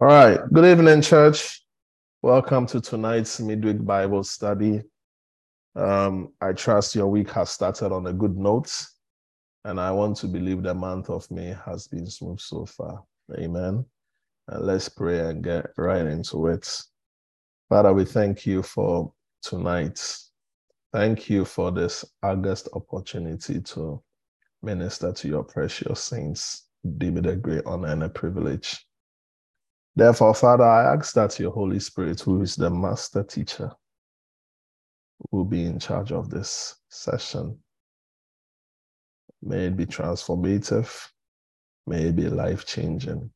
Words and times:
All 0.00 0.06
right. 0.06 0.38
Good 0.52 0.64
evening, 0.64 1.02
church. 1.02 1.60
Welcome 2.22 2.66
to 2.66 2.80
tonight's 2.80 3.40
midweek 3.40 3.84
Bible 3.84 4.22
study. 4.22 4.80
Um, 5.74 6.32
I 6.40 6.52
trust 6.52 6.94
your 6.94 7.08
week 7.08 7.32
has 7.32 7.50
started 7.50 7.90
on 7.90 8.06
a 8.06 8.12
good 8.12 8.36
note, 8.36 8.72
and 9.64 9.80
I 9.80 9.90
want 9.90 10.16
to 10.18 10.28
believe 10.28 10.62
the 10.62 10.72
month 10.72 11.10
of 11.10 11.28
May 11.32 11.52
has 11.66 11.88
been 11.88 12.06
smooth 12.06 12.38
so 12.38 12.64
far. 12.64 13.02
Amen. 13.40 13.84
And 14.46 14.64
let's 14.64 14.88
pray 14.88 15.18
and 15.18 15.42
get 15.42 15.66
right 15.76 16.06
into 16.06 16.46
it. 16.46 16.80
Father, 17.68 17.92
we 17.92 18.04
thank 18.04 18.46
you 18.46 18.62
for 18.62 19.12
tonight. 19.42 20.00
Thank 20.92 21.28
you 21.28 21.44
for 21.44 21.72
this 21.72 22.04
August 22.22 22.68
opportunity 22.72 23.60
to 23.60 24.00
minister 24.62 25.12
to 25.12 25.26
your 25.26 25.42
precious 25.42 25.98
saints. 25.98 26.68
Give 26.98 27.14
me 27.14 27.20
the 27.20 27.34
great 27.34 27.66
honor 27.66 27.88
and 27.88 28.04
a 28.04 28.08
privilege. 28.08 28.78
Therefore, 29.98 30.32
Father, 30.32 30.62
I 30.62 30.94
ask 30.94 31.12
that 31.14 31.40
your 31.40 31.50
Holy 31.50 31.80
Spirit, 31.80 32.20
who 32.20 32.40
is 32.40 32.54
the 32.54 32.70
master 32.70 33.24
teacher, 33.24 33.72
will 35.32 35.44
be 35.44 35.64
in 35.64 35.80
charge 35.80 36.12
of 36.12 36.30
this 36.30 36.76
session. 36.88 37.58
May 39.42 39.66
it 39.66 39.76
be 39.76 39.86
transformative. 39.86 40.88
May 41.88 42.04
it 42.04 42.14
be 42.14 42.28
life 42.28 42.64
changing. 42.64 43.28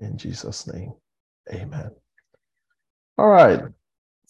In 0.00 0.18
Jesus' 0.18 0.66
name, 0.66 0.92
amen. 1.50 1.92
All 3.16 3.28
right. 3.28 3.62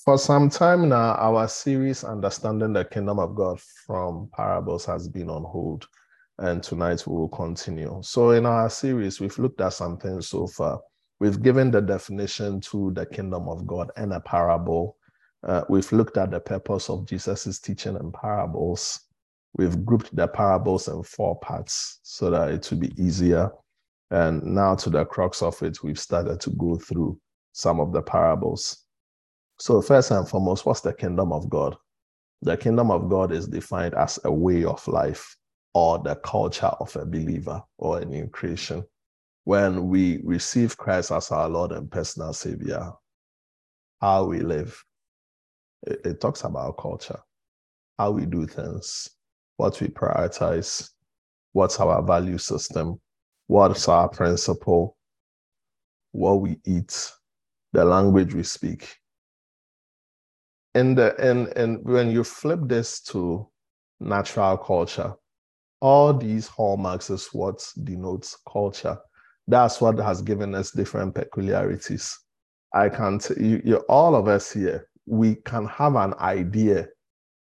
For 0.04 0.16
some 0.18 0.50
time 0.50 0.88
now, 0.88 1.14
our 1.16 1.48
series, 1.48 2.04
Understanding 2.04 2.74
the 2.74 2.84
Kingdom 2.84 3.18
of 3.18 3.34
God 3.34 3.60
from 3.88 4.30
Parables, 4.32 4.84
has 4.84 5.08
been 5.08 5.28
on 5.28 5.42
hold. 5.42 5.88
And 6.38 6.62
tonight 6.62 7.04
we 7.08 7.16
will 7.16 7.28
continue. 7.28 7.98
So, 8.04 8.30
in 8.30 8.46
our 8.46 8.70
series, 8.70 9.18
we've 9.18 9.38
looked 9.40 9.60
at 9.60 9.72
some 9.72 9.98
things 9.98 10.28
so 10.28 10.46
far. 10.46 10.80
We've 11.22 11.40
given 11.40 11.70
the 11.70 11.80
definition 11.80 12.60
to 12.62 12.90
the 12.94 13.06
kingdom 13.06 13.48
of 13.48 13.64
God 13.64 13.92
and 13.96 14.12
a 14.12 14.18
parable. 14.18 14.96
Uh, 15.46 15.62
we've 15.68 15.92
looked 15.92 16.16
at 16.16 16.32
the 16.32 16.40
purpose 16.40 16.90
of 16.90 17.06
Jesus' 17.06 17.60
teaching 17.60 17.94
and 17.94 18.12
parables. 18.12 19.02
We've 19.56 19.84
grouped 19.84 20.16
the 20.16 20.26
parables 20.26 20.88
in 20.88 21.00
four 21.04 21.38
parts 21.38 22.00
so 22.02 22.28
that 22.30 22.50
it 22.50 22.68
will 22.68 22.78
be 22.78 22.92
easier. 23.00 23.52
And 24.10 24.42
now, 24.42 24.74
to 24.74 24.90
the 24.90 25.04
crux 25.04 25.42
of 25.42 25.62
it, 25.62 25.84
we've 25.84 25.96
started 25.96 26.40
to 26.40 26.50
go 26.50 26.74
through 26.74 27.20
some 27.52 27.78
of 27.78 27.92
the 27.92 28.02
parables. 28.02 28.84
So, 29.60 29.80
first 29.80 30.10
and 30.10 30.28
foremost, 30.28 30.66
what's 30.66 30.80
the 30.80 30.92
kingdom 30.92 31.32
of 31.32 31.48
God? 31.48 31.76
The 32.40 32.56
kingdom 32.56 32.90
of 32.90 33.08
God 33.08 33.30
is 33.30 33.46
defined 33.46 33.94
as 33.94 34.18
a 34.24 34.32
way 34.32 34.64
of 34.64 34.84
life 34.88 35.36
or 35.72 36.00
the 36.00 36.16
culture 36.16 36.72
of 36.80 36.96
a 36.96 37.06
believer 37.06 37.62
or 37.78 38.00
a 38.00 38.04
new 38.04 38.26
creation 38.26 38.82
when 39.44 39.88
we 39.88 40.20
receive 40.24 40.76
Christ 40.76 41.10
as 41.10 41.30
our 41.30 41.48
Lord 41.48 41.72
and 41.72 41.90
personal 41.90 42.32
Savior, 42.32 42.92
how 44.00 44.24
we 44.24 44.40
live. 44.40 44.82
It, 45.84 46.00
it, 46.04 46.20
talks 46.20 46.44
about 46.44 46.78
culture, 46.78 47.18
how 47.98 48.12
we 48.12 48.24
do 48.24 48.46
things, 48.46 49.08
what 49.56 49.80
we 49.80 49.88
prioritize, 49.88 50.90
what's 51.52 51.80
our 51.80 52.02
value 52.02 52.38
system, 52.38 53.00
what's 53.48 53.88
our 53.88 54.08
principle, 54.08 54.96
what 56.12 56.40
we 56.40 56.58
eat, 56.64 57.10
the 57.72 57.84
language 57.84 58.32
we 58.32 58.44
speak. 58.44 58.94
And, 60.74 60.96
the, 60.96 61.16
and, 61.18 61.48
and 61.56 61.82
when 61.82 62.10
you 62.10 62.22
flip 62.22 62.60
this 62.62 63.00
to 63.02 63.48
natural 63.98 64.56
culture, 64.56 65.14
all 65.80 66.14
these 66.14 66.46
hallmarks 66.46 67.10
is 67.10 67.28
what 67.32 67.66
denotes 67.82 68.36
culture 68.48 68.98
that's 69.46 69.80
what 69.80 69.98
has 69.98 70.22
given 70.22 70.54
us 70.54 70.70
different 70.70 71.14
peculiarities. 71.14 72.18
I 72.74 72.88
can 72.88 73.14
not 73.14 73.30
you, 73.38 73.60
you, 73.64 73.76
all 73.88 74.14
of 74.14 74.28
us 74.28 74.52
here, 74.52 74.88
we 75.06 75.36
can 75.36 75.66
have 75.66 75.96
an 75.96 76.14
idea 76.14 76.88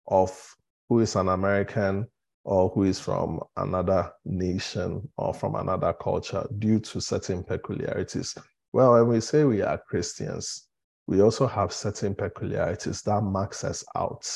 of 0.07 0.57
who 0.89 1.01
is 1.01 1.17
an 1.17 1.29
American 1.29 2.07
or 2.45 2.71
who 2.71 2.85
is 2.85 3.01
from 3.01 3.41
another 3.57 4.11
nation 4.25 5.07
or 5.17 5.35
from 5.35 5.55
another 5.55 5.93
culture 5.93 6.47
due 6.59 6.81
to 6.81 7.01
certain 7.01 7.43
peculiarities. 7.43 8.35
Well, 8.73 8.95
when 8.95 9.09
we 9.09 9.21
say 9.21 9.45
we 9.45 9.63
are 9.63 9.83
Christians, 9.89 10.69
we 11.07 11.21
also 11.23 11.47
have 11.47 11.73
certain 11.73 12.15
peculiarities 12.15 13.03
that 13.03 13.23
marks 13.23 13.65
us 13.65 13.85
out, 13.97 14.31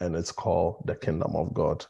and 0.00 0.16
it's 0.16 0.32
called 0.32 0.82
the 0.86 0.96
kingdom 0.96 1.34
of 1.34 1.54
God. 1.54 1.86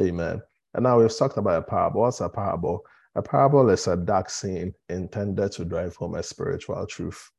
Amen. 0.00 0.42
And 0.74 0.82
now 0.82 0.98
we've 0.98 1.16
talked 1.16 1.38
about 1.38 1.58
a 1.58 1.62
parable. 1.62 2.02
What's 2.02 2.20
a 2.20 2.28
parable? 2.28 2.84
A 3.16 3.22
parable 3.22 3.70
is 3.70 3.86
a 3.86 3.96
dark 3.96 4.28
scene 4.28 4.74
intended 4.88 5.52
to 5.52 5.64
drive 5.64 5.94
home 5.96 6.16
a 6.16 6.22
spiritual 6.22 6.84
truth. 6.86 7.30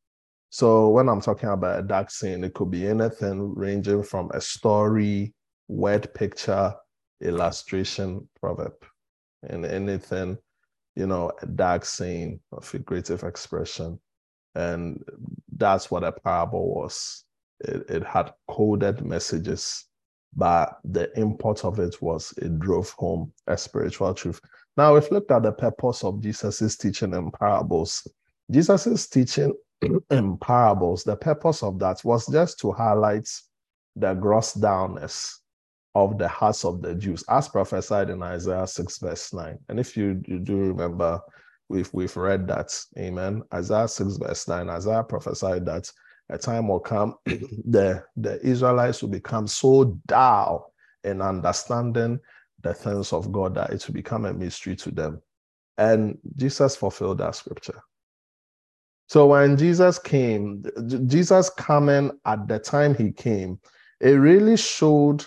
So 0.50 0.90
when 0.90 1.10
I'm 1.10 1.20
talking 1.20 1.50
about 1.50 1.80
a 1.80 1.84
dark 1.84 2.10
scene, 2.10 2.44
it 2.44 2.54
could 2.54 2.72
be 2.72 2.88
anything 2.88 3.54
ranging 3.56 4.04
from 4.04 4.32
a 4.34 4.40
story, 4.40 5.34
word 5.68 6.14
picture, 6.14 6.74
illustration, 7.22 8.28
proverb, 8.40 8.76
and 9.44 9.66
anything, 9.66 10.38
you 10.96 11.08
know, 11.08 11.32
a 11.42 11.46
dark 11.46 11.84
scene, 11.84 12.40
a 12.54 12.62
figurative 12.62 13.24
expression. 13.24 14.00
And 14.56 15.04
that's 15.58 15.92
what 15.92 16.06
a 16.06 16.14
parable 16.14 16.74
was. 16.74 17.26
It, 17.60 17.90
it 17.90 18.04
had 18.06 18.34
coded 18.48 19.04
messages, 19.04 19.86
but 20.34 20.78
the 20.86 21.12
import 21.20 21.66
of 21.66 21.80
it 21.80 22.02
was 22.02 22.34
it 22.38 22.60
drove 22.60 22.92
home 22.92 23.34
a 23.48 23.58
spiritual 23.58 24.14
truth. 24.14 24.40
Now, 24.78 24.94
we've 24.94 25.10
looked 25.10 25.32
at 25.32 25.44
the 25.44 25.54
purpose 25.54 26.04
of 26.04 26.22
Jesus' 26.22 26.76
teaching 26.76 27.14
in 27.14 27.32
parables. 27.32 28.06
Jesus' 28.52 29.08
teaching 29.08 29.54
in 30.12 30.38
parables, 30.38 31.04
the 31.04 31.16
purpose 31.16 31.64
of 31.64 31.80
that 31.80 32.04
was 32.04 32.28
just 32.28 32.60
to 32.60 32.72
highlight 32.72 33.30
the 33.96 34.14
gross 34.14 34.54
downness 34.54 35.38
of 35.96 36.18
the 36.18 36.28
hearts 36.28 36.66
of 36.66 36.82
the 36.82 36.94
Jews, 36.94 37.24
as 37.30 37.48
prophesied 37.48 38.10
in 38.10 38.22
Isaiah 38.22 38.68
6, 38.68 38.98
verse 39.00 39.34
9. 39.34 39.58
And 39.70 39.80
if 39.80 39.96
you, 39.96 40.22
you 40.28 40.40
do 40.40 40.58
remember, 40.58 41.22
we've, 41.70 41.90
we've 41.94 42.16
read 42.18 42.46
that. 42.48 42.78
Amen. 43.00 43.44
Isaiah 43.54 43.88
6, 43.88 44.18
verse 44.18 44.46
9, 44.48 44.70
Isaiah 44.70 45.04
prophesied 45.04 45.66
that 45.68 45.90
a 46.30 46.38
time 46.38 46.68
will 46.68 46.82
come, 46.82 47.16
the, 47.26 48.04
the 48.18 48.46
Israelites 48.46 49.02
will 49.02 49.10
become 49.10 49.48
so 49.48 49.98
dull 50.06 50.74
in 51.06 51.22
understanding 51.22 52.20
the 52.66 52.74
things 52.74 53.14
of 53.14 53.32
God 53.32 53.56
that 53.56 53.72
it 53.72 53.88
will 53.88 53.94
become 53.94 54.26
a 54.26 54.34
mystery 54.34 54.76
to 54.78 54.92
them. 54.92 55.22
And 55.78 56.18
Jesus 56.36 56.76
fulfilled 56.76 57.20
that 57.20 57.36
scripture. 57.36 57.82
So 59.08 59.28
when 59.28 59.56
Jesus 59.56 60.00
came, 60.00 60.64
Jesus 61.06 61.50
coming 61.52 62.12
at 62.26 62.48
the 62.48 62.60
time 62.60 62.96
he 62.96 63.12
came, 63.12 63.60
it 64.02 64.12
really 64.12 64.58
showed 64.58 65.24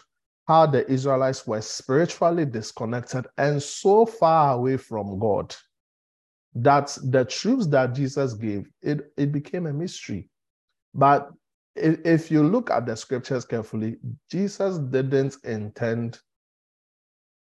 how 0.49 0.67
the 0.67 0.91
Israelites 0.91 1.47
were 1.47 1.61
spiritually 1.61 2.45
disconnected 2.45 3.27
and 3.37 3.63
so 3.63 4.05
far 4.05 4.55
away 4.55 4.77
from 4.79 5.19
God 5.19 5.55
that 6.55 6.99
the 7.05 7.25
truths 7.25 7.67
that 7.69 7.95
Jesus 7.95 8.35
gave, 8.35 8.69
it, 8.83 9.13
it 9.17 9.31
became 9.31 9.67
a 9.67 9.73
mystery. 9.73 10.29
But 10.95 11.31
if 11.77 12.31
you 12.31 12.43
look 12.43 12.71
at 12.71 12.87
the 12.87 12.97
scriptures 12.97 13.45
carefully, 13.45 13.97
Jesus 14.31 14.79
didn't 14.79 15.37
intend 15.45 16.19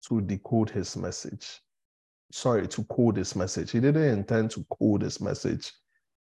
to 0.08 0.22
decode 0.22 0.70
his 0.70 0.96
message. 0.96 1.62
Sorry, 2.32 2.68
to 2.68 2.84
code 2.86 3.18
his 3.18 3.36
message. 3.36 3.72
He 3.72 3.80
didn't 3.80 4.04
intend 4.04 4.52
to 4.52 4.66
code 4.78 5.02
his 5.02 5.20
message. 5.20 5.72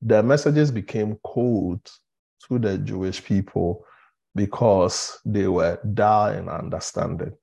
The 0.02 0.22
messages 0.22 0.72
became 0.72 1.18
code 1.24 1.82
to 2.48 2.60
the 2.60 2.78
Jewish 2.78 3.24
people 3.24 3.86
because 4.36 5.20
they 5.26 5.48
were 5.48 5.80
dull 5.94 6.32
in 6.32 6.50
understanding. 6.50 7.34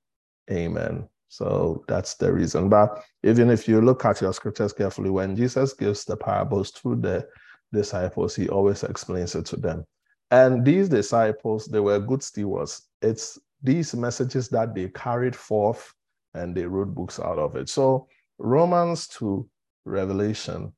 Amen. 0.51 1.09
So 1.29 1.83
that's 1.89 2.15
the 2.15 2.31
reason. 2.31 2.69
But 2.69 3.03
even 3.23 3.49
if 3.49 3.67
you 3.67 3.81
look 3.81 4.05
at 4.05 4.21
your 4.21 4.35
scriptures 4.35 4.75
carefully, 4.75 5.09
when 5.09 5.35
Jesus 5.35 5.73
gives 5.73 6.05
the 6.05 6.17
parables 6.17 6.71
to 6.73 6.95
the 6.95 7.27
disciples, 7.73 8.37
he 8.37 8.51
always 8.51 8.83
explains 8.83 9.35
it 9.35 9.47
to 9.47 9.57
them. 9.57 9.87
And 10.31 10.63
these 10.63 10.91
disciples, 10.91 11.67
they 11.67 11.81
were 11.81 11.99
good 11.99 12.23
stewards. 12.23 12.89
It's 13.01 13.39
these 13.63 13.95
messages 13.95 14.49
that 14.51 14.75
they 14.75 14.89
carried 14.89 15.35
forth 15.35 15.95
and 16.35 16.55
they 16.55 16.67
wrote 16.67 16.95
books 16.95 17.21
out 17.21 17.39
of 17.39 17.57
it. 17.57 17.69
So 17.69 18.09
Romans 18.39 19.07
to 19.09 19.49
Revelation 19.85 20.73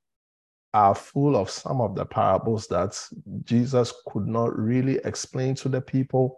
are 0.73 0.95
full 0.95 1.37
of 1.37 1.49
some 1.49 1.81
of 1.81 1.95
the 1.95 2.05
parables 2.05 2.67
that 2.67 3.01
Jesus 3.45 3.93
could 4.09 4.27
not 4.27 4.59
really 4.59 4.99
explain 5.05 5.55
to 5.55 5.69
the 5.69 5.81
people, 5.81 6.37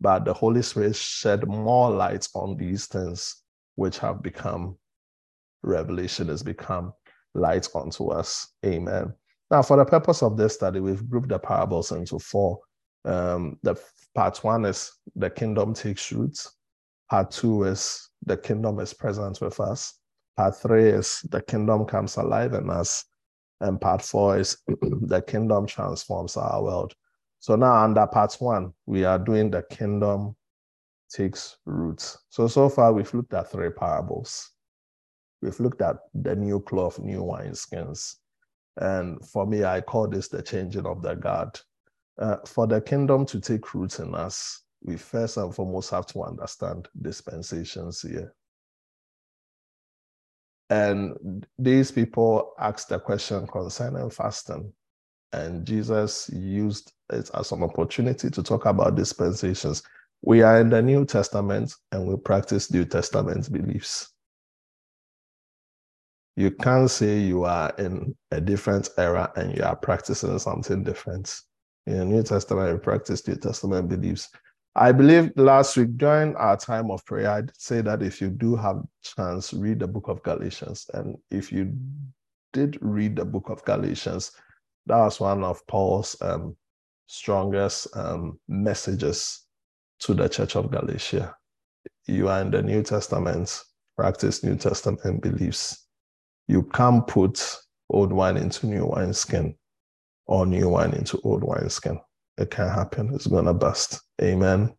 but 0.00 0.24
the 0.24 0.32
Holy 0.32 0.62
Spirit 0.62 0.96
shed 0.96 1.46
more 1.46 1.90
light 1.90 2.26
on 2.34 2.56
these 2.56 2.86
things, 2.86 3.42
which 3.74 3.98
have 3.98 4.22
become 4.22 4.78
revelation, 5.62 6.28
has 6.28 6.42
become 6.42 6.92
light 7.34 7.68
unto 7.74 8.08
us. 8.08 8.48
Amen. 8.64 9.12
Now, 9.50 9.62
for 9.62 9.76
the 9.76 9.84
purpose 9.84 10.22
of 10.22 10.36
this 10.36 10.54
study, 10.54 10.80
we've 10.80 11.08
grouped 11.08 11.28
the 11.28 11.38
parables 11.38 11.92
into 11.92 12.18
four. 12.18 12.60
Um, 13.04 13.58
the 13.62 13.76
part 14.14 14.42
one 14.42 14.64
is 14.64 14.92
the 15.14 15.28
kingdom 15.28 15.74
takes 15.74 16.10
roots. 16.10 16.56
Part 17.10 17.30
two 17.30 17.64
is 17.64 18.08
the 18.26 18.36
kingdom 18.36 18.80
is 18.80 18.94
present 18.94 19.40
with 19.40 19.60
us. 19.60 19.94
Part 20.36 20.56
three 20.56 20.88
is 20.88 21.20
the 21.30 21.42
kingdom 21.42 21.84
comes 21.84 22.16
alive 22.16 22.54
in 22.54 22.70
us. 22.70 23.04
And 23.60 23.80
part 23.80 24.02
four 24.02 24.38
is 24.38 24.56
the 24.66 25.22
kingdom 25.22 25.66
transforms 25.66 26.36
our 26.36 26.62
world. 26.62 26.94
So 27.38 27.56
now 27.56 27.84
under 27.84 28.06
part 28.06 28.34
one, 28.40 28.72
we 28.86 29.04
are 29.04 29.18
doing 29.18 29.50
the 29.50 29.62
kingdom 29.62 30.34
takes 31.10 31.58
roots. 31.64 32.18
So, 32.28 32.48
so 32.48 32.68
far 32.68 32.92
we've 32.92 33.12
looked 33.14 33.34
at 33.34 33.50
three 33.50 33.70
parables. 33.70 34.50
We've 35.40 35.58
looked 35.60 35.82
at 35.82 35.96
the 36.14 36.34
new 36.34 36.60
cloth, 36.60 36.98
new 36.98 37.20
wineskins. 37.20 38.16
And 38.78 39.24
for 39.24 39.46
me, 39.46 39.64
I 39.64 39.80
call 39.80 40.08
this 40.08 40.28
the 40.28 40.42
changing 40.42 40.86
of 40.86 41.02
the 41.02 41.14
guard. 41.14 41.60
Uh, 42.18 42.36
for 42.46 42.66
the 42.66 42.80
kingdom 42.80 43.26
to 43.26 43.40
take 43.40 43.74
roots 43.74 43.98
in 43.98 44.14
us, 44.14 44.63
we 44.84 44.96
first 44.96 45.38
and 45.38 45.54
foremost 45.54 45.90
have 45.90 46.06
to 46.06 46.22
understand 46.22 46.88
dispensations 47.00 48.02
here. 48.02 48.34
And 50.70 51.46
these 51.58 51.90
people 51.90 52.52
asked 52.58 52.90
a 52.92 53.00
question 53.00 53.46
concerning 53.46 54.10
fasting. 54.10 54.72
And 55.32 55.66
Jesus 55.66 56.30
used 56.32 56.92
it 57.12 57.30
as 57.34 57.52
an 57.52 57.62
opportunity 57.62 58.30
to 58.30 58.42
talk 58.42 58.66
about 58.66 58.94
dispensations. 58.94 59.82
We 60.22 60.42
are 60.42 60.60
in 60.60 60.70
the 60.70 60.80
New 60.80 61.04
Testament 61.04 61.74
and 61.90 62.06
we 62.06 62.16
practice 62.16 62.72
New 62.72 62.84
Testament 62.84 63.50
beliefs. 63.52 64.10
You 66.36 66.50
can't 66.50 66.90
say 66.90 67.20
you 67.20 67.44
are 67.44 67.72
in 67.78 68.14
a 68.30 68.40
different 68.40 68.90
era 68.98 69.32
and 69.36 69.56
you 69.56 69.62
are 69.62 69.76
practicing 69.76 70.38
something 70.38 70.82
different. 70.82 71.40
In 71.86 71.98
the 71.98 72.04
New 72.04 72.22
Testament, 72.22 72.72
we 72.72 72.78
practice 72.80 73.26
New 73.28 73.36
Testament 73.36 73.88
beliefs. 73.88 74.30
I 74.76 74.90
believe 74.90 75.30
last 75.36 75.76
week 75.76 75.96
during 75.96 76.34
our 76.34 76.56
time 76.56 76.90
of 76.90 77.04
prayer, 77.06 77.30
I'd 77.30 77.56
say 77.56 77.80
that 77.82 78.02
if 78.02 78.20
you 78.20 78.28
do 78.28 78.56
have 78.56 78.82
chance, 79.02 79.52
read 79.52 79.78
the 79.78 79.86
book 79.86 80.08
of 80.08 80.22
Galatians. 80.24 80.90
And 80.94 81.16
if 81.30 81.52
you 81.52 81.72
did 82.52 82.78
read 82.80 83.14
the 83.14 83.24
book 83.24 83.50
of 83.50 83.64
Galatians, 83.64 84.32
that 84.86 84.98
was 84.98 85.20
one 85.20 85.44
of 85.44 85.64
Paul's 85.68 86.16
um, 86.20 86.56
strongest 87.06 87.86
um, 87.96 88.40
messages 88.48 89.46
to 90.00 90.12
the 90.12 90.28
church 90.28 90.56
of 90.56 90.72
Galatia. 90.72 91.36
You 92.06 92.28
are 92.28 92.40
in 92.40 92.50
the 92.50 92.62
New 92.62 92.82
Testament, 92.82 93.62
practice 93.96 94.42
New 94.42 94.56
Testament 94.56 95.22
beliefs. 95.22 95.86
You 96.48 96.64
can't 96.64 97.06
put 97.06 97.58
old 97.90 98.12
wine 98.12 98.36
into 98.36 98.66
new 98.66 98.86
wineskin 98.86 99.54
or 100.26 100.46
new 100.46 100.68
wine 100.68 100.94
into 100.94 101.20
old 101.22 101.44
wineskin 101.44 102.00
it 102.38 102.50
can 102.50 102.68
happen. 102.68 103.14
It's 103.14 103.26
going 103.26 103.46
to 103.46 103.54
bust. 103.54 104.00
Amen. 104.22 104.74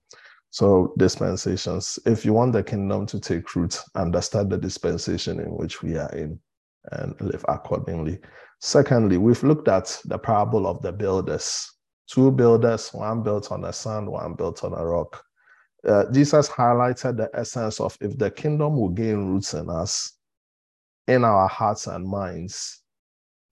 So, 0.50 0.94
dispensations. 0.98 2.00
If 2.06 2.24
you 2.24 2.34
want 2.34 2.54
the 2.54 2.63
kingdom 2.63 3.06
to 3.07 3.19
take 3.19 3.56
root, 3.56 3.80
understand 3.96 4.50
the 4.50 4.57
dispensation 4.57 5.40
in 5.40 5.56
which 5.57 5.84
we 5.84 5.98
are 5.98 6.12
in 6.12 6.40
and 6.92 7.19
live 7.19 7.44
accordingly. 7.48 8.19
Secondly, 8.62 9.18
we've 9.18 9.44
looked 9.44 9.68
at 9.68 10.00
the 10.06 10.18
parable 10.18 10.66
of 10.66 10.81
the 10.81 10.92
builders 10.92 11.69
two 12.07 12.31
builders, 12.31 12.90
one 12.94 13.24
built 13.24 13.52
on 13.52 13.62
the 13.62 13.72
sand, 13.72 14.10
one 14.10 14.34
built 14.34 14.63
on 14.63 14.74
a 14.74 14.86
rock. 14.86 15.24
Uh, 15.88 16.06
Jesus 16.12 16.50
highlighted 16.50 17.18
the 17.18 17.30
essence 17.34 17.80
of 17.80 17.98
if 18.02 18.18
the 18.18 18.31
kingdom 18.31 18.75
will 18.78 18.90
gain 18.90 19.28
roots 19.28 19.54
in 19.54 19.69
us, 19.69 20.13
in 21.07 21.24
our 21.24 21.48
hearts 21.48 21.88
and 21.88 22.07
minds, 22.07 22.84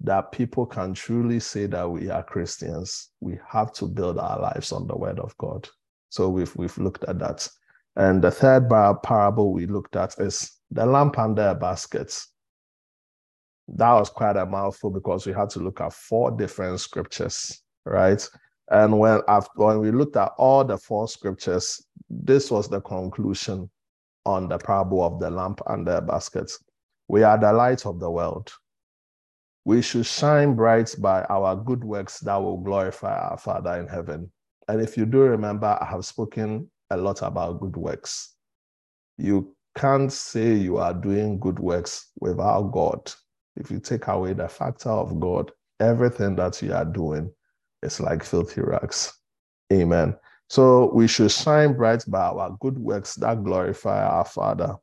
that 0.03 0.31
people 0.33 0.65
can 0.65 0.93
truly 0.93 1.39
say 1.39 1.65
that 1.65 1.89
we 1.89 2.09
are 2.09 2.23
Christians, 2.23 3.09
we 3.21 3.39
have 3.47 3.71
to 3.73 3.87
build 3.87 4.19
our 4.19 4.39
lives 4.39 4.71
on 4.71 4.85
the 4.85 4.97
word 4.97 5.19
of 5.19 5.35
God. 5.37 5.67
So 6.09 6.29
we've 6.29 6.53
we've 6.55 6.77
looked 6.77 7.05
at 7.05 7.19
that. 7.19 7.47
And 7.95 8.21
the 8.21 8.31
third 8.31 8.69
parable 9.03 9.53
we 9.53 9.65
looked 9.65 9.95
at 9.95 10.19
is 10.19 10.51
the 10.71 10.85
lamp 10.85 11.17
under 11.17 11.49
a 11.49 11.55
basket. 11.55 12.17
That 13.69 13.93
was 13.93 14.09
quite 14.09 14.35
a 14.35 14.45
mouthful 14.45 14.89
because 14.89 15.25
we 15.25 15.31
had 15.31 15.49
to 15.51 15.59
look 15.59 15.79
at 15.79 15.93
four 15.93 16.31
different 16.31 16.79
scriptures, 16.81 17.61
right? 17.85 18.27
And 18.71 18.99
when 18.99 19.21
after, 19.27 19.51
when 19.55 19.79
we 19.79 19.91
looked 19.91 20.17
at 20.17 20.33
all 20.37 20.65
the 20.65 20.77
four 20.77 21.07
scriptures, 21.07 21.85
this 22.09 22.51
was 22.51 22.67
the 22.67 22.81
conclusion 22.81 23.69
on 24.25 24.49
the 24.49 24.57
parable 24.57 25.03
of 25.03 25.19
the 25.19 25.29
lamp 25.29 25.61
under 25.67 25.93
a 25.93 26.01
basket. 26.01 26.51
We 27.07 27.23
are 27.23 27.37
the 27.37 27.53
light 27.53 27.85
of 27.85 27.99
the 27.99 28.09
world 28.09 28.51
we 29.65 29.81
should 29.81 30.05
shine 30.05 30.55
bright 30.55 30.93
by 30.99 31.23
our 31.25 31.55
good 31.55 31.83
works 31.83 32.19
that 32.19 32.35
will 32.35 32.57
glorify 32.57 33.17
our 33.17 33.37
Father 33.37 33.79
in 33.79 33.87
heaven. 33.87 34.31
And 34.67 34.81
if 34.81 34.97
you 34.97 35.05
do 35.05 35.19
remember, 35.19 35.77
I 35.79 35.85
have 35.85 36.05
spoken 36.05 36.69
a 36.89 36.97
lot 36.97 37.21
about 37.21 37.61
good 37.61 37.77
works. 37.77 38.35
You 39.17 39.55
can't 39.75 40.11
say 40.11 40.53
you 40.53 40.77
are 40.77 40.93
doing 40.93 41.39
good 41.39 41.59
works 41.59 42.09
without 42.19 42.71
God. 42.71 43.11
If 43.55 43.71
you 43.71 43.79
take 43.79 44.07
away 44.07 44.33
the 44.33 44.47
factor 44.47 44.89
of 44.89 45.19
God, 45.19 45.51
everything 45.79 46.35
that 46.35 46.61
you 46.61 46.73
are 46.73 46.85
doing 46.85 47.31
is 47.81 47.99
like 47.99 48.23
filthy 48.23 48.61
rags. 48.61 49.13
Amen. 49.71 50.15
So 50.49 50.93
we 50.93 51.07
should 51.07 51.31
shine 51.31 51.73
bright 51.73 52.03
by 52.07 52.27
our 52.27 52.57
good 52.59 52.77
works 52.77 53.15
that 53.15 53.43
glorify 53.43 54.03
our 54.05 54.25
Father 54.25 54.75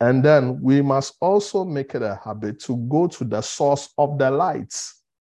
and 0.00 0.22
then 0.22 0.60
we 0.60 0.82
must 0.82 1.14
also 1.20 1.64
make 1.64 1.94
it 1.94 2.02
a 2.02 2.20
habit 2.22 2.60
to 2.60 2.76
go 2.88 3.06
to 3.06 3.24
the 3.24 3.40
source 3.40 3.88
of 3.96 4.18
the 4.18 4.30
light, 4.30 4.74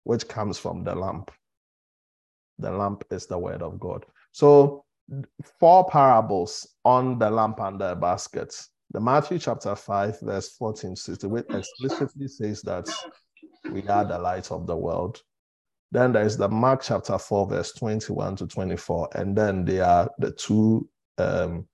which 0.04 0.28
comes 0.28 0.58
from 0.58 0.84
the 0.84 0.94
lamp. 0.94 1.32
The 2.60 2.72
lamp 2.72 3.04
is 3.10 3.26
the 3.26 3.38
word 3.38 3.62
of 3.62 3.80
God. 3.80 4.06
So, 4.32 4.84
four 5.60 5.88
parables 5.90 6.68
on 6.84 7.20
the 7.20 7.30
lamp 7.30 7.60
and 7.62 7.80
the 7.80 7.96
basket. 7.96 8.54
The 8.92 9.00
Matthew 9.00 9.40
chapter 9.40 9.76
5, 9.76 10.20
verse 10.22 10.56
14 10.58 10.96
to 10.96 11.36
explicitly 11.36 12.28
says 12.28 12.62
that 12.64 12.88
we 13.72 13.88
are 13.88 14.06
the 14.06 14.20
light 14.20 14.52
of 14.52 14.68
the 14.68 14.76
world. 14.76 15.22
Then 15.92 16.12
there 16.12 16.26
is 16.26 16.38
the 16.38 16.50
Mark 16.50 16.82
chapter 16.84 17.18
4, 17.18 17.48
verse 17.48 17.72
21 17.74 18.36
to 18.38 18.48
24. 18.48 19.10
And 19.16 19.38
then 19.38 19.64
there 19.64 19.86
are 19.86 20.10
the 20.18 20.32
two 20.32 20.90
um, 21.18 21.68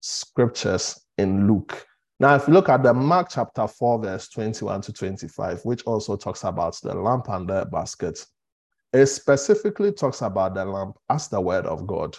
scriptures 0.00 1.00
in 1.18 1.46
Luke 1.46 1.86
now, 2.22 2.36
if 2.36 2.46
you 2.46 2.54
look 2.54 2.68
at 2.68 2.84
the 2.84 2.94
Mark 2.94 3.30
chapter 3.32 3.66
4, 3.66 3.98
verse 3.98 4.28
21 4.28 4.82
to 4.82 4.92
25, 4.92 5.64
which 5.64 5.82
also 5.82 6.16
talks 6.16 6.44
about 6.44 6.78
the 6.80 6.94
lamp 6.94 7.28
and 7.28 7.48
the 7.48 7.64
basket, 7.64 8.24
it 8.92 9.06
specifically 9.06 9.90
talks 9.90 10.22
about 10.22 10.54
the 10.54 10.64
lamp 10.64 10.96
as 11.10 11.26
the 11.26 11.40
word 11.40 11.66
of 11.66 11.84
God. 11.84 12.16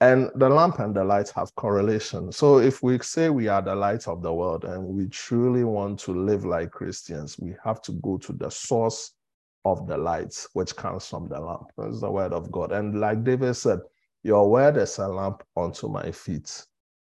And 0.00 0.30
the 0.36 0.48
lamp 0.48 0.78
and 0.78 0.94
the 0.94 1.02
light 1.02 1.30
have 1.30 1.52
correlation. 1.56 2.30
So 2.30 2.58
if 2.58 2.80
we 2.80 2.96
say 3.00 3.28
we 3.28 3.48
are 3.48 3.60
the 3.60 3.74
light 3.74 4.06
of 4.06 4.22
the 4.22 4.32
world 4.32 4.64
and 4.64 4.84
we 4.84 5.08
truly 5.08 5.64
want 5.64 5.98
to 6.02 6.12
live 6.12 6.44
like 6.44 6.70
Christians, 6.70 7.40
we 7.40 7.56
have 7.64 7.82
to 7.82 7.92
go 7.94 8.18
to 8.18 8.32
the 8.32 8.50
source 8.50 9.14
of 9.64 9.88
the 9.88 9.98
light, 9.98 10.46
which 10.52 10.76
comes 10.76 11.08
from 11.08 11.28
the 11.28 11.40
lamp. 11.40 11.72
That's 11.76 12.00
the 12.00 12.08
word 12.12 12.32
of 12.32 12.52
God. 12.52 12.70
And 12.70 13.00
like 13.00 13.24
David 13.24 13.54
said, 13.54 13.80
your 14.22 14.48
word 14.48 14.76
is 14.76 14.98
a 14.98 15.08
lamp 15.08 15.42
unto 15.56 15.88
my 15.88 16.12
feet 16.12 16.66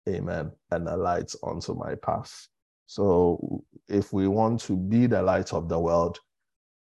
amen, 0.08 0.52
and 0.70 0.88
a 0.88 0.96
light 0.96 1.32
onto 1.42 1.74
my 1.74 1.94
path. 1.96 2.48
So 2.86 3.64
if 3.88 4.12
we 4.12 4.28
want 4.28 4.60
to 4.62 4.76
be 4.76 5.06
the 5.06 5.22
light 5.22 5.52
of 5.52 5.68
the 5.68 5.78
world, 5.78 6.18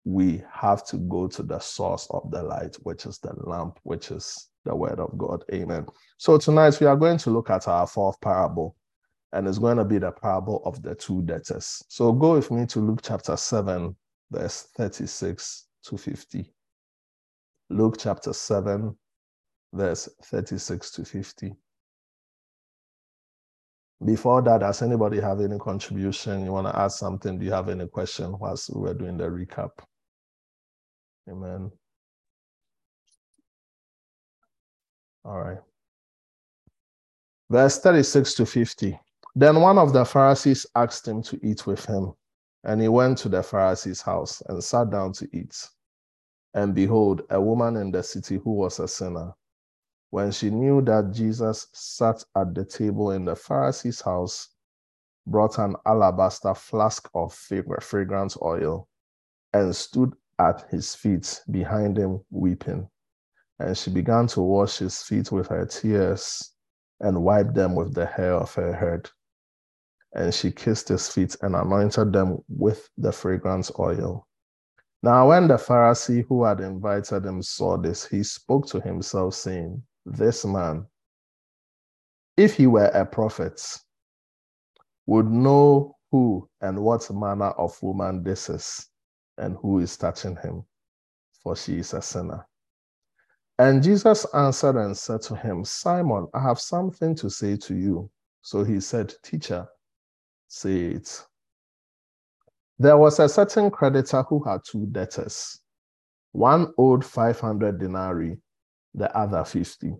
we 0.05 0.43
have 0.51 0.87
to 0.87 0.97
go 0.97 1.29
to 1.29 1.43
the 1.43 1.59
source 1.59 2.07
of 2.11 2.31
the 2.31 2.43
light, 2.43 2.77
which 2.83 3.05
is 3.05 3.19
the 3.19 3.35
lamp, 3.47 3.79
which 3.83 4.11
is 4.11 4.49
the 4.65 4.75
word 4.75 5.01
of 5.01 5.17
God. 5.19 5.45
Amen. 5.53 5.87
So 6.17 6.39
tonight 6.39 6.81
we 6.81 6.87
are 6.87 6.97
going 6.97 7.19
to 7.19 7.31
look 7.31 7.51
at 7.51 7.69
our 7.69 7.87
fourth 7.87 8.21
parable, 8.21 8.77
and 9.33 9.47
it's 9.47 9.59
going 9.59 9.77
to 9.77 9.85
be 9.85 9.99
the 9.99 10.13
parable 10.13 10.63
of 10.65 10.83
the 10.83 10.95
two 10.95 11.23
debtors. 11.23 11.85
So 11.89 12.13
go 12.13 12.35
with 12.35 12.51
me 12.51 12.65
to 12.67 12.81
Luke 12.81 13.01
chapter 13.03 13.37
7, 13.37 13.95
verse 14.31 14.69
36 14.77 15.67
to 15.85 15.99
50. 15.99 16.55
Luke 17.71 17.97
chapter 17.99 18.33
7, 18.33 18.97
verse 19.75 20.09
36 20.25 20.91
to 20.93 21.05
50. 21.05 21.55
Before 24.05 24.43
that, 24.43 24.61
does 24.61 24.83
anybody 24.83 25.21
have 25.21 25.41
any 25.41 25.59
contribution? 25.59 26.45
You 26.45 26.53
want 26.53 26.69
to 26.69 26.79
ask 26.79 26.99
something? 26.99 27.39
Do 27.39 27.45
you 27.45 27.53
have 27.53 27.69
any 27.69 27.87
question 27.89 28.39
whilst 28.39 28.75
we 28.75 28.81
were 28.81 28.95
doing 28.95 29.17
the 29.17 29.25
recap? 29.25 29.71
Amen. 31.29 31.71
All 35.25 35.41
right. 35.41 35.59
Verse 37.51 37.81
36 37.81 38.35
to 38.35 38.47
50. 38.47 39.01
Then 39.35 39.61
one 39.61 39.79
of 39.79 39.93
the 39.93 40.05
Pharisees 40.05 40.67
asked 40.77 41.09
him 41.09 41.23
to 41.23 41.39
eat 41.45 41.67
with 41.67 41.85
him. 41.85 42.13
And 42.65 42.81
he 42.81 42.89
went 42.89 43.19
to 43.19 43.29
the 43.29 43.43
Pharisee's 43.43 44.01
house 44.01 44.43
and 44.49 44.63
sat 44.63 44.91
down 44.91 45.13
to 45.15 45.29
eat. 45.33 45.57
And 46.55 46.75
behold, 46.75 47.23
a 47.31 47.41
woman 47.41 47.77
in 47.77 47.91
the 47.91 48.03
city 48.03 48.37
who 48.37 48.53
was 48.53 48.79
a 48.79 48.89
sinner 48.89 49.33
when 50.11 50.31
she 50.31 50.51
knew 50.51 50.81
that 50.83 51.13
Jesus 51.13 51.67
sat 51.73 52.25
at 52.37 52.55
the 52.55 52.65
table 52.65 53.11
in 53.11 53.25
the 53.25 53.35
Pharisee's 53.35 54.01
house, 54.01 54.49
brought 55.27 55.59
an 55.59 55.77
alabaster 55.87 56.55
flask 56.55 57.09
of 57.15 57.35
fragrant 57.35 58.37
oil 58.43 58.89
and 59.53 59.75
stood 59.77 60.15
at 60.39 60.67
his 60.71 60.95
feet 60.95 61.43
behind 61.51 61.99
him, 61.99 62.21
weeping. 62.31 62.89
And 63.59 63.77
she 63.77 63.91
began 63.91 64.27
to 64.29 64.41
wash 64.41 64.79
his 64.79 65.03
feet 65.03 65.33
with 65.33 65.49
her 65.49 65.67
tears 65.67 66.53
and 67.01 67.23
wiped 67.23 67.55
them 67.55 67.75
with 67.75 67.95
the 67.95 68.07
hair 68.07 68.35
of 68.35 68.55
her 68.55 68.73
head. 68.73 69.11
And 70.15 70.33
she 70.33 70.51
kissed 70.51 70.89
his 70.89 71.09
feet 71.09 71.37
and 71.43 71.55
anointed 71.55 72.13
them 72.13 72.39
with 72.49 72.89
the 72.97 73.13
fragrant 73.13 73.71
oil. 73.79 74.27
Now, 75.03 75.29
when 75.29 75.49
the 75.49 75.57
Pharisee 75.57 76.25
who 76.27 76.45
had 76.45 76.61
invited 76.61 77.25
him 77.27 77.43
saw 77.43 77.77
this, 77.77 78.07
he 78.07 78.23
spoke 78.23 78.67
to 78.69 78.81
himself, 78.81 79.35
saying, 79.35 79.83
This 80.11 80.45
man, 80.47 80.87
if 82.37 82.55
he 82.55 82.67
were 82.67 82.87
a 82.87 83.05
prophet, 83.05 83.61
would 85.07 85.27
know 85.27 85.97
who 86.11 86.49
and 86.63 86.79
what 86.83 87.11
manner 87.11 87.51
of 87.51 87.81
woman 87.83 88.23
this 88.23 88.49
is 88.49 88.87
and 89.37 89.57
who 89.61 89.81
is 89.81 89.99
touching 89.99 90.37
him, 90.37 90.65
for 91.43 91.55
she 91.55 91.79
is 91.79 91.93
a 91.93 92.01
sinner. 92.01 92.47
And 93.59 93.83
Jesus 93.83 94.25
answered 94.33 94.77
and 94.77 94.97
said 94.97 95.21
to 95.23 95.37
him, 95.37 95.65
Simon, 95.65 96.27
I 96.33 96.41
have 96.41 96.59
something 96.59 97.15
to 97.17 97.29
say 97.29 97.57
to 97.57 97.75
you. 97.75 98.11
So 98.41 98.65
he 98.65 98.81
said, 98.81 99.13
Teacher, 99.23 99.67
say 100.47 100.87
it. 100.87 101.23
There 102.79 102.97
was 102.97 103.19
a 103.19 103.29
certain 103.29 103.71
creditor 103.71 104.23
who 104.23 104.43
had 104.45 104.61
two 104.65 104.87
debtors. 104.87 105.61
One 106.33 106.73
owed 106.79 107.05
500 107.05 107.79
denarii, 107.79 108.39
the 108.95 109.15
other 109.17 109.45
50. 109.45 109.95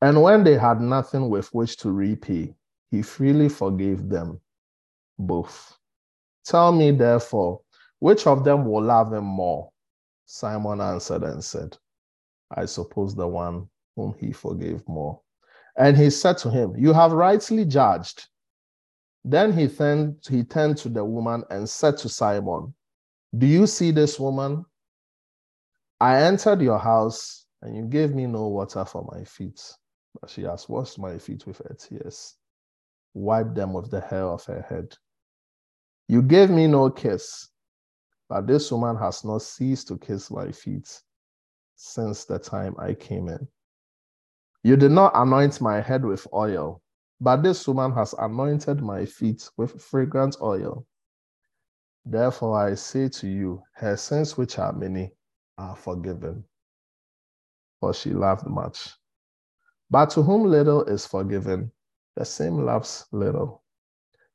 And 0.00 0.20
when 0.20 0.42
they 0.44 0.58
had 0.58 0.80
nothing 0.80 1.28
with 1.30 1.48
which 1.54 1.76
to 1.78 1.92
repay, 1.92 2.54
he 2.90 3.02
freely 3.02 3.48
forgave 3.48 4.08
them 4.08 4.40
both. 5.18 5.78
Tell 6.44 6.72
me, 6.72 6.90
therefore, 6.90 7.60
which 8.00 8.26
of 8.26 8.44
them 8.44 8.64
will 8.64 8.82
love 8.82 9.12
him 9.12 9.24
more? 9.24 9.70
Simon 10.26 10.80
answered 10.80 11.22
and 11.22 11.42
said, 11.42 11.76
I 12.50 12.64
suppose 12.64 13.14
the 13.14 13.26
one 13.26 13.68
whom 13.96 14.14
he 14.18 14.32
forgave 14.32 14.86
more. 14.88 15.20
And 15.76 15.96
he 15.96 16.10
said 16.10 16.36
to 16.38 16.50
him, 16.50 16.74
You 16.76 16.92
have 16.92 17.12
rightly 17.12 17.64
judged. 17.64 18.26
Then 19.24 19.52
he 19.52 19.68
turned, 19.68 20.16
he 20.28 20.42
turned 20.42 20.78
to 20.78 20.88
the 20.88 21.04
woman 21.04 21.44
and 21.50 21.68
said 21.68 21.96
to 21.98 22.08
Simon, 22.08 22.74
Do 23.36 23.46
you 23.46 23.66
see 23.66 23.90
this 23.92 24.18
woman? 24.18 24.64
I 26.00 26.22
entered 26.22 26.60
your 26.60 26.78
house 26.78 27.41
and 27.62 27.76
you 27.76 27.84
gave 27.84 28.14
me 28.14 28.26
no 28.26 28.48
water 28.48 28.84
for 28.84 29.08
my 29.12 29.24
feet, 29.24 29.62
but 30.20 30.28
she 30.28 30.42
has 30.42 30.68
washed 30.68 30.98
my 30.98 31.16
feet 31.16 31.46
with 31.46 31.58
her 31.58 31.76
tears, 31.78 32.34
wiped 33.14 33.54
them 33.54 33.72
with 33.72 33.90
the 33.90 34.00
hair 34.00 34.24
of 34.24 34.44
her 34.44 34.62
head. 34.68 34.94
You 36.08 36.22
gave 36.22 36.50
me 36.50 36.66
no 36.66 36.90
kiss, 36.90 37.48
but 38.28 38.46
this 38.46 38.70
woman 38.70 38.96
has 38.96 39.24
not 39.24 39.42
ceased 39.42 39.88
to 39.88 39.98
kiss 39.98 40.30
my 40.30 40.50
feet 40.50 41.00
since 41.76 42.24
the 42.24 42.38
time 42.38 42.74
I 42.78 42.94
came 42.94 43.28
in. 43.28 43.46
You 44.64 44.76
did 44.76 44.92
not 44.92 45.12
anoint 45.14 45.60
my 45.60 45.80
head 45.80 46.04
with 46.04 46.26
oil, 46.32 46.82
but 47.20 47.42
this 47.42 47.66
woman 47.66 47.92
has 47.92 48.14
anointed 48.18 48.82
my 48.82 49.04
feet 49.06 49.48
with 49.56 49.80
fragrant 49.80 50.36
oil. 50.40 50.86
Therefore, 52.04 52.58
I 52.58 52.74
say 52.74 53.08
to 53.08 53.28
you, 53.28 53.62
her 53.74 53.96
sins, 53.96 54.36
which 54.36 54.58
are 54.58 54.72
many, 54.72 55.12
are 55.58 55.76
forgiven, 55.76 56.44
for 57.82 57.92
she 57.92 58.10
loved 58.10 58.46
much. 58.46 58.94
But 59.90 60.10
to 60.10 60.22
whom 60.22 60.44
little 60.44 60.84
is 60.84 61.04
forgiven, 61.04 61.72
the 62.14 62.24
same 62.24 62.64
loves 62.64 63.06
little. 63.10 63.64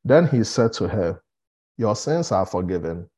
Then 0.04 0.28
he 0.28 0.44
said 0.44 0.74
to 0.74 0.88
her, 0.90 1.24
Your 1.78 1.96
sins 1.96 2.34
are 2.34 2.46
forgiven. 2.46 3.10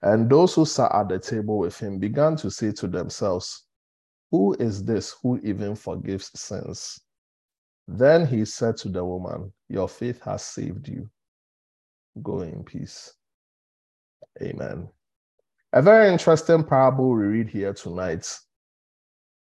And 0.00 0.30
those 0.30 0.54
who 0.54 0.64
sat 0.64 0.90
at 0.94 1.10
the 1.10 1.18
table 1.18 1.58
with 1.58 1.78
him 1.78 1.98
began 1.98 2.34
to 2.36 2.50
say 2.50 2.72
to 2.72 2.88
themselves, 2.88 3.66
Who 4.30 4.54
is 4.54 4.82
this 4.82 5.14
who 5.22 5.38
even 5.44 5.76
forgives 5.76 6.30
sins? 6.34 6.98
Then 7.86 8.26
he 8.26 8.46
said 8.46 8.78
to 8.78 8.88
the 8.88 9.04
woman, 9.04 9.52
Your 9.68 9.86
faith 9.86 10.22
has 10.22 10.44
saved 10.44 10.88
you. 10.88 11.10
Go 12.22 12.40
in 12.40 12.64
peace. 12.64 13.12
Amen. 14.40 14.88
A 15.74 15.82
very 15.82 16.10
interesting 16.10 16.64
parable 16.64 17.10
we 17.10 17.24
read 17.24 17.50
here 17.50 17.74
tonight. 17.74 18.26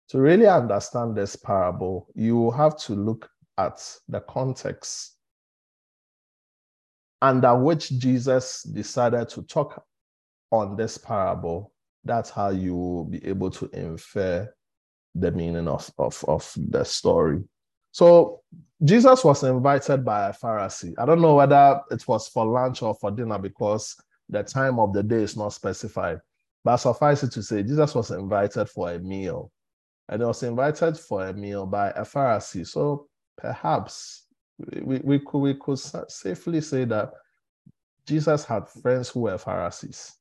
To 0.09 0.19
really 0.19 0.47
understand 0.47 1.15
this 1.15 1.35
parable, 1.35 2.07
you 2.13 2.51
have 2.51 2.77
to 2.81 2.93
look 2.93 3.29
at 3.57 3.81
the 4.07 4.19
context 4.21 5.13
under 7.23 7.57
which 7.57 7.89
Jesus 7.89 8.63
decided 8.63 9.29
to 9.29 9.43
talk 9.43 9.85
on 10.51 10.75
this 10.75 10.97
parable, 10.97 11.71
that's 12.03 12.29
how 12.29 12.49
you 12.49 12.75
will 12.75 13.05
be 13.05 13.25
able 13.25 13.49
to 13.49 13.69
infer 13.71 14.53
the 15.15 15.31
meaning 15.31 15.69
of, 15.69 15.89
of, 15.97 16.23
of 16.27 16.51
the 16.57 16.83
story. 16.83 17.41
So 17.91 18.41
Jesus 18.83 19.23
was 19.23 19.43
invited 19.43 20.03
by 20.03 20.29
a 20.29 20.33
Pharisee. 20.33 20.93
I 20.97 21.05
don't 21.05 21.21
know 21.21 21.35
whether 21.35 21.79
it 21.91 22.05
was 22.09 22.27
for 22.27 22.45
lunch 22.45 22.81
or 22.81 22.93
for 22.95 23.09
dinner 23.09 23.39
because 23.39 23.95
the 24.27 24.43
time 24.43 24.77
of 24.77 24.91
the 24.91 25.01
day 25.01 25.23
is 25.23 25.37
not 25.37 25.53
specified. 25.53 26.19
But 26.65 26.77
suffice 26.77 27.23
it 27.23 27.31
to 27.33 27.43
say, 27.43 27.63
Jesus 27.63 27.95
was 27.95 28.11
invited 28.11 28.65
for 28.67 28.91
a 28.91 28.99
meal. 28.99 29.49
And 30.13 30.21
he 30.21 30.27
was 30.27 30.43
invited 30.43 30.95
for 30.95 31.25
a 31.25 31.33
meal 31.33 31.65
by 31.65 31.89
a 31.89 32.03
Pharisee. 32.03 32.67
So 32.67 33.07
perhaps 33.35 34.27
we, 34.59 34.99
we, 35.03 35.17
could, 35.17 35.39
we 35.39 35.55
could 35.55 35.79
safely 35.79 36.61
say 36.61 36.85
that 36.85 37.13
Jesus 38.05 38.45
had 38.45 38.69
friends 38.69 39.09
who 39.09 39.21
were 39.21 39.39
Pharisees. 39.39 40.13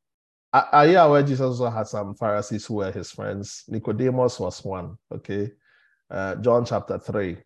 Are 0.50 0.87
you 0.87 0.96
aware 0.96 1.22
Jesus 1.22 1.42
also 1.42 1.68
had 1.68 1.88
some 1.88 2.14
Pharisees 2.14 2.64
who 2.64 2.76
were 2.76 2.90
his 2.90 3.11
friends? 3.11 3.64
Nicodemus 3.68 4.40
was 4.40 4.64
one, 4.64 4.96
okay? 5.12 5.50
Uh, 6.11 6.37
John 6.37 6.64
chapter 6.64 6.99
3. 6.99 7.37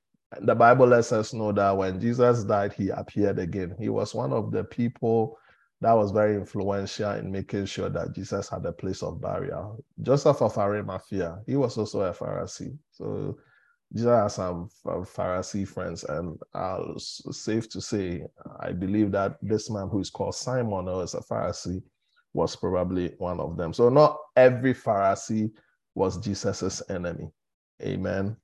The 0.43 0.55
Bible 0.55 0.87
lets 0.87 1.11
us 1.11 1.33
know 1.33 1.51
that 1.51 1.77
when 1.77 2.01
Jesus 2.01 2.45
died, 2.45 2.75
he 2.75 2.91
appeared 2.91 3.41
again. 3.41 3.75
He 3.77 3.89
was 3.89 4.15
one 4.15 4.33
of 4.33 4.53
the 4.53 4.63
people 4.63 5.37
that 5.81 5.93
was 5.93 6.11
very 6.11 6.37
influential 6.37 7.13
in 7.13 7.31
making 7.31 7.67
sure 7.67 7.91
that 7.91 8.15
Jesus 8.15 8.49
had 8.49 8.65
a 8.65 8.73
place 8.73 9.03
of 9.03 9.21
burial. 9.21 9.85
Joseph 10.03 10.41
of 10.41 10.57
Arimathea, 10.57 11.39
he 11.47 11.57
was 11.57 11.77
also 11.77 12.01
a 12.01 12.13
Pharisee. 12.13 12.77
So 12.93 13.37
Jesus 13.93 14.11
has 14.11 14.35
some 14.35 14.69
Pharisee 14.85 15.69
friends, 15.69 16.05
and 16.05 16.39
uh, 16.55 16.79
safe 16.97 17.69
to 17.71 17.81
say, 17.81 18.25
I 18.61 18.73
believe 18.73 19.13
that 19.13 19.37
this 19.43 19.71
man 19.71 19.89
who 19.89 20.01
is 20.01 20.11
called 20.11 20.35
Simon, 20.35 20.87
who 20.87 21.01
is 21.01 21.15
a 21.15 21.21
Pharisee, 21.21 21.83
was 22.33 22.57
probably 22.57 23.15
one 23.19 23.39
of 23.41 23.57
them. 23.57 23.73
So 23.73 23.89
not 23.89 24.19
every 24.37 24.75
Pharisee 24.75 25.51
was 25.95 26.19
Jesus's 26.19 26.83
enemy. 26.89 27.29
Amen. 27.83 28.37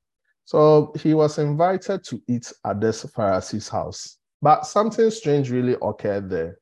So 0.44 0.92
he 0.98 1.14
was 1.14 1.38
invited 1.38 2.04
to 2.04 2.20
eat 2.28 2.52
at 2.64 2.80
this 2.80 3.04
Pharisee's 3.04 3.68
house. 3.68 4.18
But 4.40 4.66
something 4.66 5.10
strange 5.10 5.50
really 5.50 5.76
occurred 5.82 6.28
there. 6.28 6.58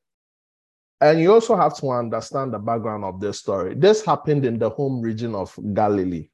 And 1.00 1.20
you 1.20 1.32
also 1.32 1.56
have 1.56 1.76
to 1.78 1.90
understand 1.90 2.52
the 2.52 2.58
background 2.58 3.04
of 3.04 3.20
this 3.20 3.38
story. 3.38 3.74
This 3.74 4.04
happened 4.04 4.44
in 4.44 4.58
the 4.58 4.68
home 4.68 5.00
region 5.00 5.34
of 5.34 5.58
Galilee. 5.72 6.28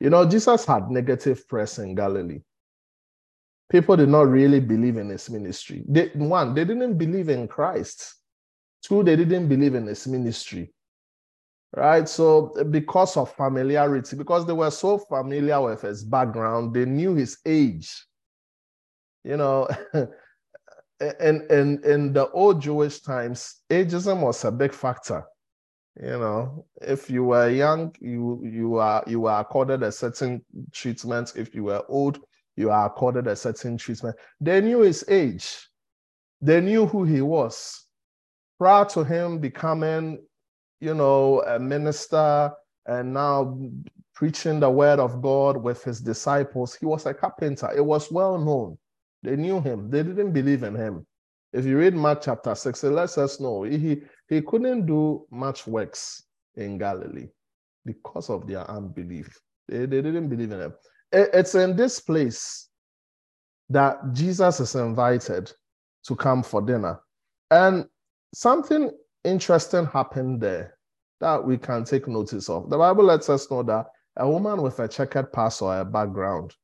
You 0.00 0.08
know, 0.08 0.26
Jesus 0.26 0.64
had 0.64 0.90
negative 0.90 1.46
press 1.46 1.78
in 1.78 1.94
Galilee. 1.94 2.40
People 3.70 3.96
did 3.96 4.08
not 4.08 4.26
really 4.28 4.58
believe 4.58 4.96
in 4.96 5.10
his 5.10 5.28
ministry. 5.28 5.84
They, 5.86 6.08
one, 6.14 6.54
they 6.54 6.64
didn't 6.64 6.96
believe 6.96 7.28
in 7.28 7.46
Christ. 7.46 8.16
Two, 8.82 9.02
they 9.02 9.16
didn't 9.16 9.48
believe 9.48 9.74
in 9.74 9.86
his 9.86 10.06
ministry. 10.08 10.72
Right? 11.76 12.08
So, 12.08 12.52
because 12.70 13.16
of 13.16 13.32
familiarity, 13.34 14.16
because 14.16 14.46
they 14.46 14.54
were 14.54 14.72
so 14.72 14.98
familiar 14.98 15.60
with 15.60 15.82
his 15.82 16.02
background, 16.02 16.74
they 16.74 16.86
knew 16.86 17.14
his 17.14 17.38
age. 17.46 18.06
You 19.22 19.36
know, 19.36 19.68
in, 21.00 21.46
in, 21.50 21.84
in 21.84 22.12
the 22.12 22.28
old 22.30 22.60
Jewish 22.60 23.00
times, 23.00 23.62
ageism 23.70 24.20
was 24.20 24.44
a 24.44 24.50
big 24.50 24.72
factor. 24.72 25.24
You 26.00 26.18
know, 26.18 26.66
if 26.80 27.10
you 27.10 27.24
were 27.24 27.50
young, 27.50 27.94
you 28.00 28.40
you 28.44 28.76
are 28.76 29.02
you 29.06 29.20
were 29.22 29.38
accorded 29.38 29.82
a 29.82 29.90
certain 29.90 30.42
treatment. 30.72 31.32
If 31.36 31.54
you 31.54 31.64
were 31.64 31.82
old, 31.88 32.20
you 32.56 32.70
are 32.70 32.86
accorded 32.86 33.26
a 33.26 33.34
certain 33.34 33.76
treatment. 33.76 34.16
They 34.40 34.60
knew 34.60 34.80
his 34.80 35.04
age. 35.08 35.68
They 36.40 36.60
knew 36.60 36.86
who 36.86 37.04
he 37.04 37.20
was 37.20 37.84
prior 38.60 38.84
to 38.84 39.02
him 39.02 39.38
becoming, 39.38 40.22
you 40.80 40.92
know, 40.92 41.42
a 41.44 41.58
minister 41.58 42.52
and 42.84 43.14
now 43.14 43.58
preaching 44.14 44.60
the 44.60 44.68
word 44.68 45.00
of 45.00 45.22
God 45.22 45.56
with 45.56 45.82
his 45.82 45.98
disciples, 45.98 46.74
he 46.74 46.84
was 46.84 47.06
a 47.06 47.14
carpenter. 47.14 47.72
It 47.74 47.84
was 47.84 48.12
well 48.12 48.36
known. 48.36 48.76
They 49.22 49.36
knew 49.36 49.60
him. 49.60 49.90
They 49.90 50.02
didn't 50.02 50.32
believe 50.32 50.62
in 50.62 50.74
him. 50.74 51.06
If 51.52 51.64
you 51.64 51.78
read 51.78 51.94
Mark 51.94 52.22
chapter 52.22 52.54
6, 52.54 52.84
it 52.84 52.90
lets 52.90 53.18
us 53.18 53.40
know 53.40 53.64
he, 53.64 54.02
he 54.28 54.40
couldn't 54.40 54.86
do 54.86 55.26
much 55.30 55.66
works 55.66 56.22
in 56.54 56.78
Galilee 56.78 57.28
because 57.84 58.30
of 58.30 58.46
their 58.46 58.68
unbelief. 58.70 59.28
They, 59.68 59.80
they 59.80 60.02
didn't 60.02 60.28
believe 60.28 60.52
in 60.52 60.60
him. 60.60 60.74
It, 61.12 61.30
it's 61.32 61.54
in 61.54 61.76
this 61.76 62.00
place 62.00 62.68
that 63.68 63.98
Jesus 64.12 64.60
is 64.60 64.74
invited 64.74 65.52
to 66.04 66.16
come 66.16 66.42
for 66.42 66.62
dinner. 66.62 67.00
And 67.50 67.86
something 68.34 68.90
interesting 69.24 69.86
happened 69.86 70.40
there 70.40 70.76
that 71.20 71.44
we 71.44 71.58
can 71.58 71.84
take 71.84 72.08
notice 72.08 72.48
of. 72.48 72.70
The 72.70 72.78
Bible 72.78 73.04
lets 73.04 73.28
us 73.28 73.50
know 73.50 73.62
that 73.64 73.86
a 74.16 74.28
woman 74.28 74.62
with 74.62 74.78
a 74.80 74.88
checkered 74.88 75.32
past 75.32 75.62
or 75.62 75.80
a 75.80 75.84
background, 75.84 76.54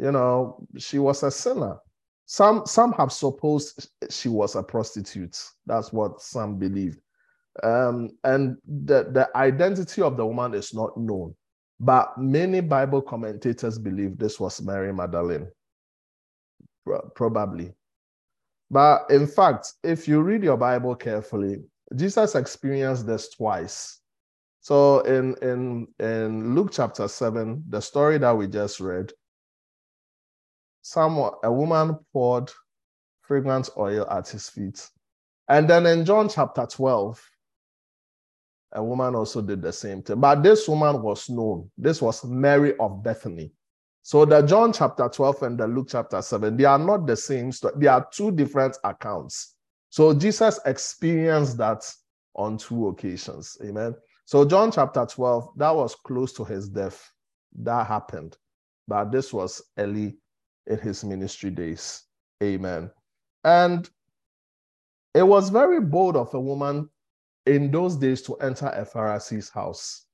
you 0.00 0.12
know, 0.12 0.66
she 0.78 0.98
was 0.98 1.22
a 1.22 1.30
sinner. 1.30 1.76
Some 2.24 2.64
some 2.64 2.92
have 2.92 3.12
supposed 3.12 3.90
she 4.08 4.28
was 4.28 4.54
a 4.54 4.62
prostitute. 4.62 5.36
That's 5.66 5.92
what 5.92 6.20
some 6.22 6.56
believe. 6.56 6.96
Um, 7.62 8.10
and 8.24 8.56
the, 8.66 9.10
the 9.10 9.28
identity 9.34 10.00
of 10.00 10.16
the 10.16 10.24
woman 10.24 10.54
is 10.54 10.72
not 10.72 10.96
known. 10.96 11.34
But 11.80 12.16
many 12.16 12.60
Bible 12.60 13.02
commentators 13.02 13.78
believe 13.78 14.16
this 14.16 14.38
was 14.38 14.62
Mary 14.62 14.92
Magdalene. 14.92 15.48
Probably. 17.14 17.72
But 18.70 19.10
in 19.10 19.26
fact, 19.26 19.72
if 19.82 20.06
you 20.06 20.22
read 20.22 20.44
your 20.44 20.56
Bible 20.56 20.94
carefully, 20.94 21.62
Jesus 21.96 22.34
experienced 22.36 23.06
this 23.06 23.30
twice. 23.30 24.00
So 24.60 25.00
in, 25.00 25.34
in, 25.42 25.88
in 25.98 26.54
Luke 26.54 26.70
chapter 26.70 27.08
7, 27.08 27.64
the 27.68 27.80
story 27.80 28.18
that 28.18 28.36
we 28.36 28.46
just 28.46 28.78
read, 28.78 29.12
someone, 30.82 31.32
a 31.42 31.52
woman 31.52 31.98
poured 32.12 32.50
fragrant 33.22 33.70
oil 33.76 34.06
at 34.10 34.28
his 34.28 34.48
feet. 34.48 34.88
And 35.48 35.68
then 35.68 35.86
in 35.86 36.04
John 36.04 36.28
chapter 36.28 36.66
12, 36.66 37.22
a 38.72 38.82
woman 38.82 39.14
also 39.14 39.42
did 39.42 39.62
the 39.62 39.72
same 39.72 40.02
thing. 40.02 40.20
But 40.20 40.42
this 40.42 40.68
woman 40.68 41.02
was 41.02 41.28
known. 41.28 41.70
This 41.76 42.00
was 42.00 42.24
Mary 42.24 42.76
of 42.78 43.02
Bethany. 43.02 43.52
So 44.02 44.24
the 44.24 44.42
John 44.42 44.72
chapter 44.72 45.08
12 45.08 45.42
and 45.42 45.58
the 45.58 45.66
Luke 45.66 45.88
chapter 45.90 46.22
7, 46.22 46.56
they 46.56 46.64
are 46.64 46.78
not 46.78 47.06
the 47.06 47.16
same 47.16 47.52
story. 47.52 47.74
They 47.76 47.86
are 47.86 48.06
two 48.12 48.30
different 48.30 48.78
accounts. 48.84 49.56
So 49.90 50.14
Jesus 50.14 50.58
experienced 50.66 51.58
that 51.58 51.84
on 52.34 52.56
two 52.58 52.88
occasions. 52.88 53.58
Amen. 53.62 53.94
So 54.24 54.44
John 54.44 54.70
chapter 54.70 55.04
12, 55.04 55.50
that 55.56 55.74
was 55.74 55.94
close 55.94 56.32
to 56.34 56.44
his 56.44 56.68
death. 56.68 57.10
That 57.58 57.86
happened. 57.86 58.36
But 58.86 59.10
this 59.10 59.32
was 59.32 59.60
early 59.76 60.16
in 60.70 60.78
his 60.78 61.04
ministry 61.04 61.50
days. 61.50 62.04
Amen. 62.42 62.90
And 63.44 63.88
it 65.14 65.24
was 65.24 65.50
very 65.50 65.80
bold 65.80 66.16
of 66.16 66.32
a 66.32 66.40
woman 66.40 66.88
in 67.46 67.70
those 67.70 67.96
days 67.96 68.22
to 68.22 68.36
enter 68.36 68.68
a 68.68 68.84
Pharisee's 68.84 69.50
house. 69.50 70.06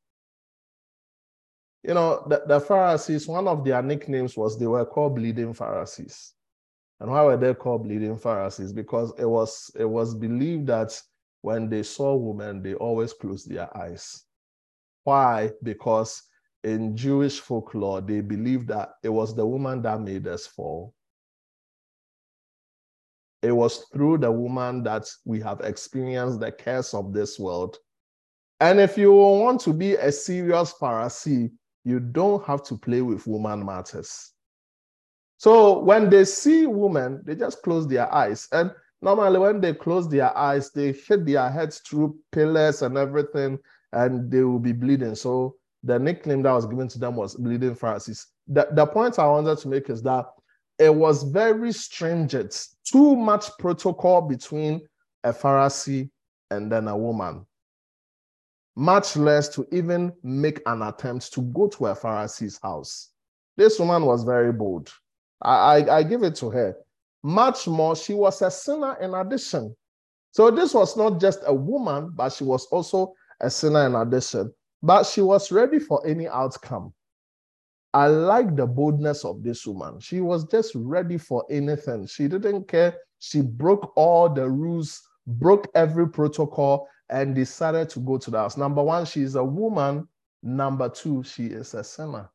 You 1.84 1.94
know, 1.94 2.26
the, 2.28 2.42
the 2.46 2.58
Pharisees, 2.58 3.28
one 3.28 3.46
of 3.46 3.64
their 3.64 3.82
nicknames 3.82 4.36
was 4.36 4.58
they 4.58 4.66
were 4.66 4.84
called 4.84 5.14
bleeding 5.14 5.54
Pharisees. 5.54 6.32
And 6.98 7.10
why 7.10 7.22
were 7.22 7.36
they 7.36 7.54
called 7.54 7.84
bleeding 7.84 8.16
Pharisees? 8.16 8.72
Because 8.72 9.12
it 9.18 9.26
was 9.26 9.70
it 9.78 9.84
was 9.84 10.14
believed 10.14 10.66
that 10.68 11.00
when 11.42 11.68
they 11.68 11.82
saw 11.82 12.16
women, 12.16 12.62
they 12.62 12.74
always 12.74 13.12
closed 13.12 13.50
their 13.50 13.74
eyes. 13.76 14.24
Why? 15.04 15.52
Because 15.62 16.22
in 16.66 16.96
Jewish 16.96 17.38
folklore, 17.38 18.00
they 18.00 18.20
believe 18.20 18.66
that 18.66 18.94
it 19.04 19.08
was 19.08 19.36
the 19.36 19.46
woman 19.46 19.82
that 19.82 20.00
made 20.00 20.26
us 20.26 20.48
fall. 20.48 20.92
It 23.40 23.52
was 23.52 23.86
through 23.92 24.18
the 24.18 24.32
woman 24.32 24.82
that 24.82 25.08
we 25.24 25.38
have 25.42 25.60
experienced 25.60 26.40
the 26.40 26.50
curse 26.50 26.92
of 26.92 27.12
this 27.12 27.38
world. 27.38 27.76
And 28.58 28.80
if 28.80 28.98
you 28.98 29.12
want 29.12 29.60
to 29.60 29.72
be 29.72 29.94
a 29.94 30.10
serious 30.10 30.74
Pharisee, 30.80 31.52
you 31.84 32.00
don't 32.00 32.44
have 32.46 32.64
to 32.64 32.76
play 32.76 33.00
with 33.00 33.28
woman 33.28 33.64
matters. 33.64 34.32
So 35.36 35.78
when 35.78 36.10
they 36.10 36.24
see 36.24 36.66
women, 36.66 37.22
they 37.24 37.36
just 37.36 37.62
close 37.62 37.86
their 37.86 38.12
eyes. 38.12 38.48
And 38.50 38.72
normally, 39.00 39.38
when 39.38 39.60
they 39.60 39.72
close 39.72 40.08
their 40.08 40.36
eyes, 40.36 40.72
they 40.72 40.90
hit 40.90 41.26
their 41.26 41.48
heads 41.48 41.78
through 41.88 42.18
pillars 42.32 42.82
and 42.82 42.98
everything, 42.98 43.60
and 43.92 44.28
they 44.32 44.42
will 44.42 44.58
be 44.58 44.72
bleeding. 44.72 45.14
So 45.14 45.54
the 45.82 45.98
nickname 45.98 46.42
that 46.42 46.52
was 46.52 46.66
given 46.66 46.88
to 46.88 46.98
them 46.98 47.16
was 47.16 47.34
bleeding 47.34 47.74
Pharisees. 47.74 48.26
The, 48.48 48.68
the 48.72 48.86
point 48.86 49.18
I 49.18 49.26
wanted 49.26 49.58
to 49.58 49.68
make 49.68 49.90
is 49.90 50.02
that 50.02 50.26
it 50.78 50.94
was 50.94 51.22
very 51.22 51.72
stringent, 51.72 52.68
too 52.84 53.16
much 53.16 53.46
protocol 53.58 54.22
between 54.22 54.86
a 55.24 55.32
Pharisee 55.32 56.10
and 56.50 56.70
then 56.70 56.88
a 56.88 56.96
woman. 56.96 57.46
Much 58.76 59.16
less 59.16 59.48
to 59.48 59.66
even 59.72 60.12
make 60.22 60.60
an 60.66 60.82
attempt 60.82 61.32
to 61.32 61.40
go 61.42 61.66
to 61.68 61.86
a 61.86 61.94
Pharisee's 61.94 62.60
house. 62.62 63.10
This 63.56 63.78
woman 63.78 64.04
was 64.04 64.22
very 64.22 64.52
bold. 64.52 64.92
I, 65.40 65.78
I, 65.78 65.98
I 65.98 66.02
give 66.02 66.22
it 66.22 66.34
to 66.36 66.50
her. 66.50 66.76
Much 67.22 67.66
more, 67.66 67.96
she 67.96 68.12
was 68.12 68.42
a 68.42 68.50
sinner 68.50 68.96
in 69.00 69.14
addition. 69.14 69.74
So 70.30 70.50
this 70.50 70.74
was 70.74 70.96
not 70.96 71.18
just 71.20 71.40
a 71.46 71.54
woman, 71.54 72.12
but 72.14 72.32
she 72.34 72.44
was 72.44 72.66
also 72.66 73.14
a 73.40 73.48
sinner 73.48 73.86
in 73.86 73.94
addition. 73.94 74.52
But 74.82 75.04
she 75.04 75.20
was 75.20 75.50
ready 75.50 75.78
for 75.78 76.06
any 76.06 76.28
outcome. 76.28 76.92
I 77.94 78.08
like 78.08 78.56
the 78.56 78.66
boldness 78.66 79.24
of 79.24 79.42
this 79.42 79.66
woman. 79.66 80.00
She 80.00 80.20
was 80.20 80.44
just 80.44 80.72
ready 80.74 81.16
for 81.16 81.44
anything. 81.50 82.06
She 82.06 82.28
didn't 82.28 82.68
care. 82.68 82.94
She 83.20 83.40
broke 83.40 83.92
all 83.96 84.28
the 84.28 84.48
rules, 84.48 85.00
broke 85.26 85.66
every 85.74 86.08
protocol, 86.08 86.88
and 87.08 87.34
decided 87.34 87.88
to 87.90 88.00
go 88.00 88.18
to 88.18 88.30
the 88.30 88.38
house. 88.38 88.56
Number 88.56 88.82
one, 88.82 89.06
she's 89.06 89.34
a 89.34 89.42
woman. 89.42 90.06
Number 90.42 90.88
two, 90.90 91.22
she 91.22 91.46
is 91.46 91.72
a 91.72 91.82
sinner. 91.82 92.30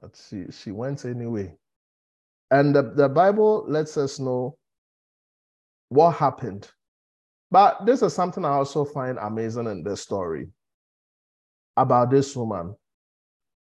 But 0.00 0.16
she, 0.28 0.44
she 0.52 0.70
went 0.70 1.04
anyway. 1.04 1.56
And 2.50 2.74
the, 2.74 2.82
the 2.82 3.08
Bible 3.08 3.64
lets 3.66 3.96
us 3.96 4.20
know 4.20 4.56
what 5.88 6.12
happened. 6.12 6.70
But 7.50 7.84
this 7.84 8.02
is 8.02 8.12
something 8.14 8.44
I 8.44 8.50
also 8.50 8.84
find 8.84 9.18
amazing 9.20 9.66
in 9.66 9.82
this 9.82 10.02
story 10.02 10.48
about 11.76 12.10
this 12.10 12.34
woman. 12.34 12.74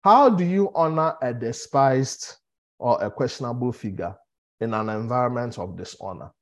How 0.03 0.31
do 0.31 0.45
you 0.45 0.71
honor 0.75 1.17
a 1.21 1.35
despised 1.35 2.37
or 2.79 3.03
a 3.03 3.11
questionable 3.11 3.73
figure 3.73 4.15
in 4.61 4.75
an 4.75 4.89
environment 4.89 5.59
of 5.59 5.77
dishonor? 5.77 6.33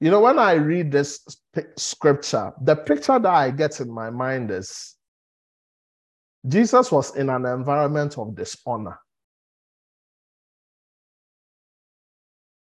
You 0.00 0.10
know, 0.10 0.20
when 0.20 0.38
I 0.38 0.52
read 0.52 0.90
this 0.90 1.20
scripture, 1.76 2.52
the 2.62 2.76
picture 2.76 3.18
that 3.18 3.32
I 3.32 3.50
get 3.50 3.80
in 3.80 3.90
my 3.90 4.10
mind 4.10 4.50
is 4.50 4.96
Jesus 6.46 6.90
was 6.90 7.14
in 7.16 7.28
an 7.28 7.44
environment 7.44 8.16
of 8.16 8.34
dishonor. 8.34 8.98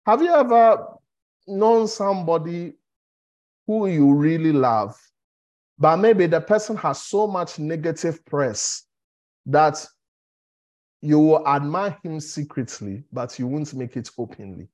Have 0.06 0.22
you 0.22 0.32
ever 0.32 0.86
known 1.46 1.88
somebody 1.88 2.74
who 3.66 3.88
you 3.88 4.14
really 4.14 4.52
love, 4.52 4.96
but 5.78 5.96
maybe 5.96 6.26
the 6.26 6.40
person 6.40 6.76
has 6.76 7.02
so 7.02 7.26
much 7.26 7.58
negative 7.58 8.24
press 8.24 8.84
that 9.46 9.84
you 11.02 11.18
will 11.18 11.46
admire 11.46 11.98
him 12.02 12.20
secretly, 12.20 13.04
but 13.12 13.38
you 13.38 13.46
won't 13.46 13.74
make 13.74 13.96
it 13.96 14.10
openly. 14.16 14.68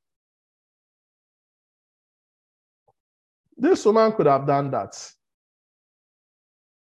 This 3.57 3.85
woman 3.85 4.13
could 4.13 4.27
have 4.27 4.47
done 4.47 4.71
that. 4.71 4.97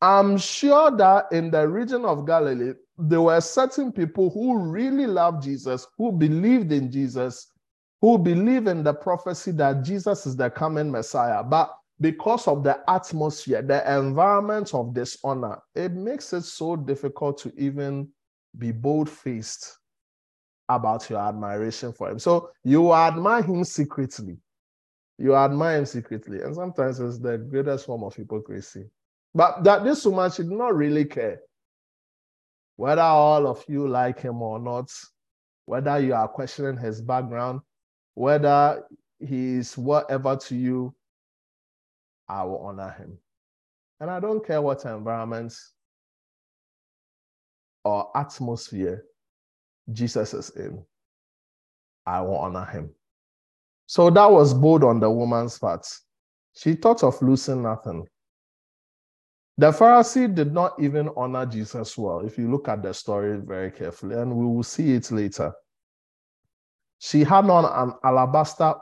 I'm 0.02 0.38
sure 0.38 0.96
that 0.98 1.32
in 1.32 1.52
the 1.52 1.68
region 1.68 2.06
of 2.06 2.26
Galilee, 2.26 2.74
there 2.98 3.22
were 3.22 3.40
certain 3.40 3.92
people 3.92 4.30
who 4.32 4.58
really 4.58 5.08
loved 5.08 5.44
Jesus, 5.44 5.88
who 5.98 6.12
believed 6.12 6.72
in 6.72 6.92
Jesus, 6.92 7.52
who 8.02 8.18
believe 8.18 8.68
in 8.68 8.84
the 8.84 8.94
prophecy 8.94 9.52
that 9.52 9.84
Jesus 9.84 10.26
is 10.26 10.36
the 10.36 10.50
coming 10.50 10.92
Messiah. 10.92 11.44
But 11.44 11.72
because 12.02 12.48
of 12.48 12.64
the 12.64 12.80
atmosphere, 12.90 13.62
the 13.62 13.98
environment 13.98 14.74
of 14.74 14.94
dishonor, 14.94 15.60
it 15.76 15.94
makes 15.94 16.34
it 16.34 16.42
so 16.42 16.76
difficult 16.76 17.38
to 17.38 17.54
even 17.58 18.10
be 18.58 18.72
bold 18.72 19.08
faced 19.08 19.78
about 20.68 21.10
your 21.10 21.20
admiration 21.20 21.94
for 21.94 22.10
him. 22.10 22.18
So 22.18 22.50
you 22.64 22.92
admire 22.94 23.44
him 23.44 23.64
secretly. 23.64 24.38
You 25.20 25.36
admire 25.36 25.78
him 25.78 25.86
secretly. 25.86 26.42
And 26.42 26.56
sometimes 26.56 27.00
it's 27.00 27.20
the 27.20 27.38
greatest 27.38 27.86
form 27.86 28.04
of 28.04 28.16
hypocrisy. 28.16 28.86
But 29.36 29.64
that 29.64 29.84
this 29.84 30.04
woman 30.06 30.32
should 30.32 30.50
not 30.50 30.76
really 30.76 31.06
care 31.06 31.40
whether 32.78 33.02
all 33.02 33.46
of 33.46 33.64
you 33.68 33.88
like 33.88 34.20
him 34.20 34.42
or 34.42 34.58
not, 34.60 34.90
whether 35.66 36.00
you 36.00 36.16
are 36.16 36.28
questioning 36.28 36.78
his 36.78 37.00
background, 37.00 37.62
whether 38.16 38.84
he 39.20 39.58
is 39.58 39.78
whatever 39.78 40.36
to 40.36 40.56
you, 40.56 40.96
I 42.32 42.44
will 42.46 42.60
honor 42.60 42.96
him. 42.98 43.18
And 44.00 44.10
I 44.10 44.22
don't 44.22 44.46
care 44.46 44.62
what 44.62 44.86
environment 44.86 45.54
or 47.84 48.10
atmosphere 48.16 49.04
Jesus 49.92 50.34
is 50.34 50.52
in, 50.52 50.82
I 52.06 52.22
will 52.22 52.38
honor 52.38 52.66
him. 52.66 52.92
So 53.86 54.10
that 54.10 54.32
was 54.32 54.54
bold 54.54 54.86
on 54.86 55.02
the 55.02 55.12
woman's 55.12 55.60
part. 55.60 55.86
She 56.56 56.74
thought 56.76 57.04
of 57.04 57.22
losing 57.22 57.64
nothing. 57.64 58.08
The 59.58 59.72
Pharisee 59.72 60.34
did 60.34 60.54
not 60.54 60.82
even 60.82 61.10
honor 61.18 61.46
Jesus 61.46 61.98
well, 61.98 62.22
if 62.22 62.38
you 62.38 62.50
look 62.50 62.70
at 62.70 62.82
the 62.82 62.94
story 62.94 63.38
very 63.38 63.72
carefully, 63.72 64.16
and 64.16 64.34
we 64.34 64.46
will 64.46 64.64
see 64.64 64.94
it 64.94 65.12
later. 65.12 65.52
She 67.00 67.26
had 67.26 67.50
on 67.50 67.66
an 67.66 67.96
alabaster 68.04 68.76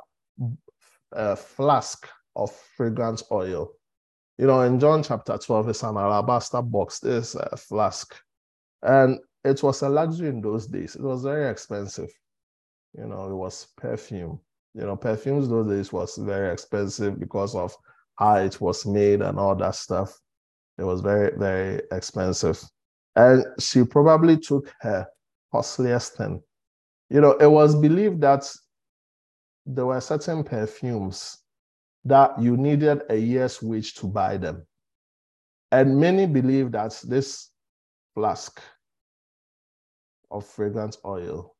uh, 1.15 1.35
flask 1.35 2.07
of 2.35 2.51
fragrance 2.75 3.23
oil. 3.31 3.71
You 4.37 4.47
know, 4.47 4.61
in 4.61 4.79
John 4.79 5.03
chapter 5.03 5.37
12, 5.37 5.69
it's 5.69 5.83
an 5.83 5.97
alabaster 5.97 6.61
box, 6.61 6.99
this 6.99 7.35
a 7.35 7.57
flask. 7.57 8.15
And 8.81 9.19
it 9.43 9.61
was 9.61 9.81
a 9.81 9.89
luxury 9.89 10.29
in 10.29 10.41
those 10.41 10.67
days. 10.67 10.95
It 10.95 11.01
was 11.01 11.23
very 11.23 11.49
expensive. 11.49 12.09
You 12.97 13.05
know, 13.05 13.29
it 13.29 13.35
was 13.35 13.67
perfume. 13.77 14.39
You 14.73 14.83
know, 14.83 14.95
perfumes 14.95 15.49
those 15.49 15.67
days 15.67 15.91
was 15.91 16.17
very 16.17 16.53
expensive 16.53 17.19
because 17.19 17.55
of 17.55 17.75
how 18.15 18.35
it 18.35 18.59
was 18.61 18.85
made 18.85 19.21
and 19.21 19.37
all 19.37 19.55
that 19.55 19.75
stuff. 19.75 20.17
It 20.77 20.83
was 20.83 21.01
very, 21.01 21.37
very 21.37 21.81
expensive. 21.91 22.61
And 23.15 23.45
she 23.59 23.83
probably 23.83 24.37
took 24.37 24.73
her 24.81 25.05
costliest 25.51 26.15
thing. 26.15 26.41
You 27.09 27.21
know, 27.21 27.31
it 27.31 27.49
was 27.49 27.75
believed 27.75 28.21
that 28.21 28.49
there 29.65 29.87
were 29.87 29.99
certain 29.99 30.43
perfumes 30.43 31.37
that 32.05 32.39
you 32.39 32.57
needed 32.57 33.01
a 33.09 33.15
year's 33.15 33.61
wage 33.61 33.93
to 33.95 34.07
buy 34.07 34.37
them. 34.37 34.65
And 35.71 35.99
many 35.99 36.25
believe 36.25 36.71
that 36.71 36.99
this 37.05 37.49
flask 38.15 38.59
of 40.31 40.45
fragrance 40.45 40.97
oil 41.05 41.55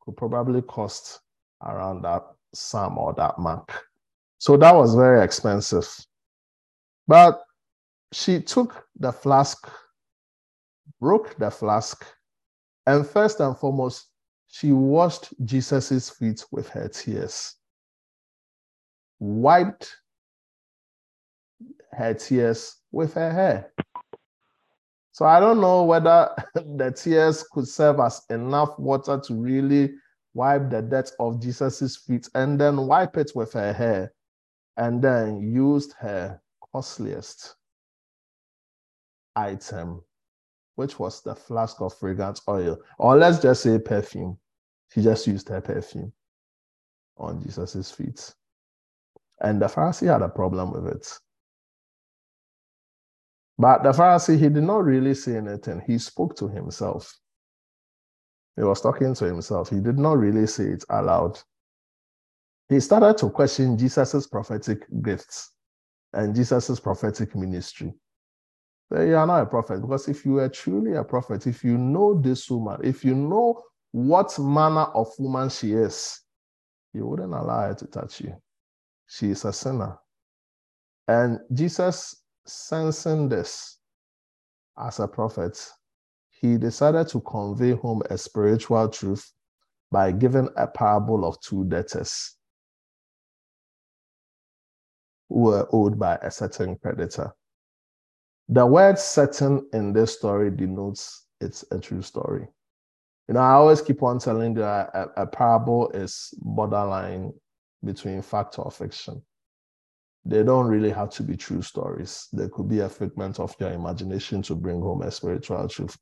could 0.00 0.16
probably 0.16 0.62
cost 0.62 1.20
around 1.62 2.02
that 2.02 2.22
sum 2.54 2.98
or 2.98 3.12
that 3.14 3.38
mark. 3.38 3.84
So 4.38 4.56
that 4.56 4.74
was 4.74 4.94
very 4.94 5.22
expensive. 5.22 5.88
But 7.08 7.42
she 8.12 8.40
took 8.40 8.86
the 8.98 9.12
flask, 9.12 9.68
broke 11.00 11.36
the 11.36 11.50
flask, 11.50 12.06
and 12.86 13.06
first 13.06 13.40
and 13.40 13.56
foremost, 13.56 14.06
she 14.48 14.72
washed 14.72 15.34
Jesus' 15.44 16.10
feet 16.10 16.44
with 16.52 16.68
her 16.68 16.88
tears, 16.88 17.56
wiped 19.18 19.96
her 21.92 22.14
tears 22.14 22.76
with 22.92 23.14
her 23.14 23.32
hair. 23.32 23.72
So 25.12 25.24
I 25.24 25.40
don't 25.40 25.60
know 25.60 25.84
whether 25.84 26.30
the 26.54 26.90
tears 26.90 27.44
could 27.52 27.66
serve 27.66 28.00
as 28.00 28.22
enough 28.28 28.78
water 28.78 29.18
to 29.18 29.34
really 29.34 29.94
wipe 30.34 30.68
the 30.68 30.82
dirt 30.82 31.10
of 31.18 31.40
Jesus's 31.40 31.96
feet 31.96 32.28
and 32.34 32.60
then 32.60 32.86
wipe 32.86 33.16
it 33.16 33.32
with 33.34 33.54
her 33.54 33.72
hair 33.72 34.12
and 34.76 35.00
then 35.00 35.40
used 35.40 35.94
her 35.98 36.38
costliest 36.72 37.56
item, 39.34 40.02
which 40.74 40.98
was 40.98 41.22
the 41.22 41.34
flask 41.34 41.80
of 41.80 41.94
fragrance 41.94 42.42
oil, 42.48 42.78
or 42.98 43.16
let's 43.16 43.38
just 43.38 43.62
say 43.62 43.78
perfume. 43.78 44.38
She 44.92 45.02
just 45.02 45.26
used 45.26 45.48
her 45.48 45.62
perfume 45.62 46.12
on 47.16 47.42
Jesus's 47.42 47.90
feet. 47.90 48.34
And 49.40 49.60
the 49.60 49.66
Pharisee 49.66 50.10
had 50.10 50.22
a 50.22 50.28
problem 50.28 50.72
with 50.72 50.86
it. 50.94 51.18
But 53.58 53.82
the 53.82 53.90
Pharisee, 53.90 54.38
he 54.38 54.48
did 54.48 54.62
not 54.62 54.84
really 54.84 55.14
say 55.14 55.36
anything. 55.36 55.82
He 55.86 55.98
spoke 55.98 56.36
to 56.36 56.48
himself. 56.48 57.14
He 58.56 58.62
was 58.62 58.80
talking 58.80 59.14
to 59.14 59.24
himself. 59.24 59.70
He 59.70 59.80
did 59.80 59.98
not 59.98 60.18
really 60.18 60.46
say 60.46 60.64
it 60.64 60.84
aloud. 60.88 61.38
He 62.68 62.80
started 62.80 63.16
to 63.18 63.30
question 63.30 63.78
Jesus's 63.78 64.26
prophetic 64.26 64.86
gifts 65.02 65.52
and 66.12 66.34
Jesus's 66.34 66.80
prophetic 66.80 67.34
ministry. 67.36 67.94
But 68.88 69.02
you 69.02 69.16
are 69.16 69.26
not 69.26 69.42
a 69.42 69.46
prophet 69.46 69.80
because 69.80 70.08
if 70.08 70.24
you 70.24 70.32
were 70.32 70.48
truly 70.48 70.94
a 70.94 71.04
prophet, 71.04 71.46
if 71.46 71.64
you 71.64 71.76
know 71.76 72.20
this 72.20 72.48
woman, 72.50 72.80
if 72.82 73.04
you 73.04 73.14
know 73.14 73.62
what 73.92 74.38
manner 74.38 74.84
of 74.94 75.08
woman 75.18 75.48
she 75.48 75.72
is, 75.72 76.20
you 76.92 77.06
wouldn't 77.06 77.34
allow 77.34 77.68
her 77.68 77.74
to 77.74 77.86
touch 77.86 78.20
you. 78.20 78.34
She 79.06 79.30
is 79.30 79.44
a 79.44 79.52
sinner. 79.52 79.98
And 81.08 81.38
Jesus 81.52 82.22
sensing 82.46 83.28
this 83.28 83.78
as 84.78 85.00
a 85.00 85.08
prophet, 85.08 85.58
he 86.28 86.58
decided 86.58 87.08
to 87.08 87.20
convey 87.20 87.72
home 87.72 88.02
a 88.10 88.18
spiritual 88.18 88.88
truth 88.88 89.32
by 89.90 90.12
giving 90.12 90.48
a 90.56 90.66
parable 90.66 91.24
of 91.24 91.40
two 91.40 91.64
debtors 91.64 92.36
who 95.28 95.40
were 95.40 95.68
owed 95.72 95.98
by 95.98 96.16
a 96.16 96.30
certain 96.30 96.76
creditor. 96.76 97.32
The 98.48 98.66
word 98.66 98.98
certain 98.98 99.68
in 99.72 99.92
this 99.92 100.12
story 100.12 100.50
denotes 100.50 101.26
it's 101.40 101.64
a 101.70 101.78
true 101.78 102.02
story. 102.02 102.46
You 103.28 103.34
know, 103.34 103.40
I 103.40 103.52
always 103.52 103.82
keep 103.82 104.02
on 104.02 104.18
telling 104.18 104.54
you 104.54 104.62
that 104.62 104.90
a, 104.94 105.22
a 105.22 105.26
parable 105.26 105.90
is 105.90 106.32
borderline 106.38 107.32
between 107.84 108.22
fact 108.22 108.58
or 108.58 108.70
fiction 108.70 109.22
they 110.26 110.42
don't 110.42 110.66
really 110.66 110.90
have 110.90 111.10
to 111.10 111.22
be 111.22 111.36
true 111.36 111.62
stories. 111.62 112.28
They 112.32 112.48
could 112.48 112.68
be 112.68 112.80
a 112.80 112.88
figment 112.88 113.38
of 113.38 113.54
your 113.60 113.70
imagination 113.70 114.42
to 114.42 114.56
bring 114.56 114.80
home 114.80 115.02
a 115.02 115.10
spiritual 115.10 115.68
truth. 115.68 115.96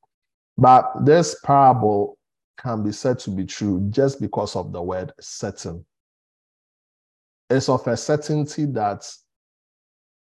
But 0.56 0.90
this 1.04 1.36
parable 1.44 2.16
can 2.56 2.82
be 2.82 2.92
said 2.92 3.18
to 3.20 3.30
be 3.30 3.44
true 3.44 3.86
just 3.90 4.20
because 4.20 4.56
of 4.56 4.72
the 4.72 4.80
word 4.80 5.12
certain. 5.20 5.84
It's 7.50 7.68
of 7.68 7.86
a 7.86 7.96
certainty 7.98 8.64
that 8.66 9.06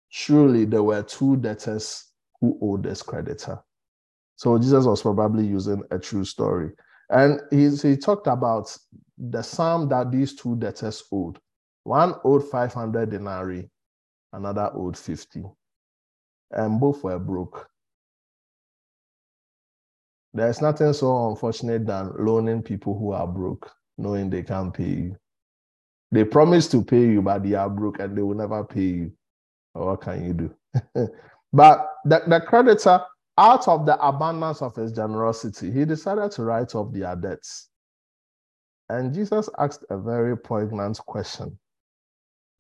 surely 0.08 0.64
there 0.64 0.82
were 0.82 1.02
two 1.02 1.36
debtors 1.36 2.10
who 2.40 2.58
owed 2.62 2.84
this 2.84 3.02
creditor. 3.02 3.62
So 4.36 4.56
Jesus 4.58 4.86
was 4.86 5.02
probably 5.02 5.46
using 5.46 5.82
a 5.90 5.98
true 5.98 6.24
story. 6.24 6.70
And 7.10 7.40
he, 7.50 7.68
he 7.76 7.96
talked 7.96 8.26
about 8.26 8.76
the 9.18 9.42
sum 9.42 9.88
that 9.88 10.10
these 10.10 10.34
two 10.34 10.56
debtors 10.56 11.02
owed. 11.12 11.38
One 11.84 12.14
owed 12.24 12.48
500 12.48 13.10
denarii, 13.10 13.68
another 14.32 14.70
owed 14.74 14.96
50. 14.96 15.44
And 16.52 16.80
both 16.80 17.02
were 17.04 17.18
broke. 17.18 17.68
There's 20.32 20.60
nothing 20.60 20.92
so 20.92 21.28
unfortunate 21.30 21.86
than 21.86 22.12
loaning 22.18 22.62
people 22.62 22.98
who 22.98 23.12
are 23.12 23.26
broke, 23.26 23.70
knowing 23.98 24.30
they 24.30 24.42
can't 24.42 24.74
pay 24.74 24.84
you. 24.84 25.16
They 26.10 26.24
promise 26.24 26.68
to 26.68 26.82
pay 26.82 27.02
you, 27.02 27.22
but 27.22 27.42
they 27.44 27.54
are 27.54 27.70
broke 27.70 28.00
and 28.00 28.16
they 28.16 28.22
will 28.22 28.34
never 28.34 28.64
pay 28.64 28.80
you. 28.80 29.12
What 29.72 30.00
can 30.00 30.24
you 30.24 30.32
do? 30.32 30.54
but 31.52 31.86
the, 32.04 32.22
the 32.26 32.40
creditor, 32.40 33.00
out 33.36 33.66
of 33.66 33.86
the 33.86 34.00
abundance 34.00 34.62
of 34.62 34.76
his 34.76 34.92
generosity, 34.92 35.70
he 35.70 35.84
decided 35.84 36.30
to 36.32 36.44
write 36.44 36.74
off 36.74 36.92
their 36.92 37.16
debts. 37.16 37.68
And 38.88 39.12
Jesus 39.14 39.48
asked 39.58 39.84
a 39.90 39.98
very 39.98 40.36
poignant 40.36 40.98
question. 41.06 41.58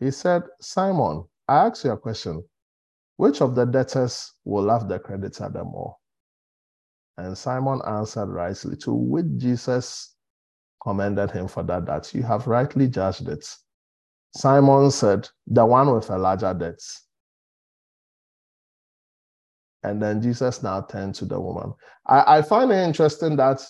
He 0.00 0.10
said, 0.10 0.42
Simon, 0.60 1.24
I 1.46 1.66
ask 1.66 1.84
you 1.84 1.92
a 1.92 1.96
question. 1.98 2.42
Which 3.16 3.40
of 3.40 3.54
the 3.54 3.64
debtors 3.64 4.32
will 4.44 4.64
love 4.64 4.88
the 4.88 4.98
creditor 4.98 5.48
the 5.52 5.62
more? 5.62 5.96
And 7.16 7.38
Simon 7.38 7.80
answered 7.86 8.26
rightly, 8.26 8.76
to 8.78 8.92
which 8.92 9.26
Jesus 9.36 10.16
commended 10.82 11.30
him 11.30 11.46
for 11.46 11.62
that, 11.62 11.86
that 11.86 12.12
you 12.12 12.24
have 12.24 12.48
rightly 12.48 12.88
judged 12.88 13.28
it. 13.28 13.48
Simon 14.36 14.90
said, 14.90 15.28
the 15.46 15.64
one 15.64 15.94
with 15.94 16.10
a 16.10 16.18
larger 16.18 16.52
debt. 16.52 16.80
And 19.84 20.02
then 20.02 20.20
Jesus 20.22 20.62
now 20.62 20.80
turned 20.80 21.14
to 21.16 21.26
the 21.26 21.38
woman. 21.38 21.74
I, 22.06 22.38
I 22.38 22.42
find 22.42 22.72
it 22.72 22.76
interesting 22.76 23.36
that 23.36 23.62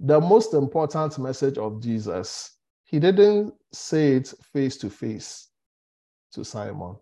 the 0.00 0.20
most 0.20 0.54
important 0.54 1.18
message 1.18 1.56
of 1.56 1.80
Jesus, 1.80 2.56
he 2.84 2.98
didn't 2.98 3.54
say 3.72 4.16
it 4.16 4.34
face 4.52 4.76
to 4.78 4.90
face 4.90 5.48
to 6.32 6.44
Simon. 6.44 6.96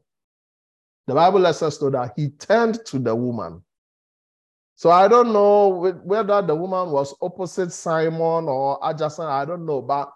The 1.07 1.15
Bible 1.15 1.41
lets 1.41 1.63
us 1.63 1.81
know 1.81 1.89
that 1.91 2.13
he 2.17 2.29
turned 2.31 2.85
to 2.87 2.99
the 2.99 3.15
woman. 3.15 3.63
So 4.75 4.91
I 4.91 5.09
don't 5.09 5.33
know 5.33 5.91
whether 6.05 6.43
the 6.43 6.55
woman 6.55 6.91
was 6.91 7.15
opposite 7.23 7.73
Simon 7.73 8.45
or 8.47 8.79
adjacent, 8.83 9.29
I 9.29 9.45
don't 9.47 9.65
know. 9.65 9.81
But 9.81 10.13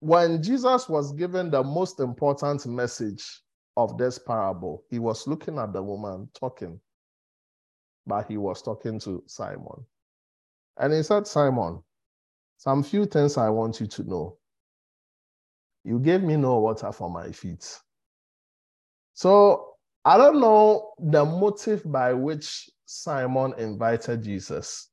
when 0.00 0.42
Jesus 0.42 0.88
was 0.88 1.12
given 1.12 1.50
the 1.50 1.62
most 1.62 2.00
important 2.00 2.66
message 2.66 3.42
of 3.76 3.98
this 3.98 4.18
parable, 4.18 4.84
he 4.88 4.98
was 4.98 5.26
looking 5.26 5.58
at 5.58 5.72
the 5.72 5.82
woman 5.82 6.28
talking, 6.34 6.80
but 8.06 8.28
he 8.28 8.36
was 8.36 8.62
talking 8.62 8.98
to 9.00 9.22
Simon. 9.26 9.84
And 10.78 10.92
he 10.92 11.02
said, 11.02 11.26
Simon, 11.26 11.82
some 12.56 12.82
few 12.82 13.06
things 13.06 13.36
I 13.36 13.48
want 13.48 13.80
you 13.80 13.86
to 13.86 14.02
know. 14.04 14.38
You 15.84 15.98
gave 15.98 16.22
me 16.22 16.36
no 16.36 16.58
water 16.58 16.92
for 16.92 17.10
my 17.10 17.30
feet. 17.32 17.78
So 19.14 19.74
I 20.04 20.16
don't 20.16 20.40
know 20.40 20.92
the 20.98 21.24
motive 21.24 21.82
by 21.90 22.12
which 22.12 22.68
Simon 22.84 23.54
invited 23.58 24.22
Jesus, 24.22 24.90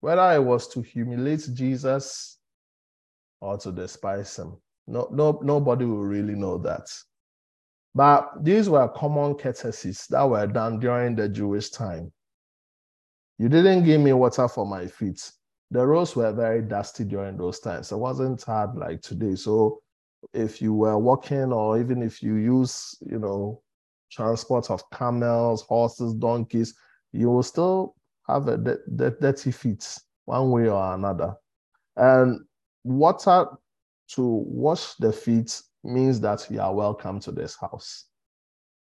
whether 0.00 0.32
it 0.32 0.42
was 0.42 0.68
to 0.68 0.82
humiliate 0.82 1.48
Jesus 1.52 2.38
or 3.40 3.58
to 3.58 3.72
despise 3.72 4.36
him. 4.36 4.56
No, 4.86 5.08
no, 5.12 5.40
nobody 5.42 5.84
will 5.84 6.04
really 6.04 6.34
know 6.34 6.58
that. 6.58 6.88
But 7.94 8.30
these 8.42 8.68
were 8.68 8.88
common 8.88 9.34
courtesies 9.34 10.06
that 10.10 10.28
were 10.28 10.46
done 10.46 10.80
during 10.80 11.16
the 11.16 11.28
Jewish 11.28 11.70
time. 11.70 12.12
You 13.40 13.48
didn't 13.48 13.84
give 13.84 14.02
me 14.02 14.12
water 14.12 14.46
for 14.48 14.66
my 14.66 14.86
feet. 14.86 15.32
The 15.70 15.86
roads 15.86 16.14
were 16.14 16.30
very 16.30 16.60
dusty 16.60 17.04
during 17.04 17.38
those 17.38 17.58
times. 17.58 17.90
It 17.90 17.96
wasn't 17.96 18.42
hard 18.42 18.76
like 18.76 19.00
today. 19.00 19.34
So 19.34 19.80
if 20.34 20.60
you 20.60 20.74
were 20.74 20.98
walking 20.98 21.50
or 21.50 21.80
even 21.80 22.02
if 22.02 22.22
you 22.22 22.34
use, 22.34 22.98
you 23.00 23.18
know, 23.18 23.62
transport 24.12 24.70
of 24.70 24.82
camels, 24.90 25.62
horses, 25.62 26.12
donkeys, 26.12 26.74
you 27.12 27.30
will 27.30 27.42
still 27.42 27.94
have 28.28 28.46
a 28.48 28.58
dirty 28.58 29.52
feet 29.52 29.88
one 30.26 30.50
way 30.50 30.68
or 30.68 30.92
another. 30.92 31.34
And 31.96 32.40
water 32.84 33.46
to 34.16 34.22
wash 34.22 34.96
the 34.96 35.14
feet 35.14 35.62
means 35.82 36.20
that 36.20 36.46
you 36.50 36.60
are 36.60 36.74
welcome 36.74 37.18
to 37.20 37.32
this 37.32 37.56
house. 37.58 38.09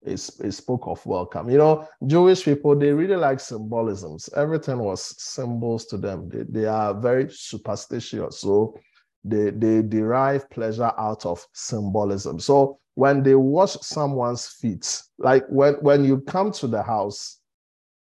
It, 0.04 0.52
spoke 0.52 0.86
of 0.86 1.04
welcome. 1.06 1.50
You 1.50 1.58
know, 1.58 1.88
Jewish 2.06 2.44
people, 2.44 2.76
they 2.76 2.92
really 2.92 3.16
like 3.16 3.40
symbolisms. 3.40 4.28
Everything 4.36 4.78
was 4.78 5.14
symbols 5.22 5.86
to 5.86 5.96
them. 5.96 6.28
They, 6.28 6.44
they 6.48 6.66
are 6.66 6.94
very 6.94 7.30
superstitious. 7.30 8.40
So 8.40 8.78
they, 9.24 9.50
they 9.50 9.82
derive 9.82 10.50
pleasure 10.50 10.92
out 10.98 11.24
of 11.24 11.44
symbolism. 11.52 12.38
So 12.38 12.78
when 12.94 13.22
they 13.22 13.34
wash 13.34 13.72
someone's 13.80 14.46
feet, 14.46 15.02
like 15.18 15.44
when, 15.48 15.74
when 15.74 16.04
you 16.04 16.20
come 16.20 16.52
to 16.52 16.66
the 16.66 16.82
house, 16.82 17.40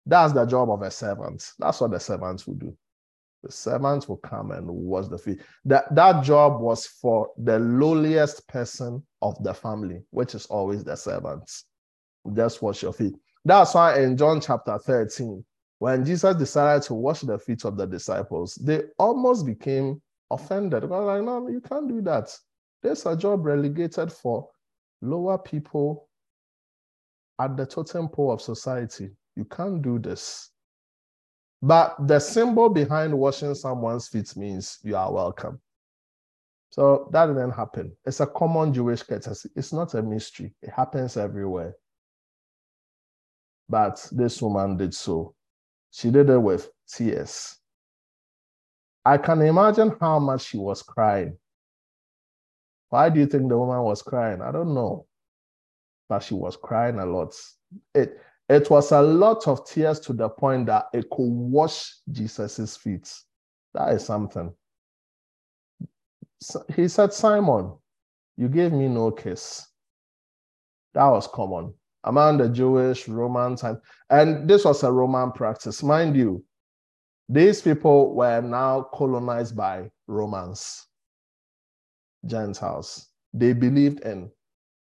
that's 0.05 0.33
the 0.33 0.45
job 0.45 0.71
of 0.71 0.83
a 0.83 0.91
servant. 0.91 1.53
That's 1.59 1.81
what 1.81 1.91
the 1.91 2.01
servants 2.01 2.47
will 2.47 2.55
do. 2.55 2.77
The 3.43 3.53
servants 3.53 4.09
will 4.09 4.17
come 4.19 4.51
and 4.51 4.67
wash 4.67 5.07
the 5.07 5.19
feet. 5.19 5.41
That, 5.65 5.95
that 5.95 6.25
job 6.25 6.61
was 6.61 6.87
for 6.87 7.31
the 7.39 7.59
lowliest 7.59 8.47
person 8.49 9.05
of 9.23 9.43
the 9.43 9.55
family, 9.55 10.03
which 10.11 10.35
is 10.35 10.47
always 10.47 10.83
the 10.83 10.97
servants. 10.97 11.65
Just 12.35 12.63
wash 12.63 12.83
your 12.83 12.93
feet. 12.93 13.15
That's 13.45 13.75
why 13.75 14.01
in 14.01 14.17
John 14.17 14.41
chapter 14.41 14.79
13, 14.79 15.45
when 15.79 16.05
Jesus 16.05 16.35
decided 16.37 16.83
to 16.85 16.95
wash 16.95 17.21
the 17.21 17.39
feet 17.39 17.65
of 17.65 17.77
the 17.77 17.87
disciples, 17.87 18.55
they 18.55 18.83
almost 18.99 19.47
became 19.47 20.01
offended. 20.31 20.83
Because 20.83 21.07
like, 21.07 21.23
no, 21.23 21.49
you 21.49 21.61
can't 21.61 21.89
do 21.89 22.01
that. 22.03 22.35
There's 22.83 23.07
a 23.07 23.17
job 23.17 23.45
relegated 23.45 24.13
for 24.13 24.49
lower 25.03 25.39
people 25.39 26.09
at 27.39 27.57
the 27.57 27.67
totem 27.67 28.09
pole 28.09 28.33
of 28.33 28.41
society. 28.41 29.11
You 29.37 29.45
can't 29.45 29.83
do 29.83 29.99
this. 29.99 30.51
But 31.63 31.97
the 32.07 32.19
symbol 32.19 32.69
behind 32.69 33.17
washing 33.17 33.55
someone's 33.55 34.09
feet 34.09 34.37
means 34.37 34.79
you 34.83 34.97
are 34.97 35.13
welcome. 35.13 35.61
So 36.71 37.09
that 37.13 37.27
didn't 37.27 37.53
happen. 37.53 37.97
It's 38.05 38.21
a 38.21 38.27
common 38.27 38.73
Jewish 38.73 39.03
courtesy. 39.03 39.51
It's 39.57 39.73
not 39.73 39.95
a 39.95 40.03
mystery. 40.03 40.55
It 40.63 40.71
happens 40.71 41.17
everywhere. 41.17 41.75
But 43.69 44.09
this 44.13 44.41
woman 44.41 44.77
did 44.77 44.95
so. 44.95 45.35
She 45.91 46.11
did 46.11 46.31
it 46.31 46.39
with 46.39 46.71
tears. 46.89 47.57
I 49.05 49.19
can 49.19 49.43
imagine 49.43 49.97
how 50.01 50.19
much 50.19 50.47
she 50.47 50.59
was 50.59 50.83
crying. 50.83 51.37
Why 52.89 53.09
do 53.09 53.21
you 53.21 53.27
think 53.27 53.49
the 53.49 53.59
woman 53.59 53.83
was 53.83 54.03
crying? 54.03 54.43
I 54.43 54.53
don't 54.53 54.75
know. 54.75 55.07
But 56.09 56.23
she 56.23 56.35
was 56.35 56.57
crying 56.57 56.99
a 56.99 57.07
lot. 57.07 57.35
It, 57.95 58.21
it 58.49 58.71
was 58.71 58.93
a 58.93 59.03
lot 59.03 59.49
of 59.49 59.67
tears 59.67 59.99
to 60.01 60.13
the 60.13 60.29
point 60.29 60.67
that 60.67 60.87
it 60.93 61.11
could 61.11 61.29
wash 61.29 61.93
Jesus's 62.11 62.77
feet. 62.77 63.13
That 63.75 63.93
is 63.93 64.05
something. 64.05 64.53
He 66.75 66.87
said, 66.87 67.13
Simon, 67.13 67.73
you 68.37 68.49
gave 68.49 68.73
me 68.73 68.87
no 68.89 69.11
kiss. 69.11 69.67
That 70.95 71.07
was 71.07 71.27
common 71.27 71.75
among 72.07 72.39
the 72.39 72.49
Jewish, 72.49 73.09
Roman 73.09 73.57
time. 73.57 73.81
And 74.11 74.49
this 74.49 74.65
was 74.65 74.83
a 74.83 74.91
Roman 74.91 75.33
practice. 75.33 75.83
Mind 75.83 76.17
you, 76.17 76.45
these 77.29 77.61
people 77.61 78.15
were 78.15 78.41
now 78.41 78.83
colonized 78.95 79.57
by 79.57 79.91
Romans, 80.07 80.87
Gentiles. 82.25 83.09
They 83.35 83.53
believed 83.53 84.01
in 84.01 84.31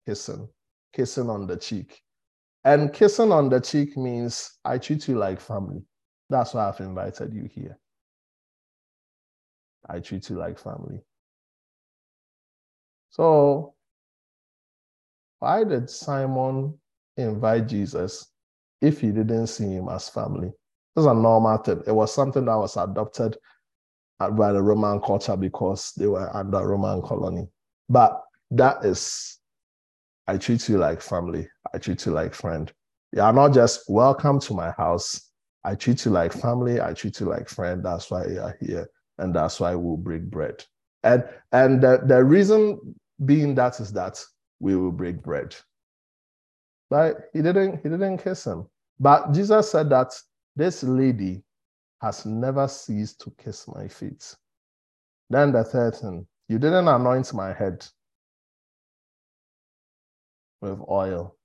kissing, 0.06 0.48
kissing 0.94 1.30
on 1.30 1.48
the 1.48 1.58
cheek. 1.58 2.02
And 2.64 2.94
kissing 2.94 3.32
on 3.32 3.50
the 3.50 3.60
cheek 3.60 3.98
means 3.98 4.60
I 4.64 4.78
treat 4.78 5.08
you 5.08 5.18
like 5.18 5.42
family. 5.42 5.82
That's 6.30 6.54
why 6.54 6.68
I've 6.68 6.80
invited 6.80 7.34
you 7.34 7.50
here. 7.52 7.78
I 9.90 10.00
treat 10.00 10.30
you 10.30 10.38
like 10.38 10.60
family. 10.60 11.00
So, 13.10 13.74
why 15.40 15.64
did 15.64 15.90
Simon 15.90 16.78
invite 17.18 17.68
Jesus 17.68 18.32
if 18.82 19.02
he 19.02 19.08
didn't 19.08 19.48
see 19.48 19.66
him 19.66 19.90
as 19.90 20.10
family? 20.10 20.52
This 20.96 21.04
is 21.04 21.08
a 21.08 21.14
normal 21.14 21.58
thing. 21.58 21.84
It 21.86 21.92
was 21.92 22.14
something 22.14 22.46
that 22.46 22.56
was 22.56 22.78
adopted 22.78 23.38
by 24.20 24.52
the 24.52 24.62
Roman 24.62 25.00
culture 25.00 25.38
because 25.38 25.94
they 25.98 26.08
were 26.08 26.36
under 26.36 26.68
Roman 26.68 27.02
colony. 27.02 27.48
But 27.90 28.22
that 28.52 28.84
is, 28.84 29.38
I 30.28 30.38
treat 30.38 30.68
you 30.68 30.78
like 30.78 31.02
family. 31.02 31.48
I 31.74 31.78
treat 31.78 32.06
you 32.06 32.12
like 32.14 32.34
friend. 32.34 32.72
You 33.14 33.22
are 33.22 33.34
not 33.34 33.54
just 33.54 33.84
welcome 33.88 34.40
to 34.42 34.54
my 34.54 34.72
house. 34.72 35.32
I 35.64 35.76
treat 35.76 36.06
you 36.06 36.12
like 36.12 36.34
family. 36.34 36.82
I 36.82 36.94
treat 36.94 37.20
you 37.20 37.28
like 37.28 37.48
friend. 37.48 37.84
That's 37.84 38.10
why 38.10 38.26
you 38.26 38.40
are 38.42 38.58
here. 38.60 38.90
And 39.18 39.36
that's 39.36 39.60
why 39.60 39.76
we'll 39.76 39.98
break 39.98 40.24
bread. 40.24 40.64
And, 41.04 41.24
and 41.52 41.82
the, 41.82 42.02
the 42.06 42.24
reason 42.24 42.96
being 43.26 43.56
that 43.56 43.80
is 43.80 43.92
that 43.94 44.24
we 44.60 44.76
will 44.76 44.92
break 44.92 45.22
bread. 45.22 45.56
But 46.90 47.30
he 47.34 47.42
didn't, 47.42 47.78
he 47.84 47.90
didn't 47.90 48.20
kiss 48.20 48.46
him. 48.46 48.68
But 49.00 49.34
Jesus 49.34 49.72
said 49.72 49.90
that 49.90 50.14
this 50.56 50.84
lady 50.84 51.44
has 52.02 52.26
never 52.26 52.68
ceased 52.68 53.22
to 53.22 53.32
kiss 53.38 53.68
my 53.68 53.88
feet. 53.88 54.36
Then 55.30 55.52
the 55.52 55.64
third 55.64 55.96
thing, 55.96 56.26
you 56.48 56.58
didn't 56.60 56.88
anoint 56.88 57.34
my 57.34 57.54
head 57.54 57.86
with 60.62 60.80
oil, 60.90 61.36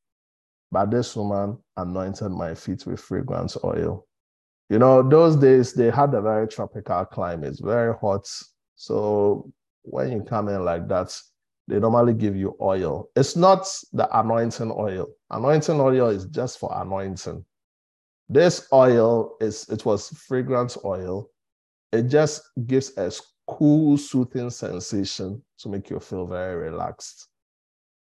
but 0.71 0.91
this 0.91 1.17
woman 1.17 1.59
anointed 1.77 2.31
my 2.31 2.55
feet 2.55 2.87
with 2.87 3.01
fragrance 3.01 3.57
oil. 3.65 4.07
You 4.71 4.79
know, 4.79 5.07
those 5.07 5.37
days 5.37 5.75
they 5.75 5.91
had 5.91 6.15
a 6.15 6.23
very 6.23 6.49
tropical 6.49 7.05
climate, 7.05 7.59
very 7.61 7.95
hot. 8.01 8.27
So 8.77 9.53
when 9.83 10.13
you 10.13 10.23
come 10.23 10.49
in 10.49 10.65
like 10.65 10.89
that, 10.89 11.15
they 11.69 11.79
normally 11.79 12.15
give 12.15 12.37
you 12.37 12.57
oil. 12.61 13.09
It's 13.17 13.37
not 13.37 13.67
the 13.93 14.09
anointing 14.19 14.73
oil. 14.73 15.09
Anointing 15.31 15.81
oil 15.81 16.09
is 16.09 16.27
just 16.27 16.59
for 16.59 16.71
anointing. 16.75 17.45
This 18.29 18.67
oil 18.73 19.37
is 19.41 19.69
it 19.69 19.85
was 19.85 20.09
fragrance 20.09 20.77
oil. 20.85 21.31
It 21.93 22.05
just 22.05 22.43
gives 22.67 22.97
a 22.97 23.13
cool, 23.47 23.97
soothing 23.97 24.51
sensation 24.51 25.43
to 25.59 25.69
make 25.69 25.91
you 25.91 26.01
feel 26.01 26.27
very 26.27 26.71
relaxed. 26.71 27.29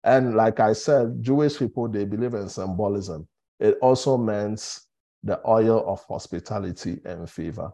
And 0.04 0.34
like 0.34 0.60
I 0.60 0.72
said, 0.72 1.22
Jewish 1.22 1.58
people 1.58 1.88
they 1.88 2.04
believe 2.04 2.34
in 2.34 2.48
symbolism. 2.48 3.26
It 3.58 3.78
also 3.82 4.16
means 4.16 4.86
the 5.22 5.40
oil 5.46 5.84
of 5.86 6.02
hospitality 6.08 6.98
and 7.04 7.28
favor. 7.28 7.72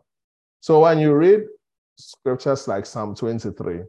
So 0.61 0.81
when 0.81 0.99
you 0.99 1.15
read 1.15 1.45
scriptures 1.97 2.67
like 2.67 2.87
Psalm 2.87 3.15
23, 3.15 3.83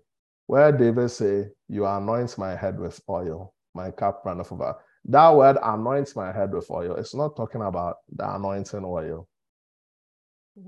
where 0.47 0.71
David 0.71 1.09
say, 1.09 1.49
You 1.69 1.85
anoint 1.85 2.37
my 2.37 2.55
head 2.55 2.79
with 2.79 2.99
oil, 3.07 3.53
my 3.75 3.91
cup 3.91 4.23
runneth 4.25 4.51
over. 4.51 4.75
That 5.05 5.35
word 5.35 5.57
anoints 5.63 6.15
my 6.15 6.31
head 6.33 6.51
with 6.51 6.69
oil. 6.71 6.95
It's 6.95 7.13
not 7.13 7.35
talking 7.35 7.61
about 7.61 7.97
the 8.13 8.35
anointing 8.35 8.83
oil. 8.83 9.27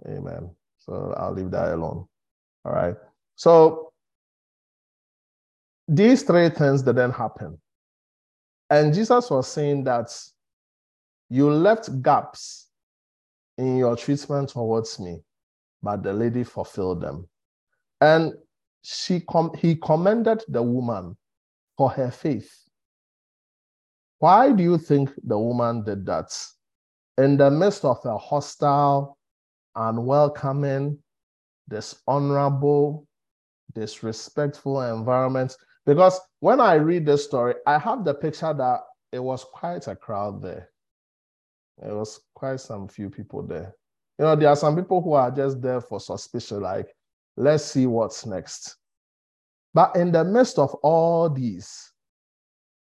Amen. 0.07 0.51
So 0.77 1.13
I'll 1.17 1.33
leave 1.33 1.51
that 1.51 1.73
alone. 1.73 2.07
All 2.63 2.71
right. 2.71 2.95
So 3.35 3.91
these 5.87 6.23
three 6.23 6.49
things 6.49 6.83
didn't 6.83 7.11
happen. 7.11 7.57
And 8.69 8.93
Jesus 8.93 9.29
was 9.29 9.47
saying 9.47 9.85
that 9.85 10.15
you 11.29 11.49
left 11.49 12.01
gaps 12.01 12.67
in 13.57 13.77
your 13.77 13.95
treatment 13.95 14.49
towards 14.49 14.99
me, 14.99 15.21
but 15.81 16.03
the 16.03 16.13
lady 16.13 16.43
fulfilled 16.43 17.01
them. 17.01 17.27
And 17.99 18.33
she 18.81 19.21
com- 19.21 19.53
he 19.57 19.75
commended 19.75 20.43
the 20.47 20.61
woman 20.63 21.17
for 21.77 21.89
her 21.89 22.11
faith. 22.11 22.51
Why 24.19 24.51
do 24.51 24.63
you 24.63 24.77
think 24.77 25.11
the 25.23 25.37
woman 25.37 25.83
did 25.83 26.05
that? 26.05 26.35
In 27.17 27.37
the 27.37 27.49
midst 27.49 27.85
of 27.85 27.99
a 28.05 28.17
hostile, 28.17 29.17
unwelcoming, 29.75 30.97
dishonorable, 31.69 33.07
disrespectful 33.73 34.81
environment. 34.81 35.55
Because 35.85 36.19
when 36.39 36.59
I 36.59 36.75
read 36.75 37.05
this 37.05 37.23
story, 37.23 37.55
I 37.65 37.79
have 37.79 38.03
the 38.03 38.13
picture 38.13 38.53
that 38.53 38.81
it 39.11 39.19
was 39.19 39.43
quite 39.43 39.87
a 39.87 39.95
crowd 39.95 40.41
there. 40.41 40.69
It 41.81 41.93
was 41.93 42.19
quite 42.33 42.59
some 42.59 42.87
few 42.87 43.09
people 43.09 43.43
there. 43.43 43.73
You 44.17 44.25
know, 44.25 44.35
there 44.35 44.49
are 44.49 44.55
some 44.55 44.75
people 44.75 45.01
who 45.01 45.13
are 45.13 45.31
just 45.31 45.61
there 45.61 45.79
for 45.79 45.99
suspicion, 45.99 46.61
like, 46.61 46.93
let's 47.39 47.63
see 47.63 47.88
what's 47.88 48.25
next. 48.25 48.75
But 49.73 49.95
in 49.95 50.12
the 50.12 50.23
midst 50.23 50.60
of 50.60 50.73
all 50.84 51.30
these, 51.30 51.91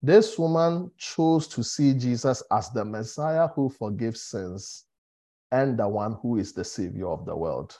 this 0.00 0.38
woman 0.38 0.90
chose 0.96 1.48
to 1.48 1.64
see 1.64 1.92
Jesus 1.94 2.42
as 2.52 2.70
the 2.70 2.84
Messiah 2.84 3.48
who 3.48 3.68
forgives 3.68 4.22
sins 4.22 4.84
and 5.50 5.78
the 5.78 5.88
one 5.88 6.16
who 6.22 6.36
is 6.36 6.52
the 6.52 6.64
Savior 6.64 7.08
of 7.08 7.26
the 7.26 7.34
world. 7.34 7.76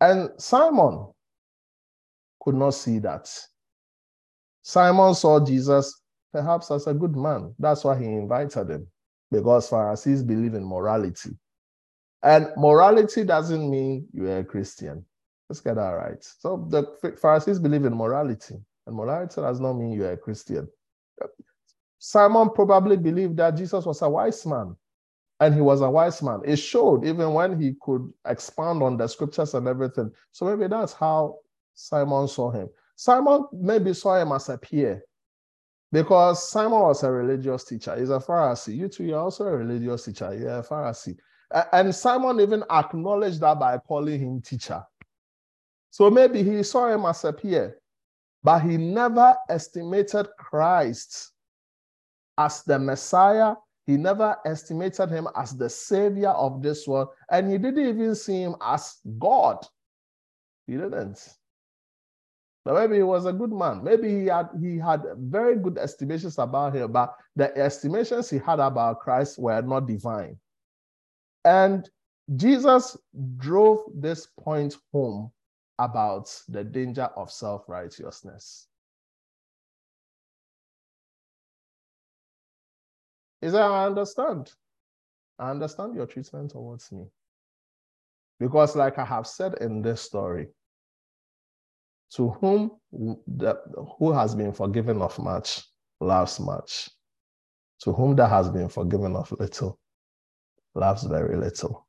And 0.00 0.30
Simon 0.38 1.08
could 2.40 2.54
not 2.54 2.74
see 2.74 2.98
that. 3.00 3.28
Simon 4.62 5.14
saw 5.14 5.44
Jesus 5.44 6.02
perhaps 6.32 6.70
as 6.70 6.86
a 6.86 6.94
good 6.94 7.16
man. 7.16 7.54
That's 7.58 7.82
why 7.82 7.98
he 7.98 8.04
invited 8.04 8.68
him, 8.70 8.86
because 9.30 9.68
Pharisees 9.68 10.22
believe 10.22 10.54
in 10.54 10.64
morality. 10.64 11.30
And 12.22 12.48
morality 12.56 13.24
doesn't 13.24 13.70
mean 13.70 14.06
you're 14.12 14.38
a 14.38 14.44
Christian. 14.44 15.04
Let's 15.48 15.60
get 15.60 15.76
that 15.76 15.90
right. 15.90 16.22
So 16.22 16.66
the 16.68 17.16
Pharisees 17.20 17.58
believe 17.58 17.84
in 17.84 17.94
morality, 17.94 18.56
and 18.86 18.96
morality 18.96 19.40
does 19.40 19.60
not 19.60 19.74
mean 19.74 19.92
you're 19.92 20.12
a 20.12 20.16
Christian. 20.16 20.68
Simon 21.98 22.50
probably 22.50 22.96
believed 22.96 23.36
that 23.38 23.56
Jesus 23.56 23.84
was 23.84 24.02
a 24.02 24.08
wise 24.08 24.44
man 24.46 24.76
and 25.40 25.54
he 25.54 25.60
was 25.60 25.80
a 25.80 25.90
wise 25.90 26.22
man. 26.22 26.40
It 26.44 26.56
showed 26.56 27.04
even 27.04 27.32
when 27.32 27.60
he 27.60 27.74
could 27.80 28.12
expand 28.26 28.82
on 28.82 28.96
the 28.96 29.06
scriptures 29.06 29.54
and 29.54 29.66
everything. 29.66 30.10
So 30.32 30.46
maybe 30.46 30.68
that's 30.68 30.92
how 30.92 31.38
Simon 31.74 32.28
saw 32.28 32.50
him. 32.50 32.68
Simon 32.96 33.46
maybe 33.52 33.92
saw 33.92 34.20
him 34.20 34.32
as 34.32 34.48
a 34.48 34.56
peer 34.56 35.02
because 35.92 36.48
Simon 36.48 36.80
was 36.80 37.02
a 37.02 37.10
religious 37.10 37.64
teacher. 37.64 37.96
He's 37.98 38.10
a 38.10 38.18
Pharisee. 38.18 38.76
You 38.76 38.88
too, 38.88 39.04
you're 39.04 39.20
also 39.20 39.44
a 39.46 39.56
religious 39.56 40.04
teacher. 40.04 40.34
You're 40.34 40.58
a 40.58 40.62
Pharisee. 40.62 41.16
And 41.72 41.94
Simon 41.94 42.40
even 42.40 42.64
acknowledged 42.70 43.40
that 43.40 43.58
by 43.58 43.78
calling 43.78 44.20
him 44.20 44.40
teacher. 44.40 44.82
So 45.90 46.10
maybe 46.10 46.42
he 46.42 46.62
saw 46.62 46.88
him 46.88 47.04
as 47.06 47.24
a 47.24 47.32
peer, 47.32 47.78
but 48.42 48.60
he 48.60 48.76
never 48.76 49.34
estimated 49.48 50.28
Christ 50.38 51.32
as 52.38 52.62
the 52.62 52.78
Messiah. 52.78 53.54
He 53.86 53.96
never 53.96 54.36
estimated 54.44 55.10
him 55.10 55.28
as 55.36 55.56
the 55.56 55.70
savior 55.70 56.30
of 56.30 56.62
this 56.62 56.86
world. 56.86 57.08
And 57.30 57.50
he 57.50 57.56
didn't 57.56 57.88
even 57.88 58.14
see 58.14 58.42
him 58.42 58.56
as 58.60 58.96
God. 59.18 59.64
He 60.66 60.74
didn't. 60.74 61.36
But 62.64 62.74
maybe 62.74 62.96
he 62.96 63.02
was 63.04 63.26
a 63.26 63.32
good 63.32 63.52
man. 63.52 63.84
Maybe 63.84 64.08
he 64.08 64.26
had 64.26 64.48
he 64.60 64.76
had 64.76 65.04
very 65.16 65.54
good 65.54 65.78
estimations 65.78 66.36
about 66.36 66.74
him, 66.74 66.90
but 66.90 67.14
the 67.36 67.56
estimations 67.56 68.28
he 68.28 68.38
had 68.38 68.58
about 68.58 68.98
Christ 68.98 69.38
were 69.38 69.62
not 69.62 69.86
divine. 69.86 70.36
And 71.44 71.88
Jesus 72.34 72.96
drove 73.36 73.84
this 73.94 74.26
point 74.40 74.74
home 74.92 75.30
about 75.78 76.30
the 76.48 76.64
danger 76.64 77.08
of 77.16 77.30
self-righteousness. 77.30 78.66
He 83.40 83.48
said, 83.50 83.60
I 83.60 83.86
understand. 83.86 84.52
I 85.38 85.50
understand 85.50 85.94
your 85.94 86.06
treatment 86.06 86.52
towards 86.52 86.90
me. 86.90 87.04
Because, 88.40 88.74
like 88.74 88.98
I 88.98 89.04
have 89.04 89.26
said 89.26 89.54
in 89.60 89.82
this 89.82 90.00
story, 90.00 90.48
to 92.14 92.30
whom 92.30 92.70
the, 92.92 93.56
who 93.98 94.12
has 94.12 94.34
been 94.34 94.52
forgiven 94.52 95.02
of 95.02 95.18
much 95.18 95.64
loves 96.00 96.40
much. 96.40 96.88
To 97.82 97.92
whom 97.92 98.16
that 98.16 98.28
has 98.28 98.48
been 98.48 98.68
forgiven 98.68 99.16
of 99.16 99.30
little 99.38 99.78
loves 100.74 101.04
very 101.04 101.36
little. 101.36 101.85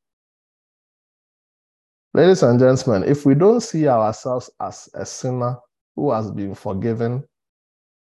Ladies 2.17 2.41
and 2.41 2.57
gentlemen, 2.57 3.07
if 3.07 3.27
we 3.27 3.35
don't 3.35 3.61
see 3.61 3.87
ourselves 3.87 4.49
as 4.59 4.89
a 4.95 5.05
sinner 5.05 5.55
who 5.95 6.11
has 6.11 6.31
been 6.31 6.55
forgiven, 6.55 7.23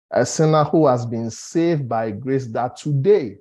a 0.09 0.25
sinner 0.25 0.63
who 0.63 0.87
has 0.87 1.05
been 1.05 1.29
saved 1.29 1.87
by 1.87 2.09
grace, 2.09 2.47
that 2.47 2.75
today 2.77 3.37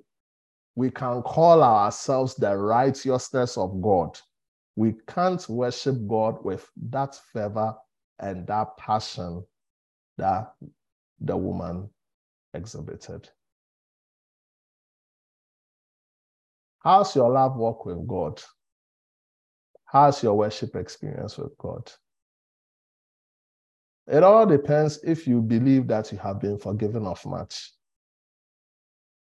we 0.75 0.90
can 0.90 1.23
call 1.23 1.62
ourselves 1.62 2.35
the 2.35 2.55
righteousness 2.55 3.57
of 3.57 3.81
God. 3.81 4.18
We 4.77 4.96
can't 5.09 5.49
worship 5.49 5.96
God 6.07 6.44
with 6.44 6.68
that 6.90 7.18
fervor 7.33 7.75
and 8.18 8.46
that 8.46 8.77
passion 8.77 9.42
that 10.18 10.53
the 11.23 11.38
woman 11.38 11.88
exhibited. 12.53 13.31
How's 16.81 17.16
your 17.16 17.31
love 17.31 17.57
walk 17.57 17.87
with 17.87 18.07
God? 18.07 18.42
How's 19.92 20.22
your 20.22 20.35
worship 20.35 20.76
experience 20.76 21.37
with 21.37 21.57
God? 21.59 21.90
It 24.07 24.22
all 24.22 24.46
depends 24.46 25.00
if 25.03 25.26
you 25.26 25.42
believe 25.42 25.88
that 25.88 26.12
you 26.12 26.18
have 26.18 26.40
been 26.40 26.59
forgiven 26.59 27.07
of 27.07 27.24
much. 27.26 27.72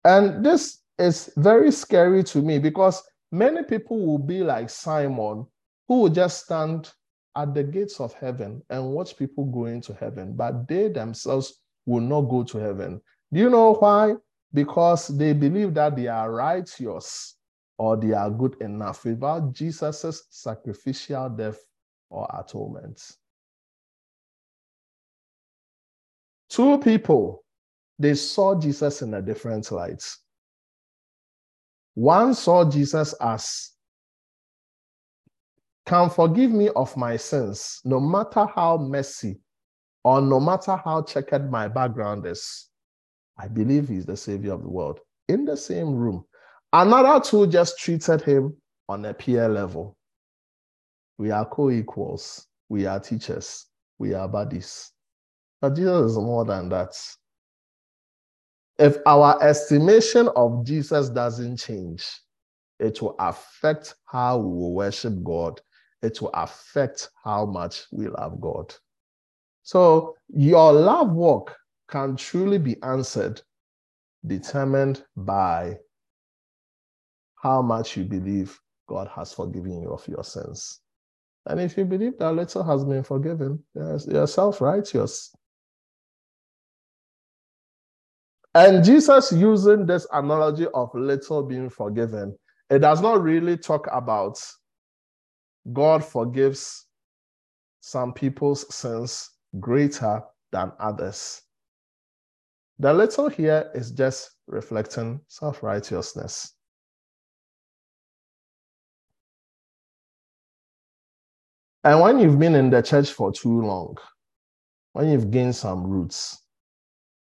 And 0.04 0.44
this 0.44 0.80
is 0.98 1.30
very 1.36 1.70
scary 1.70 2.24
to 2.24 2.40
me 2.40 2.58
because 2.58 3.02
many 3.30 3.62
people 3.62 4.06
will 4.06 4.18
be 4.18 4.42
like 4.42 4.70
Simon, 4.70 5.46
who 5.86 6.00
will 6.00 6.08
just 6.08 6.44
stand 6.44 6.90
at 7.36 7.52
the 7.52 7.62
gates 7.62 8.00
of 8.00 8.14
heaven 8.14 8.62
and 8.70 8.92
watch 8.92 9.18
people 9.18 9.44
go 9.44 9.66
into 9.66 9.92
heaven, 9.92 10.34
but 10.34 10.66
they 10.66 10.88
themselves 10.88 11.60
will 11.84 12.00
not 12.00 12.22
go 12.22 12.42
to 12.42 12.58
heaven. 12.58 13.02
Do 13.32 13.40
you 13.40 13.50
know 13.50 13.74
why? 13.74 14.14
Because 14.52 15.08
they 15.08 15.34
believe 15.34 15.74
that 15.74 15.96
they 15.96 16.06
are 16.06 16.32
righteous 16.32 17.33
or 17.78 17.96
they 17.96 18.12
are 18.12 18.30
good 18.30 18.56
enough 18.60 19.04
without 19.04 19.52
Jesus' 19.52 20.24
sacrificial 20.30 21.28
death 21.28 21.58
or 22.10 22.28
atonement. 22.38 23.00
Two 26.48 26.78
people, 26.78 27.44
they 27.98 28.14
saw 28.14 28.58
Jesus 28.58 29.02
in 29.02 29.14
a 29.14 29.22
different 29.22 29.70
light. 29.72 30.04
One 31.94 32.34
saw 32.34 32.68
Jesus 32.68 33.12
as 33.14 33.72
can 35.86 36.08
forgive 36.10 36.50
me 36.50 36.70
of 36.70 36.96
my 36.96 37.16
sins, 37.16 37.80
no 37.84 38.00
matter 38.00 38.46
how 38.46 38.76
messy 38.76 39.40
or 40.02 40.20
no 40.20 40.40
matter 40.40 40.76
how 40.76 41.02
checkered 41.02 41.50
my 41.50 41.68
background 41.68 42.26
is. 42.26 42.68
I 43.38 43.48
believe 43.48 43.88
he's 43.88 44.06
the 44.06 44.16
savior 44.16 44.52
of 44.52 44.62
the 44.62 44.68
world. 44.68 45.00
In 45.28 45.44
the 45.44 45.56
same 45.56 45.94
room, 45.94 46.24
another 46.74 47.24
two 47.24 47.46
just 47.46 47.78
treated 47.78 48.20
him 48.20 48.54
on 48.88 49.04
a 49.06 49.14
peer 49.14 49.48
level. 49.48 49.96
We 51.16 51.30
are 51.30 51.46
co 51.46 51.70
equals, 51.70 52.46
we 52.68 52.84
are 52.84 53.00
teachers, 53.00 53.66
we 53.98 54.12
are 54.12 54.28
buddies. 54.28 54.90
But 55.62 55.76
Jesus 55.76 56.12
is 56.12 56.18
more 56.18 56.44
than 56.44 56.68
that. 56.68 56.92
If 58.78 58.98
our 59.06 59.42
estimation 59.42 60.28
of 60.36 60.66
Jesus 60.66 61.08
doesn't 61.08 61.56
change, 61.56 62.06
it 62.78 63.00
will 63.00 63.14
affect 63.18 63.94
how 64.04 64.38
we 64.38 64.68
worship 64.72 65.22
God 65.22 65.60
it 66.04 66.20
will 66.20 66.30
affect 66.34 67.08
how 67.24 67.46
much 67.46 67.86
we 67.90 68.08
love 68.08 68.40
God. 68.40 68.72
So 69.62 70.14
your 70.28 70.72
love 70.72 71.10
walk 71.10 71.56
can 71.88 72.14
truly 72.16 72.58
be 72.58 72.80
answered, 72.82 73.40
determined 74.26 75.02
by 75.16 75.78
how 77.44 77.60
much 77.60 77.96
you 77.98 78.04
believe 78.04 78.58
God 78.88 79.06
has 79.14 79.34
forgiven 79.34 79.82
you 79.82 79.92
of 79.92 80.08
your 80.08 80.24
sins. 80.24 80.80
And 81.46 81.60
if 81.60 81.76
you 81.76 81.84
believe 81.84 82.18
that 82.18 82.32
little 82.32 82.64
has 82.64 82.84
been 82.86 83.04
forgiven, 83.04 83.62
you're 83.74 84.26
self 84.26 84.62
righteous. 84.62 85.30
And 88.54 88.82
Jesus 88.82 89.30
using 89.30 89.84
this 89.84 90.06
analogy 90.12 90.66
of 90.72 90.88
little 90.94 91.42
being 91.42 91.68
forgiven, 91.68 92.34
it 92.70 92.78
does 92.78 93.02
not 93.02 93.22
really 93.22 93.58
talk 93.58 93.88
about 93.92 94.40
God 95.70 96.02
forgives 96.02 96.86
some 97.80 98.14
people's 98.14 98.74
sins 98.74 99.28
greater 99.60 100.22
than 100.50 100.72
others. 100.80 101.42
The 102.78 102.92
little 102.94 103.28
here 103.28 103.70
is 103.74 103.90
just 103.90 104.30
reflecting 104.46 105.20
self 105.28 105.62
righteousness. 105.62 106.53
And 111.84 112.00
when 112.00 112.18
you've 112.18 112.38
been 112.38 112.54
in 112.54 112.70
the 112.70 112.80
church 112.80 113.10
for 113.12 113.30
too 113.30 113.60
long, 113.60 113.98
when 114.94 115.10
you've 115.10 115.30
gained 115.30 115.54
some 115.54 115.86
roots, 115.86 116.40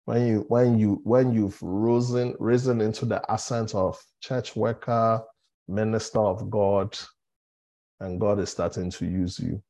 when 0.06 0.26
you 0.26 0.44
when 0.48 0.78
you 0.78 1.00
when 1.04 1.32
you've 1.32 1.58
risen 1.62 2.34
risen 2.40 2.80
into 2.80 3.04
the 3.04 3.22
ascent 3.32 3.74
of 3.74 4.02
church 4.20 4.56
worker, 4.56 5.22
minister 5.68 6.18
of 6.18 6.50
God, 6.50 6.98
and 8.00 8.20
God 8.20 8.40
is 8.40 8.50
starting 8.50 8.90
to 8.90 9.06
use 9.06 9.38
you. 9.38 9.62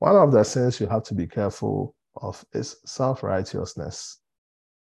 One 0.00 0.16
of 0.16 0.32
the 0.32 0.42
things 0.42 0.80
you 0.80 0.88
have 0.88 1.04
to 1.04 1.14
be 1.14 1.26
careful 1.26 1.94
of 2.16 2.44
is 2.52 2.76
self 2.84 3.22
righteousness. 3.22 4.18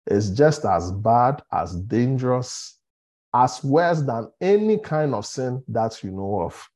It's 0.07 0.31
just 0.31 0.65
as 0.65 0.93
bad, 0.93 1.43
as 1.53 1.75
dangerous, 1.75 2.79
as 3.33 3.65
worse 3.65 4.03
than 4.03 4.31
any 4.41 4.79
kind 4.79 5.15
of 5.15 5.25
sin 5.25 5.63
that 5.69 6.03
you 6.03 6.11
know 6.11 6.43
of. 6.43 6.69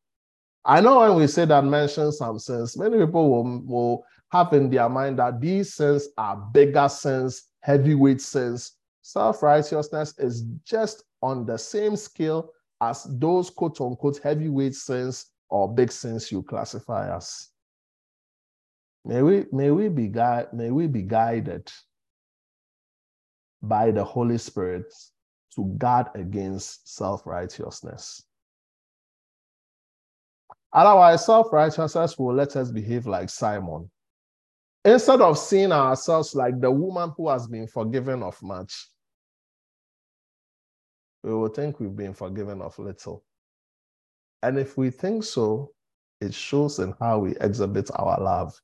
I 0.69 0.81
know 0.81 0.99
when 0.99 1.15
we 1.15 1.29
say 1.29 1.45
that 1.45 1.65
mention 1.65 2.11
some 2.11 2.41
sins, 2.41 2.77
many 2.77 2.99
people 2.99 3.31
will, 3.31 3.61
will 3.65 4.05
have 4.33 4.53
in 4.53 4.69
their 4.69 4.89
mind 4.89 5.21
that 5.21 5.41
these 5.41 5.73
sins 5.75 6.09
are 6.19 6.37
bigger 6.53 6.89
sins, 6.89 7.45
heavyweight 7.61 8.21
sins. 8.21 8.73
Self 9.03 9.45
righteousness 9.45 10.19
is 10.19 10.43
just 10.65 11.05
on 11.23 11.47
the 11.47 11.57
same 11.57 11.95
scale 11.95 12.51
as 12.81 13.07
those 13.09 13.49
quote 13.49 13.81
unquote 13.81 14.19
heavyweight 14.19 14.75
sins 14.75 15.27
or 15.49 15.73
big 15.73 15.93
sins 15.93 16.33
you 16.33 16.43
classify 16.43 17.15
as. 17.15 17.51
May 19.05 19.23
we, 19.23 19.45
may 19.53 19.71
we, 19.71 19.89
be, 19.89 20.09
gui- 20.09 20.49
may 20.53 20.73
we 20.73 20.89
be 20.89 21.03
guided 21.03 21.71
by 23.63 23.93
the 23.93 24.03
Holy 24.03 24.39
Spirit 24.39 24.93
to 25.55 25.65
guard 25.79 26.09
against 26.17 26.93
self 26.93 27.25
righteousness. 27.25 28.25
Otherwise, 30.77 31.25
self 31.25 31.51
righteousness 31.55 32.19
will 32.19 32.35
let 32.35 32.55
us 32.55 32.71
behave 32.71 33.07
like 33.07 33.31
Simon. 33.31 33.91
Instead 34.85 35.23
of 35.23 35.39
seeing 35.39 35.73
ourselves 35.73 36.35
like 36.35 36.61
the 36.61 36.71
woman 36.71 37.13
who 37.17 37.31
has 37.31 37.49
been 37.49 37.67
forgiven 37.67 38.23
of 38.23 38.41
much, 38.43 38.91
we 41.23 41.33
will 41.33 41.49
think 41.49 41.81
we've 41.81 41.97
been 41.97 42.13
forgiven 42.13 42.61
of 42.61 42.79
little. 42.79 43.25
And 44.43 44.59
if 44.59 44.77
we 44.77 44.91
think 44.91 45.25
so, 45.25 45.71
it 46.21 46.35
shows 46.35 46.79
in 46.79 46.93
how 47.01 47.21
we 47.21 47.35
exhibit 47.41 47.91
our 47.95 48.21
love 48.21 48.55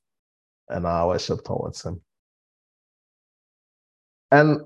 and 0.69 0.85
our 0.85 1.07
worship 1.07 1.43
towards 1.43 1.81
Him. 1.83 1.99
And 4.31 4.61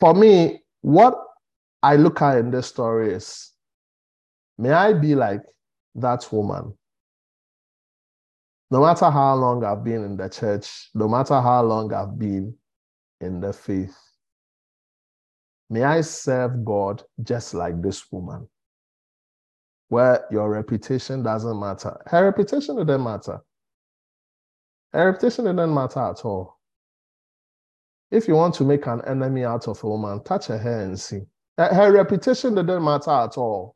for 0.00 0.14
me, 0.14 0.62
what 0.80 1.14
I 1.82 1.96
look 1.96 2.22
at 2.22 2.38
in 2.38 2.50
this 2.50 2.68
story 2.68 3.12
is 3.12 3.52
may 4.56 4.72
I 4.72 4.94
be 4.94 5.14
like 5.14 5.42
that 5.94 6.26
woman. 6.32 6.74
No 8.70 8.80
matter 8.80 9.10
how 9.10 9.34
long 9.36 9.64
I've 9.64 9.84
been 9.84 10.04
in 10.04 10.16
the 10.16 10.28
church, 10.28 10.90
no 10.94 11.06
matter 11.08 11.40
how 11.40 11.62
long 11.62 11.92
I've 11.92 12.18
been 12.18 12.54
in 13.20 13.40
the 13.40 13.52
faith, 13.52 13.96
may 15.70 15.84
I 15.84 16.00
serve 16.00 16.64
God 16.64 17.02
just 17.22 17.54
like 17.54 17.80
this 17.80 18.10
woman, 18.10 18.48
where 19.88 20.24
your 20.30 20.50
reputation 20.50 21.22
doesn't 21.22 21.60
matter. 21.60 22.00
Her 22.06 22.24
reputation 22.24 22.76
didn't 22.76 23.04
matter. 23.04 23.40
Her 24.92 25.06
reputation 25.06 25.44
didn't 25.44 25.74
matter 25.74 26.00
at 26.00 26.24
all. 26.24 26.58
If 28.10 28.28
you 28.28 28.34
want 28.34 28.54
to 28.56 28.64
make 28.64 28.86
an 28.86 29.02
enemy 29.06 29.44
out 29.44 29.68
of 29.68 29.82
a 29.82 29.88
woman, 29.88 30.22
touch 30.24 30.46
her 30.46 30.58
hair 30.58 30.80
and 30.80 30.98
see. 30.98 31.20
Her 31.58 31.92
reputation 31.92 32.54
didn't 32.54 32.84
matter 32.84 33.10
at 33.10 33.36
all. 33.38 33.73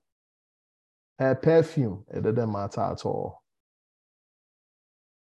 Her 1.19 1.35
perfume, 1.35 2.05
it 2.12 2.23
didn't 2.23 2.53
matter 2.53 2.81
at 2.81 3.05
all. 3.05 3.43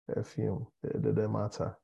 Perfume, 0.08 0.66
it 0.82 1.02
didn't 1.02 1.32
matter. 1.32 1.76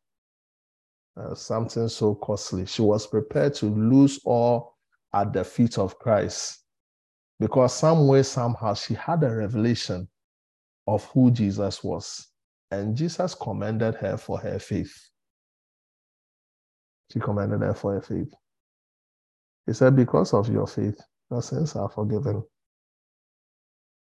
Uh, 1.17 1.35
something 1.35 1.89
so 1.89 2.15
costly. 2.15 2.67
She 2.67 2.83
was 2.83 3.07
prepared 3.07 3.55
to 3.55 3.67
lose 3.67 4.21
all 4.25 4.77
at 5.15 5.33
the 5.33 5.45
feet 5.45 5.79
of 5.79 5.99
Christ 5.99 6.63
because 7.39 7.75
some 7.75 8.07
way, 8.07 8.23
somehow, 8.23 8.75
she 8.75 8.95
had 8.95 9.23
a 9.23 9.35
revelation 9.35 10.09
of 10.87 11.05
who 11.07 11.31
Jesus 11.31 11.85
was. 11.85 12.29
And 12.71 12.97
Jesus 12.97 13.35
commended 13.35 13.95
her 13.97 14.17
for 14.17 14.39
her 14.39 14.59
faith. 14.59 14.95
She 17.13 17.21
commended 17.21 17.61
her 17.61 17.75
for 17.75 17.95
her 17.95 18.01
faith. 18.01 18.33
He 19.67 19.73
said, 19.73 19.97
Because 19.97 20.33
of 20.33 20.49
your 20.51 20.67
faith, 20.67 21.01
your 21.31 21.43
sins 21.43 21.77
are 21.77 21.89
forgiven. 21.89 22.43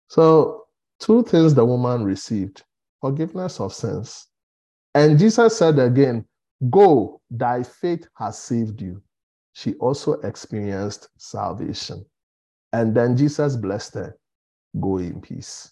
So, 0.09 0.65
two 0.99 1.23
things 1.23 1.53
the 1.53 1.65
woman 1.65 2.03
received 2.03 2.63
forgiveness 3.01 3.59
of 3.61 3.73
sins. 3.73 4.27
And 4.95 5.17
Jesus 5.17 5.57
said 5.57 5.79
again, 5.79 6.25
Go, 6.69 7.21
thy 7.31 7.63
faith 7.63 8.07
has 8.15 8.37
saved 8.37 8.81
you. 8.81 9.01
She 9.53 9.75
also 9.75 10.13
experienced 10.21 11.09
salvation. 11.17 12.05
And 12.73 12.95
then 12.95 13.15
Jesus 13.15 13.55
blessed 13.55 13.93
her, 13.95 14.17
Go 14.79 14.97
in 14.97 15.21
peace. 15.21 15.71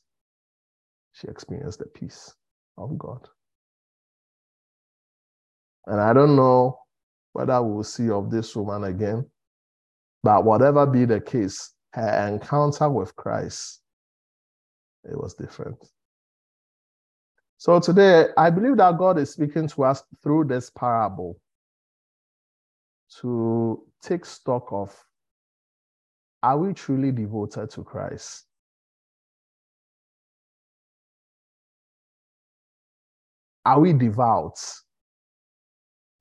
She 1.14 1.28
experienced 1.28 1.80
the 1.80 1.88
peace 1.88 2.34
of 2.78 2.98
God. 2.98 3.28
And 5.88 6.00
I 6.00 6.14
don't 6.14 6.36
know 6.36 6.80
whether 7.34 7.62
we'll 7.62 7.84
see 7.84 8.10
of 8.10 8.32
this 8.32 8.56
woman 8.56 8.86
again 8.86 9.26
but 10.24 10.44
whatever 10.44 10.86
be 10.86 11.06
the 11.06 11.22
case, 11.22 11.72
her 11.94 12.28
encounter 12.28 12.90
with 12.90 13.16
Christ, 13.16 13.82
it 15.08 15.18
was 15.18 15.34
different. 15.34 15.78
So 17.58 17.80
today, 17.80 18.28
I 18.38 18.50
believe 18.50 18.78
that 18.78 18.98
God 18.98 19.18
is 19.18 19.32
speaking 19.32 19.68
to 19.70 19.84
us 19.86 20.04
through 20.22 20.46
this 20.46 20.70
parable 20.70 21.40
to 23.22 23.84
take 24.04 24.26
stock 24.26 24.68
of 24.72 24.96
are 26.44 26.58
we 26.58 26.74
truly 26.74 27.12
devoted 27.12 27.72
to 27.72 27.84
Christ? 27.84 28.46
Are 33.66 33.80
we 33.80 33.94
devout? 33.94 34.60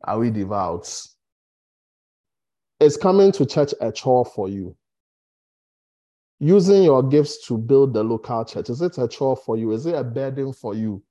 Are 0.04 0.18
we 0.18 0.30
devout? 0.30 0.90
Is 2.80 2.96
coming 2.96 3.30
to 3.32 3.46
church 3.46 3.74
a 3.80 3.92
chore 3.92 4.24
for 4.24 4.48
you? 4.48 4.74
Using 6.38 6.82
your 6.82 7.02
gifts 7.02 7.46
to 7.46 7.56
build 7.56 7.94
the 7.94 8.04
local 8.04 8.44
church, 8.44 8.68
is 8.68 8.82
it 8.82 8.98
a 8.98 9.08
chore 9.08 9.36
for 9.36 9.56
you? 9.56 9.72
Is 9.72 9.86
it 9.86 9.94
a 9.94 10.04
burden 10.04 10.52
for 10.52 10.74
you? 10.74 11.02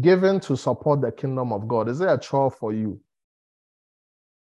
Giving 0.00 0.40
to 0.40 0.56
support 0.56 1.02
the 1.02 1.12
kingdom 1.12 1.52
of 1.52 1.68
God, 1.68 1.88
is 1.88 2.00
it 2.00 2.08
a 2.08 2.16
chore 2.16 2.50
for 2.50 2.72
you? 2.72 2.98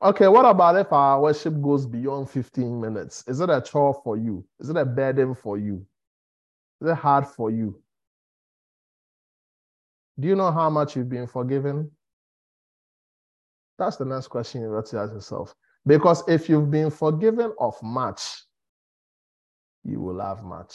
Okay, 0.01 0.27
what 0.27 0.45
about 0.45 0.77
if 0.77 0.91
our 0.91 1.21
worship 1.21 1.61
goes 1.61 1.85
beyond 1.85 2.29
15 2.29 2.79
minutes? 2.79 3.23
Is 3.27 3.39
it 3.39 3.49
a 3.49 3.61
chore 3.61 3.99
for 4.03 4.17
you? 4.17 4.45
Is 4.59 4.69
it 4.69 4.77
a 4.77 4.85
burden 4.85 5.35
for 5.35 5.57
you? 5.57 5.85
Is 6.81 6.89
it 6.89 6.95
hard 6.95 7.27
for 7.27 7.51
you? 7.51 7.81
Do 10.19 10.27
you 10.27 10.35
know 10.35 10.51
how 10.51 10.69
much 10.69 10.95
you've 10.95 11.09
been 11.09 11.27
forgiven? 11.27 11.91
That's 13.77 13.95
the 13.95 14.05
next 14.05 14.27
question 14.27 14.61
you 14.61 14.71
have 14.73 14.85
to 14.85 14.99
ask 14.99 15.13
yourself. 15.13 15.55
Because 15.85 16.23
if 16.27 16.49
you've 16.49 16.69
been 16.69 16.91
forgiven 16.91 17.53
of 17.59 17.81
much, 17.81 18.43
you 19.83 19.99
will 19.99 20.19
have 20.19 20.43
much. 20.43 20.73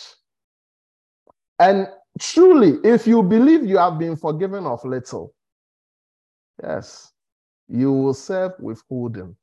And 1.59 1.89
truly, 2.19 2.79
if 2.85 3.07
you 3.07 3.23
believe 3.23 3.65
you 3.65 3.79
have 3.79 3.99
been 3.99 4.17
forgiven 4.17 4.67
of 4.67 4.85
little, 4.85 5.35
yes, 6.63 7.13
you 7.69 7.93
will 7.93 8.15
serve 8.15 8.53
withholding. 8.59 9.37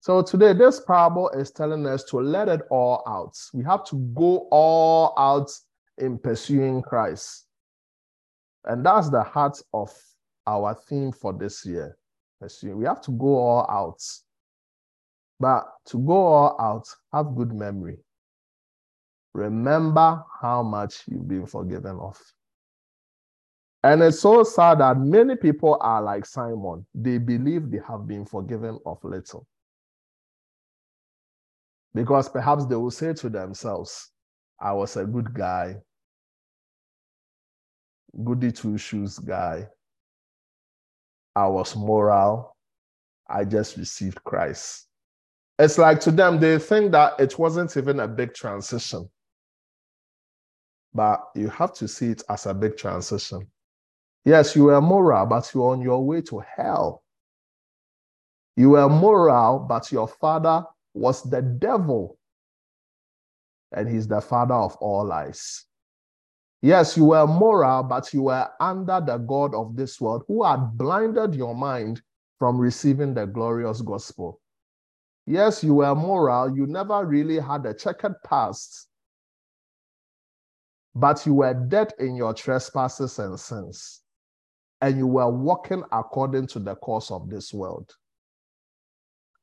So 0.00 0.20
today, 0.20 0.52
this 0.52 0.80
parable 0.80 1.30
is 1.30 1.50
telling 1.50 1.86
us 1.86 2.04
to 2.04 2.18
let 2.18 2.48
it 2.48 2.60
all 2.70 3.02
out. 3.06 3.36
We 3.54 3.64
have 3.64 3.84
to 3.86 3.96
go 4.14 4.48
all 4.50 5.14
out 5.16 5.50
in 5.96 6.18
pursuing 6.18 6.82
Christ. 6.82 7.46
And 8.64 8.84
that's 8.84 9.08
the 9.08 9.22
heart 9.22 9.58
of 9.72 9.90
our 10.46 10.74
theme 10.88 11.12
for 11.12 11.32
this 11.32 11.64
year. 11.64 11.96
We 12.62 12.84
have 12.84 13.00
to 13.02 13.12
go 13.12 13.36
all 13.38 13.66
out. 13.70 14.02
But 15.40 15.66
to 15.86 15.98
go 15.98 16.12
all 16.12 16.60
out, 16.60 16.86
have 17.12 17.34
good 17.34 17.54
memory. 17.54 17.98
Remember 19.34 20.24
how 20.40 20.62
much 20.62 21.02
you've 21.08 21.28
been 21.28 21.46
forgiven 21.46 21.98
of. 21.98 22.18
And 23.82 24.02
it's 24.02 24.20
so 24.20 24.44
sad 24.44 24.78
that 24.78 24.98
many 24.98 25.36
people 25.36 25.76
are 25.80 26.00
like 26.00 26.24
Simon. 26.24 26.86
They 26.94 27.18
believe 27.18 27.70
they 27.70 27.80
have 27.86 28.06
been 28.06 28.24
forgiven 28.24 28.78
of 28.86 29.02
little. 29.02 29.46
Because 31.92 32.28
perhaps 32.28 32.64
they 32.66 32.76
will 32.76 32.90
say 32.90 33.12
to 33.12 33.28
themselves, 33.28 34.10
I 34.60 34.72
was 34.72 34.96
a 34.96 35.04
good 35.04 35.34
guy, 35.34 35.76
goody 38.24 38.52
two 38.52 38.78
shoes 38.78 39.18
guy. 39.18 39.68
I 41.36 41.48
was 41.48 41.76
moral. 41.76 42.56
I 43.28 43.44
just 43.44 43.76
received 43.76 44.22
Christ. 44.24 44.86
It's 45.58 45.78
like 45.78 46.00
to 46.00 46.10
them, 46.10 46.40
they 46.40 46.58
think 46.58 46.92
that 46.92 47.18
it 47.18 47.38
wasn't 47.38 47.76
even 47.76 48.00
a 48.00 48.08
big 48.08 48.34
transition. 48.34 49.08
But 50.94 51.22
you 51.34 51.48
have 51.48 51.72
to 51.74 51.88
see 51.88 52.10
it 52.10 52.22
as 52.28 52.46
a 52.46 52.54
big 52.54 52.76
transition. 52.76 53.48
Yes, 54.24 54.54
you 54.54 54.64
were 54.64 54.80
moral, 54.80 55.26
but 55.26 55.50
you're 55.52 55.70
on 55.70 55.82
your 55.82 56.04
way 56.04 56.22
to 56.22 56.42
hell. 56.56 57.02
You 58.56 58.70
were 58.70 58.88
moral, 58.88 59.58
but 59.58 59.90
your 59.90 60.06
father 60.06 60.64
was 60.94 61.22
the 61.22 61.42
devil. 61.42 62.16
And 63.72 63.88
he's 63.88 64.06
the 64.06 64.20
father 64.20 64.54
of 64.54 64.76
all 64.76 65.04
lies. 65.04 65.64
Yes, 66.62 66.96
you 66.96 67.06
were 67.06 67.26
moral, 67.26 67.82
but 67.82 68.14
you 68.14 68.22
were 68.22 68.48
under 68.60 68.98
the 69.04 69.18
God 69.18 69.54
of 69.54 69.76
this 69.76 70.00
world 70.00 70.22
who 70.28 70.44
had 70.44 70.78
blinded 70.78 71.34
your 71.34 71.54
mind 71.54 72.00
from 72.38 72.56
receiving 72.56 73.12
the 73.12 73.26
glorious 73.26 73.82
gospel. 73.82 74.40
Yes, 75.26 75.64
you 75.64 75.74
were 75.74 75.94
moral, 75.94 76.56
you 76.56 76.66
never 76.66 77.04
really 77.04 77.38
had 77.38 77.66
a 77.66 77.74
checkered 77.74 78.14
past, 78.24 78.88
but 80.94 81.26
you 81.26 81.34
were 81.34 81.54
dead 81.54 81.92
in 81.98 82.14
your 82.14 82.32
trespasses 82.32 83.18
and 83.18 83.38
sins, 83.38 84.02
and 84.80 84.96
you 84.96 85.06
were 85.06 85.30
walking 85.30 85.82
according 85.90 86.46
to 86.48 86.58
the 86.58 86.74
course 86.76 87.10
of 87.10 87.28
this 87.28 87.52
world. 87.52 87.92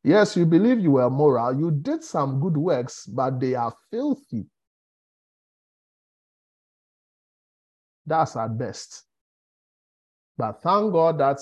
Yes, 0.03 0.35
you 0.35 0.45
believe 0.45 0.79
you 0.79 0.91
were 0.91 1.09
moral, 1.09 1.59
you 1.59 1.71
did 1.71 2.03
some 2.03 2.39
good 2.39 2.57
works, 2.57 3.05
but 3.05 3.39
they 3.39 3.53
are 3.53 3.73
filthy. 3.91 4.45
That's 8.05 8.35
at 8.35 8.57
best. 8.57 9.03
But 10.37 10.61
thank 10.63 10.91
God 10.91 11.19
that 11.19 11.39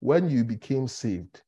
when 0.00 0.28
you 0.28 0.44
became 0.44 0.86
saved, 0.86 1.40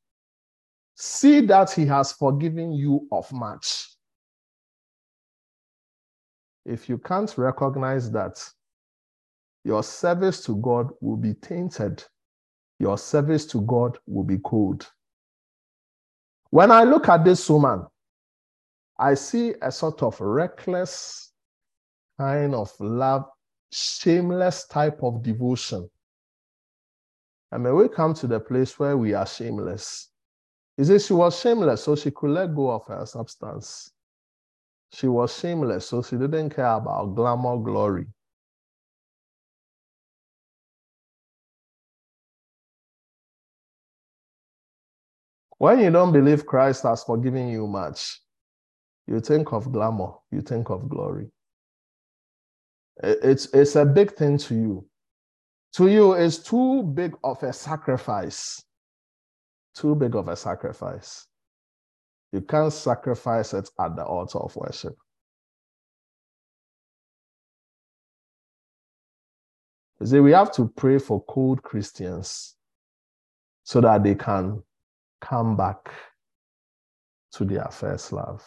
see 0.95 1.41
that 1.41 1.71
he 1.71 1.85
has 1.85 2.11
forgiven 2.11 2.71
you 2.71 3.07
of 3.11 3.31
much. 3.31 3.96
If 6.67 6.89
you 6.89 6.97
can't 6.97 7.33
recognize 7.37 8.11
that, 8.11 8.43
your 9.63 9.83
service 9.83 10.43
to 10.43 10.55
God 10.57 10.89
will 10.99 11.15
be 11.15 11.33
tainted. 11.33 12.03
Your 12.77 12.97
service 12.97 13.45
to 13.47 13.61
God 13.61 13.97
will 14.05 14.25
be 14.25 14.37
cold. 14.39 14.85
When 16.49 16.69
I 16.69 16.83
look 16.83 17.07
at 17.07 17.23
this 17.23 17.49
woman, 17.49 17.85
I 18.99 19.13
see 19.13 19.53
a 19.61 19.71
sort 19.71 20.03
of 20.03 20.19
reckless 20.19 21.31
kind 22.17 22.53
of 22.53 22.73
love, 22.81 23.25
shameless 23.71 24.65
type 24.67 24.99
of 25.03 25.23
devotion. 25.23 25.89
And 27.51 27.63
may 27.63 27.71
we 27.71 27.87
come 27.87 28.13
to 28.15 28.27
the 28.27 28.41
place 28.41 28.77
where 28.77 28.97
we 28.97 29.13
are 29.13 29.25
shameless. 29.25 30.09
Is 30.77 30.89
it 30.89 31.01
she 31.01 31.13
was 31.13 31.39
shameless, 31.39 31.83
so 31.83 31.95
she 31.95 32.11
could 32.11 32.31
let 32.31 32.53
go 32.53 32.71
of 32.71 32.85
her 32.87 33.05
substance. 33.05 33.91
She 34.91 35.07
was 35.07 35.37
shameless, 35.37 35.87
so 35.87 36.01
she 36.01 36.15
didn't 36.15 36.51
care 36.51 36.73
about 36.73 37.15
glamour, 37.15 37.57
glory. 37.57 38.07
When 45.57 45.79
you 45.79 45.89
don't 45.89 46.11
believe 46.11 46.45
Christ 46.45 46.83
has 46.83 47.03
forgiven 47.03 47.49
you 47.49 47.67
much, 47.67 48.21
you 49.07 49.19
think 49.19 49.51
of 49.53 49.71
glamour, 49.71 50.13
you 50.31 50.41
think 50.41 50.69
of 50.69 50.87
glory. 50.87 51.31
It's, 53.03 53.47
it's 53.53 53.75
a 53.75 53.85
big 53.85 54.15
thing 54.15 54.37
to 54.39 54.55
you. 54.55 54.87
To 55.73 55.87
you, 55.87 56.13
it's 56.13 56.39
too 56.39 56.83
big 56.83 57.15
of 57.23 57.41
a 57.43 57.53
sacrifice. 57.53 58.63
Too 59.75 59.95
big 59.95 60.15
of 60.15 60.27
a 60.27 60.35
sacrifice. 60.35 61.27
You 62.31 62.41
can't 62.41 62.73
sacrifice 62.73 63.53
it 63.53 63.69
at 63.79 63.95
the 63.95 64.03
altar 64.03 64.39
of 64.39 64.55
worship. 64.55 64.95
You 69.99 70.05
see, 70.05 70.19
we 70.19 70.31
have 70.31 70.51
to 70.53 70.67
pray 70.75 70.99
for 70.99 71.23
cold 71.23 71.63
Christians 71.63 72.55
so 73.63 73.81
that 73.81 74.03
they 74.03 74.15
can 74.15 74.61
come 75.21 75.57
back 75.57 75.89
to 77.33 77.45
their 77.45 77.67
first 77.71 78.13
love. 78.13 78.45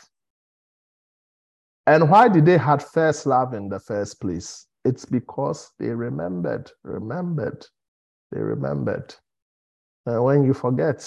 And 1.87 2.09
why 2.09 2.28
did 2.28 2.47
they 2.47 2.59
had 2.59 2.83
first 2.83 3.26
love 3.26 3.53
in 3.53 3.68
the 3.68 3.81
first 3.81 4.20
place? 4.20 4.66
It's 4.85 5.05
because 5.05 5.72
they 5.78 5.89
remembered, 5.89 6.70
remembered, 6.85 7.66
they 8.31 8.41
remembered. 8.41 9.14
And 10.07 10.22
when 10.22 10.45
you 10.45 10.55
forget, 10.55 11.07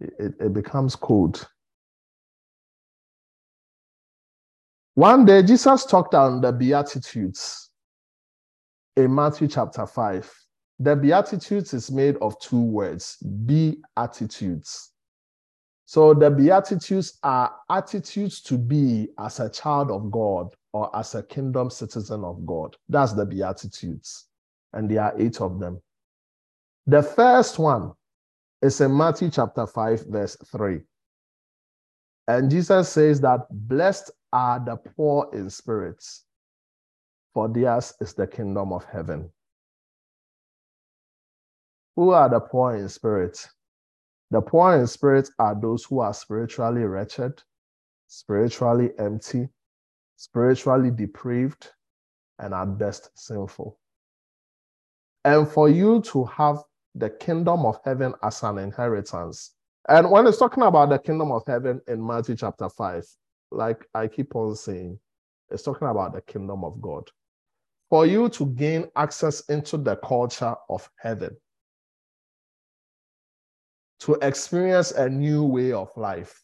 it, 0.00 0.34
it 0.40 0.52
becomes 0.52 0.96
cold. 0.96 1.46
One 4.94 5.24
day, 5.24 5.42
Jesus 5.42 5.84
talked 5.84 6.14
on 6.14 6.40
the 6.40 6.52
Beatitudes 6.52 7.70
in 8.96 9.14
Matthew 9.14 9.46
chapter 9.46 9.86
5. 9.86 10.32
The 10.80 10.96
Beatitudes 10.96 11.72
is 11.74 11.90
made 11.90 12.16
of 12.16 12.38
two 12.40 12.60
words 12.60 13.16
be 13.46 13.78
attitudes. 13.96 14.90
So 15.86 16.14
the 16.14 16.30
Beatitudes 16.30 17.18
are 17.22 17.54
attitudes 17.70 18.40
to 18.42 18.58
be 18.58 19.08
as 19.18 19.40
a 19.40 19.48
child 19.48 19.90
of 19.90 20.10
God 20.10 20.54
or 20.72 20.94
as 20.96 21.14
a 21.14 21.22
kingdom 21.22 21.70
citizen 21.70 22.24
of 22.24 22.44
God. 22.44 22.76
That's 22.88 23.12
the 23.12 23.24
Beatitudes. 23.24 24.26
And 24.72 24.90
there 24.90 25.02
are 25.02 25.14
eight 25.18 25.40
of 25.40 25.58
them. 25.58 25.80
The 26.86 27.02
first 27.02 27.58
one 27.58 27.92
is 28.60 28.80
in 28.80 28.96
Matthew 28.96 29.30
chapter 29.30 29.66
5, 29.66 30.06
verse 30.06 30.36
3. 30.46 30.80
And 32.26 32.50
Jesus 32.50 32.88
says 32.90 33.20
that 33.20 33.46
blessed 33.50 34.10
are 34.32 34.60
the 34.60 34.76
poor 34.76 35.30
in 35.32 35.48
spirit, 35.48 36.04
for 37.32 37.48
theirs 37.48 37.94
is 38.00 38.14
the 38.14 38.26
kingdom 38.26 38.72
of 38.72 38.84
heaven. 38.84 39.30
Who 41.96 42.10
are 42.10 42.28
the 42.28 42.40
poor 42.40 42.76
in 42.76 42.88
spirit? 42.88 43.48
The 44.30 44.42
poor 44.42 44.76
in 44.76 44.86
spirit 44.86 45.30
are 45.38 45.58
those 45.58 45.84
who 45.84 46.00
are 46.00 46.12
spiritually 46.12 46.82
wretched, 46.82 47.42
spiritually 48.08 48.90
empty, 48.98 49.48
spiritually 50.16 50.90
depraved, 50.90 51.70
and 52.38 52.52
at 52.52 52.76
best 52.76 53.10
sinful. 53.14 53.78
And 55.24 55.48
for 55.48 55.68
you 55.68 56.02
to 56.02 56.24
have 56.24 56.62
the 56.98 57.10
kingdom 57.10 57.64
of 57.64 57.78
heaven 57.84 58.14
as 58.22 58.42
an 58.42 58.58
inheritance. 58.58 59.54
And 59.88 60.10
when 60.10 60.26
it's 60.26 60.38
talking 60.38 60.64
about 60.64 60.90
the 60.90 60.98
kingdom 60.98 61.30
of 61.32 61.44
heaven 61.46 61.80
in 61.86 62.04
Matthew 62.04 62.36
chapter 62.36 62.68
5, 62.68 63.06
like 63.50 63.86
I 63.94 64.06
keep 64.06 64.34
on 64.36 64.54
saying, 64.56 64.98
it's 65.50 65.62
talking 65.62 65.88
about 65.88 66.12
the 66.12 66.20
kingdom 66.20 66.64
of 66.64 66.80
God. 66.80 67.08
For 67.88 68.04
you 68.04 68.28
to 68.30 68.46
gain 68.46 68.90
access 68.96 69.40
into 69.48 69.78
the 69.78 69.96
culture 69.96 70.54
of 70.68 70.90
heaven, 70.96 71.36
to 74.00 74.14
experience 74.20 74.90
a 74.92 75.08
new 75.08 75.42
way 75.44 75.72
of 75.72 75.90
life, 75.96 76.42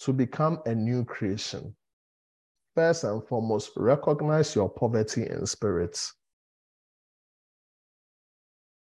to 0.00 0.12
become 0.12 0.60
a 0.66 0.74
new 0.74 1.04
creation. 1.04 1.74
First 2.76 3.02
and 3.02 3.26
foremost, 3.26 3.72
recognize 3.76 4.54
your 4.54 4.68
poverty 4.68 5.28
in 5.28 5.44
spirit. 5.46 6.00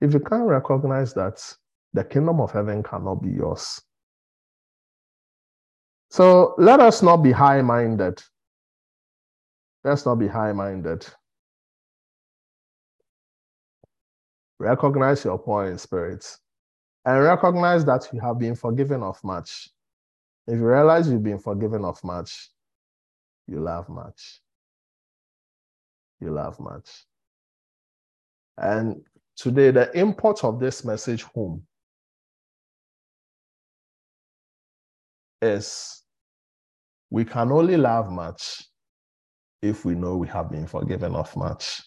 If 0.05 0.13
you 0.13 0.21
can't 0.21 0.47
recognize 0.47 1.15
that, 1.15 1.43
the 1.95 2.05
kingdom 2.05 2.39
of 2.39 2.53
heaven 2.53 2.83
cannot 2.83 3.23
be 3.23 3.31
yours. 3.31 3.81
So 6.11 6.55
let 6.59 6.79
us 6.79 7.03
not 7.03 7.19
be 7.19 7.33
high 7.33 7.63
minded. 7.63 8.23
Let's 9.83 10.05
not 10.05 10.17
be 10.17 10.29
high 10.29 10.53
minded. 10.53 11.07
Recognize 14.59 15.25
your 15.25 15.39
poor 15.39 15.71
in 15.71 15.79
spirit 15.79 16.27
and 17.07 17.23
recognize 17.23 17.87
that 17.87 18.07
you 18.13 18.21
have 18.21 18.39
been 18.39 18.57
forgiven 18.57 19.03
of 19.03 19.25
much. 19.25 19.71
If 20.47 20.59
you 20.59 20.67
realize 20.67 21.09
you've 21.09 21.23
been 21.23 21.39
forgiven 21.39 21.83
of 21.83 22.05
much, 22.05 22.51
you 23.47 23.59
love 23.59 23.89
much. 23.89 24.43
You 26.21 26.31
love 26.31 26.61
much. 26.61 27.07
And 28.59 29.03
today, 29.37 29.71
the 29.71 29.97
import 29.99 30.45
of 30.45 30.61
this 30.61 30.85
message 30.85 31.23
home 31.23 31.63
is 35.43 36.03
we 37.11 37.25
can 37.25 37.53
only 37.53 37.77
love 37.77 38.11
much 38.11 38.63
if 39.63 39.85
we 39.85 39.95
know 39.95 40.17
we 40.17 40.29
have 40.29 40.51
been 40.51 40.67
forgiven 40.67 41.15
of 41.15 41.35
much. 41.37 41.83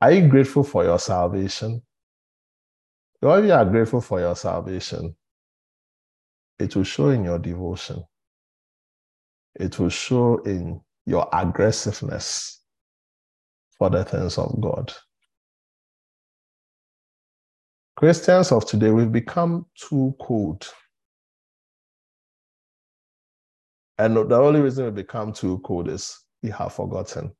Are 0.00 0.12
you 0.12 0.28
grateful 0.28 0.64
for 0.64 0.84
your 0.84 0.98
salvation? 0.98 1.82
If 3.22 3.44
you 3.44 3.52
are 3.52 3.64
grateful 3.64 4.00
for 4.00 4.20
your 4.20 4.36
salvation, 4.36 5.16
it 6.58 6.74
will 6.76 6.84
show 6.84 7.08
in 7.10 7.24
your 7.24 7.38
devotion. 7.38 8.04
It 9.54 9.78
will 9.78 9.88
show 9.88 10.38
in 10.38 10.80
your 11.06 11.28
aggressiveness 11.32 12.62
for 13.78 13.90
the 13.90 14.04
things 14.04 14.38
of 14.38 14.60
God. 14.60 14.92
Christians 17.96 18.52
of 18.52 18.66
today, 18.66 18.90
we've 18.90 19.10
become 19.10 19.64
too 19.74 20.14
cold. 20.20 20.68
And 23.96 24.14
the 24.14 24.36
only 24.36 24.60
reason 24.60 24.84
we 24.84 24.90
become 24.90 25.32
too 25.32 25.58
cold 25.64 25.88
is 25.88 26.18
we 26.42 26.50
have 26.50 26.74
forgotten 26.74 27.32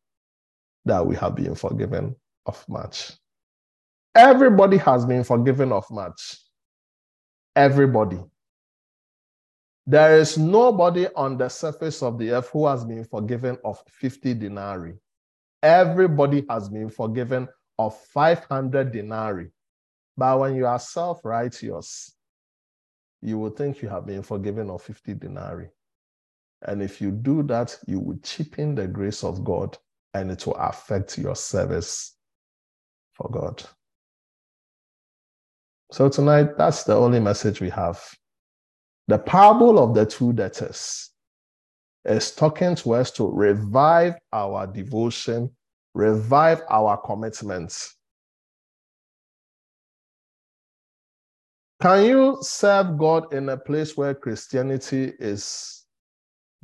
that 0.87 1.07
we 1.07 1.15
have 1.17 1.35
been 1.35 1.55
forgiven 1.55 2.17
of 2.47 2.65
much. 2.69 3.13
Everybody 4.15 4.79
has 4.79 5.05
been 5.05 5.25
forgiven 5.25 5.73
of 5.73 5.85
much. 5.91 6.39
Everybody. 7.55 8.19
There 9.87 10.19
is 10.19 10.39
nobody 10.39 11.07
on 11.15 11.37
the 11.37 11.51
surface 11.51 12.03
of 12.03 12.19
the 12.19 12.31
earth 12.31 12.49
who 12.49 12.67
has 12.67 12.83
been 12.83 13.05
forgiven 13.05 13.59
of 13.63 13.83
50 13.91 14.33
denarii. 14.35 14.95
Everybody 15.63 16.47
has 16.49 16.71
been 16.71 16.89
forgiven 16.89 17.47
of 17.79 17.95
500 17.95 18.91
denarii. 18.91 19.51
But 20.17 20.39
when 20.39 20.55
you 20.55 20.67
are 20.67 20.79
self 20.79 21.25
righteous, 21.25 22.15
you 23.23 23.39
will 23.39 23.51
think 23.51 23.83
you 23.83 23.89
have 23.89 24.07
been 24.07 24.23
forgiven 24.23 24.71
of 24.71 24.83
50 24.83 25.15
denarii. 25.15 25.69
And 26.63 26.83
if 26.83 27.01
you 27.01 27.11
do 27.11 27.43
that, 27.45 27.79
you 27.87 28.01
will 28.01 28.19
cheapen 28.23 28.75
the 28.75 28.87
grace 28.87 29.25
of 29.25 29.45
God 29.45 29.77
and 30.15 30.31
it 30.31 30.47
will 30.47 30.55
affect 30.55 31.19
your 31.19 31.37
service 31.37 32.17
for 33.13 33.29
God. 33.31 33.63
So 35.93 36.09
tonight, 36.09 36.57
that's 36.57 36.85
the 36.85 36.95
only 36.95 37.21
message 37.21 37.61
we 37.61 37.71
have. 37.71 38.03
The 39.09 39.19
parable 39.19 39.79
of 39.79 39.95
the 39.95 40.05
two 40.05 40.33
debtors 40.33 41.11
is 42.05 42.33
talking 42.33 42.75
to 42.77 42.95
us 42.95 43.11
to 43.13 43.31
revive 43.31 44.15
our 44.33 44.67
devotion, 44.67 45.51
revive 45.95 46.63
our 46.71 46.97
commitments. 46.97 47.96
Can 51.81 52.07
you 52.07 52.39
serve 52.41 52.97
God 52.97 53.35
in 53.35 53.51
a 53.51 53.57
place 53.57 53.97
where 53.97 54.15
Christianity 54.15 55.13
is 55.19 55.85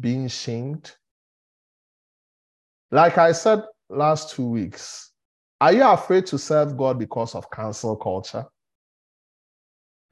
being 0.00 0.28
shamed? 0.28 0.92
Like 2.90 3.18
I 3.18 3.32
said 3.32 3.62
last 3.90 4.30
two 4.30 4.48
weeks, 4.48 5.12
are 5.60 5.72
you 5.72 5.86
afraid 5.86 6.26
to 6.26 6.38
serve 6.38 6.76
God 6.76 6.98
because 6.98 7.34
of 7.34 7.50
cancel 7.50 7.94
culture? 7.96 8.46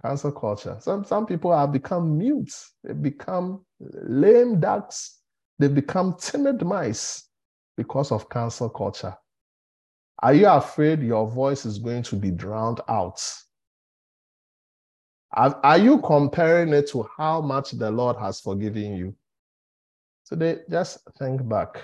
Cancel 0.02 0.32
culture. 0.32 0.76
Some, 0.80 1.04
some 1.04 1.26
people 1.26 1.56
have 1.56 1.72
become 1.72 2.16
mute. 2.18 2.52
They 2.84 2.92
become 2.92 3.64
lame 3.80 4.60
ducks. 4.60 5.20
They 5.58 5.68
become 5.68 6.16
timid 6.18 6.64
mice 6.64 7.28
because 7.76 8.12
of 8.12 8.28
cancel 8.28 8.68
culture. 8.68 9.14
Are 10.22 10.34
you 10.34 10.46
afraid 10.46 11.02
your 11.02 11.26
voice 11.26 11.64
is 11.64 11.78
going 11.78 12.02
to 12.04 12.16
be 12.16 12.30
drowned 12.30 12.80
out? 12.88 13.22
Are, 15.32 15.58
are 15.62 15.78
you 15.78 16.00
comparing 16.00 16.72
it 16.72 16.88
to 16.90 17.08
how 17.16 17.40
much 17.40 17.72
the 17.72 17.90
Lord 17.90 18.16
has 18.16 18.40
forgiven 18.40 18.96
you? 18.96 19.14
Today, 20.26 20.58
just 20.68 20.98
think 21.18 21.48
back. 21.48 21.82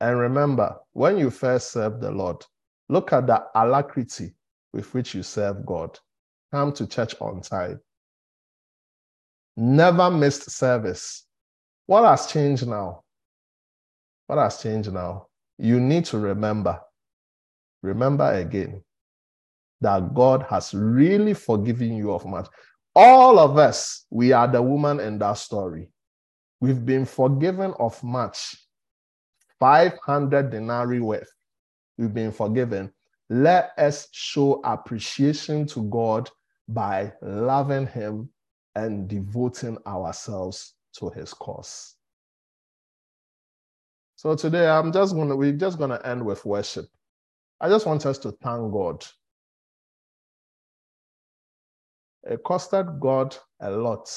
And 0.00 0.18
remember, 0.18 0.76
when 0.92 1.18
you 1.18 1.30
first 1.30 1.72
served 1.72 2.00
the 2.00 2.10
Lord, 2.10 2.44
look 2.88 3.12
at 3.12 3.26
the 3.26 3.44
alacrity 3.54 4.34
with 4.72 4.92
which 4.94 5.14
you 5.14 5.22
serve 5.22 5.64
God. 5.64 5.98
Come 6.52 6.72
to 6.72 6.86
church 6.86 7.14
on 7.20 7.40
time. 7.40 7.80
Never 9.56 10.10
missed 10.10 10.50
service. 10.50 11.26
What 11.86 12.04
has 12.04 12.26
changed 12.26 12.66
now? 12.66 13.02
What 14.26 14.38
has 14.38 14.62
changed 14.62 14.92
now? 14.92 15.26
You 15.58 15.80
need 15.80 16.04
to 16.06 16.18
remember, 16.18 16.80
remember 17.82 18.30
again 18.32 18.82
that 19.80 20.14
God 20.14 20.44
has 20.48 20.74
really 20.74 21.34
forgiven 21.34 21.96
you 21.96 22.12
of 22.12 22.26
much. 22.26 22.48
All 22.94 23.38
of 23.38 23.58
us, 23.58 24.06
we 24.10 24.32
are 24.32 24.48
the 24.48 24.60
woman 24.60 25.00
in 25.00 25.18
that 25.18 25.34
story. 25.34 25.90
We've 26.60 26.84
been 26.84 27.04
forgiven 27.04 27.74
of 27.78 28.02
much. 28.02 28.56
500 29.60 30.50
denarii 30.50 31.00
worth. 31.00 31.30
We've 31.96 32.14
been 32.14 32.32
forgiven. 32.32 32.92
Let 33.28 33.72
us 33.76 34.08
show 34.12 34.60
appreciation 34.64 35.66
to 35.68 35.82
God 35.84 36.30
by 36.68 37.12
loving 37.22 37.86
Him 37.86 38.30
and 38.74 39.08
devoting 39.08 39.78
ourselves 39.86 40.74
to 40.94 41.10
His 41.10 41.34
cause. 41.34 41.96
So 44.16 44.34
today 44.34 44.68
I'm 44.68 44.92
just 44.92 45.14
gonna 45.14 45.36
we're 45.36 45.52
just 45.52 45.78
gonna 45.78 46.00
end 46.04 46.24
with 46.24 46.44
worship. 46.44 46.86
I 47.60 47.68
just 47.68 47.86
want 47.86 48.04
us 48.06 48.18
to 48.18 48.32
thank 48.32 48.72
God. 48.72 49.04
Costed 52.44 53.00
God 53.00 53.36
a 53.60 53.70
lot 53.70 54.08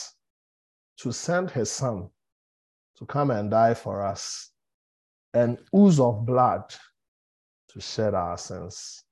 to 0.97 1.11
send 1.11 1.51
his 1.51 1.71
son 1.71 2.09
to 2.97 3.05
come 3.05 3.31
and 3.31 3.49
die 3.49 3.73
for 3.73 4.05
us 4.05 4.51
an 5.33 5.57
ooze 5.75 5.99
of 5.99 6.25
blood 6.25 6.63
to 7.69 7.79
shed 7.79 8.13
our 8.13 8.37
sins 8.37 9.03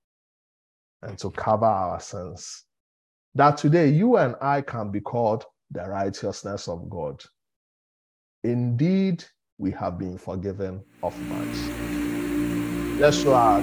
and 1.01 1.17
to 1.17 1.31
cover 1.31 1.65
our 1.65 1.99
sins 1.99 2.65
that 3.35 3.57
today 3.57 3.87
you 3.89 4.17
and 4.17 4.35
I 4.41 4.61
can 4.61 4.91
be 4.91 4.99
called 4.99 5.45
the 5.71 5.87
righteousness 5.87 6.67
of 6.67 6.89
God. 6.89 7.21
Indeed, 8.43 9.23
we 9.57 9.71
have 9.71 9.97
been 9.97 10.17
forgiven 10.17 10.83
of 11.03 11.13
much. 11.29 12.99
Let's 12.99 13.25
our 13.25 13.61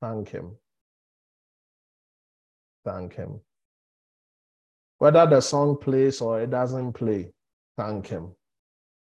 Thank 0.00 0.28
Him. 0.30 0.56
Thank 2.84 3.14
Him. 3.14 3.40
Whether 4.98 5.26
the 5.26 5.40
song 5.40 5.76
plays 5.76 6.20
or 6.20 6.40
it 6.40 6.50
doesn't 6.50 6.92
play, 6.92 7.32
thank 7.76 8.08
Him. 8.08 8.34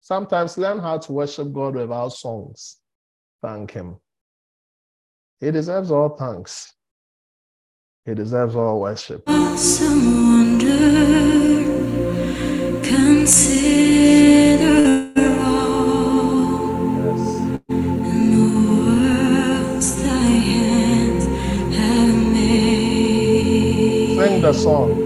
Sometimes 0.01 0.59
learn 0.59 0.78
how 0.78 0.99
to 0.99 1.12
worship 1.12 1.53
God 1.53 1.74
without 1.74 2.11
songs. 2.11 2.76
Thank 3.42 3.72
Him. 3.72 3.97
He 5.40 5.51
deserves 5.51 5.90
all 5.90 6.16
thanks. 6.16 6.72
He 8.05 8.14
deserves 8.14 8.55
all 8.55 8.80
worship. 8.80 9.24
Awesome 9.26 10.59
the 24.47 24.53
song. 24.53 25.06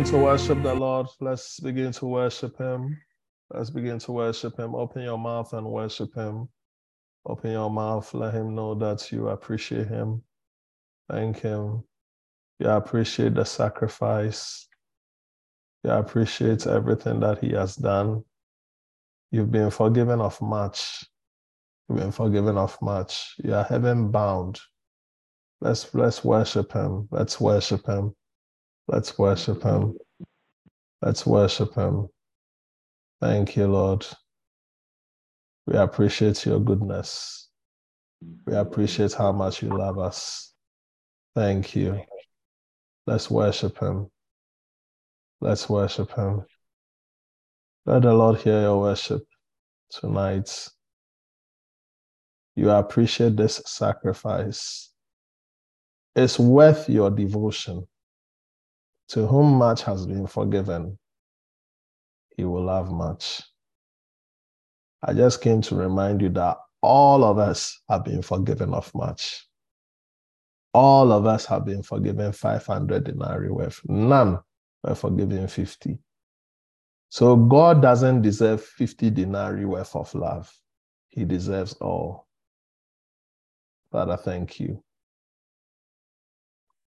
Begin 0.00 0.12
to 0.12 0.24
worship 0.24 0.62
the 0.62 0.74
Lord? 0.74 1.08
Let's 1.20 1.60
begin 1.60 1.92
to 1.92 2.06
worship 2.06 2.56
Him. 2.56 2.96
Let's 3.52 3.68
begin 3.68 3.98
to 3.98 4.12
worship 4.12 4.58
Him. 4.58 4.74
Open 4.74 5.02
your 5.02 5.18
mouth 5.18 5.52
and 5.52 5.66
worship 5.66 6.14
Him. 6.14 6.48
Open 7.26 7.50
your 7.50 7.68
mouth. 7.68 8.14
Let 8.14 8.32
Him 8.32 8.54
know 8.54 8.74
that 8.76 9.12
you 9.12 9.28
appreciate 9.28 9.88
Him. 9.88 10.22
Thank 11.10 11.40
Him. 11.40 11.84
You 12.60 12.70
appreciate 12.70 13.34
the 13.34 13.44
sacrifice. 13.44 14.68
You 15.84 15.90
appreciate 15.90 16.66
everything 16.66 17.20
that 17.20 17.40
He 17.40 17.50
has 17.50 17.76
done. 17.76 18.24
You've 19.30 19.52
been 19.52 19.70
forgiven 19.70 20.22
of 20.22 20.40
much. 20.40 21.04
You've 21.90 21.98
been 21.98 22.12
forgiven 22.12 22.56
of 22.56 22.80
much. 22.80 23.34
You 23.44 23.52
are 23.52 23.64
heaven 23.64 24.10
bound. 24.10 24.60
Let's 25.60 25.94
let's 25.94 26.24
worship 26.24 26.72
Him. 26.72 27.06
Let's 27.10 27.38
worship 27.38 27.86
Him. 27.86 28.14
Let's 28.88 29.18
worship 29.18 29.62
Him. 29.62 29.96
Let's 31.02 31.26
worship 31.26 31.74
Him. 31.74 32.08
Thank 33.20 33.56
you, 33.56 33.66
Lord. 33.66 34.06
We 35.66 35.76
appreciate 35.76 36.44
your 36.46 36.60
goodness. 36.60 37.48
We 38.46 38.54
appreciate 38.54 39.12
how 39.12 39.32
much 39.32 39.62
you 39.62 39.68
love 39.68 39.98
us. 39.98 40.52
Thank 41.34 41.76
you. 41.76 42.00
Let's 43.06 43.30
worship 43.30 43.78
Him. 43.78 44.10
Let's 45.40 45.68
worship 45.68 46.12
Him. 46.14 46.44
Let 47.86 48.02
the 48.02 48.12
Lord 48.12 48.40
hear 48.40 48.60
your 48.60 48.80
worship 48.80 49.22
tonight. 49.90 50.68
You 52.56 52.70
appreciate 52.70 53.36
this 53.36 53.62
sacrifice. 53.64 54.90
It's 56.14 56.38
worth 56.38 56.88
your 56.88 57.10
devotion. 57.10 57.86
To 59.10 59.26
whom 59.26 59.54
much 59.54 59.82
has 59.82 60.06
been 60.06 60.28
forgiven, 60.28 60.96
he 62.36 62.44
will 62.44 62.68
have 62.68 62.92
much. 62.92 63.42
I 65.02 65.14
just 65.14 65.40
came 65.40 65.62
to 65.62 65.74
remind 65.74 66.20
you 66.20 66.28
that 66.30 66.58
all 66.80 67.24
of 67.24 67.38
us 67.38 67.80
have 67.88 68.04
been 68.04 68.22
forgiven 68.22 68.72
of 68.72 68.94
much. 68.94 69.46
All 70.72 71.10
of 71.10 71.26
us 71.26 71.44
have 71.46 71.64
been 71.64 71.82
forgiven 71.82 72.30
500 72.30 73.02
denarii 73.02 73.50
worth. 73.50 73.80
None 73.88 74.38
were 74.84 74.94
forgiven 74.94 75.48
50. 75.48 75.98
So 77.08 77.34
God 77.34 77.82
doesn't 77.82 78.22
deserve 78.22 78.62
50 78.62 79.10
denarii 79.10 79.64
worth 79.64 79.96
of 79.96 80.14
love. 80.14 80.56
He 81.08 81.24
deserves 81.24 81.72
all. 81.74 82.28
Father, 83.90 84.16
thank 84.16 84.60
you. 84.60 84.84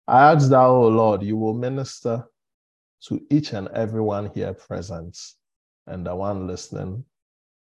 I 0.08 0.32
ask 0.34 0.49
thou, 0.49 0.70
O 0.72 0.88
Lord, 0.88 1.24
you 1.24 1.36
will 1.38 1.53
minister 1.53 2.26
to 3.08 3.22
each 3.30 3.53
and 3.53 3.68
everyone 3.70 4.32
here 4.34 4.53
present 4.53 5.18
and 5.88 6.06
the 6.06 6.16
one 6.16 6.47
listening 6.47 7.03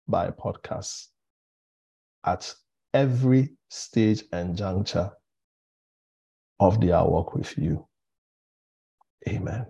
by 0.07 0.29
podcast 0.29 1.07
at 2.25 2.53
every 2.93 3.55
stage 3.69 4.23
and 4.31 4.55
juncture 4.55 5.11
of 6.59 6.79
their 6.81 7.03
walk 7.03 7.33
with 7.35 7.57
you. 7.57 7.85
Amen. 9.27 9.65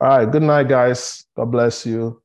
All 0.00 0.08
right. 0.08 0.30
Good 0.30 0.42
night, 0.42 0.68
guys. 0.68 1.24
God 1.36 1.52
bless 1.52 1.86
you. 1.86 2.22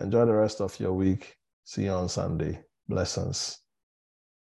Enjoy 0.00 0.24
the 0.26 0.34
rest 0.34 0.60
of 0.60 0.78
your 0.78 0.92
week. 0.92 1.36
See 1.64 1.84
you 1.84 1.90
on 1.90 2.08
Sunday. 2.08 2.60
Blessings. 2.88 3.58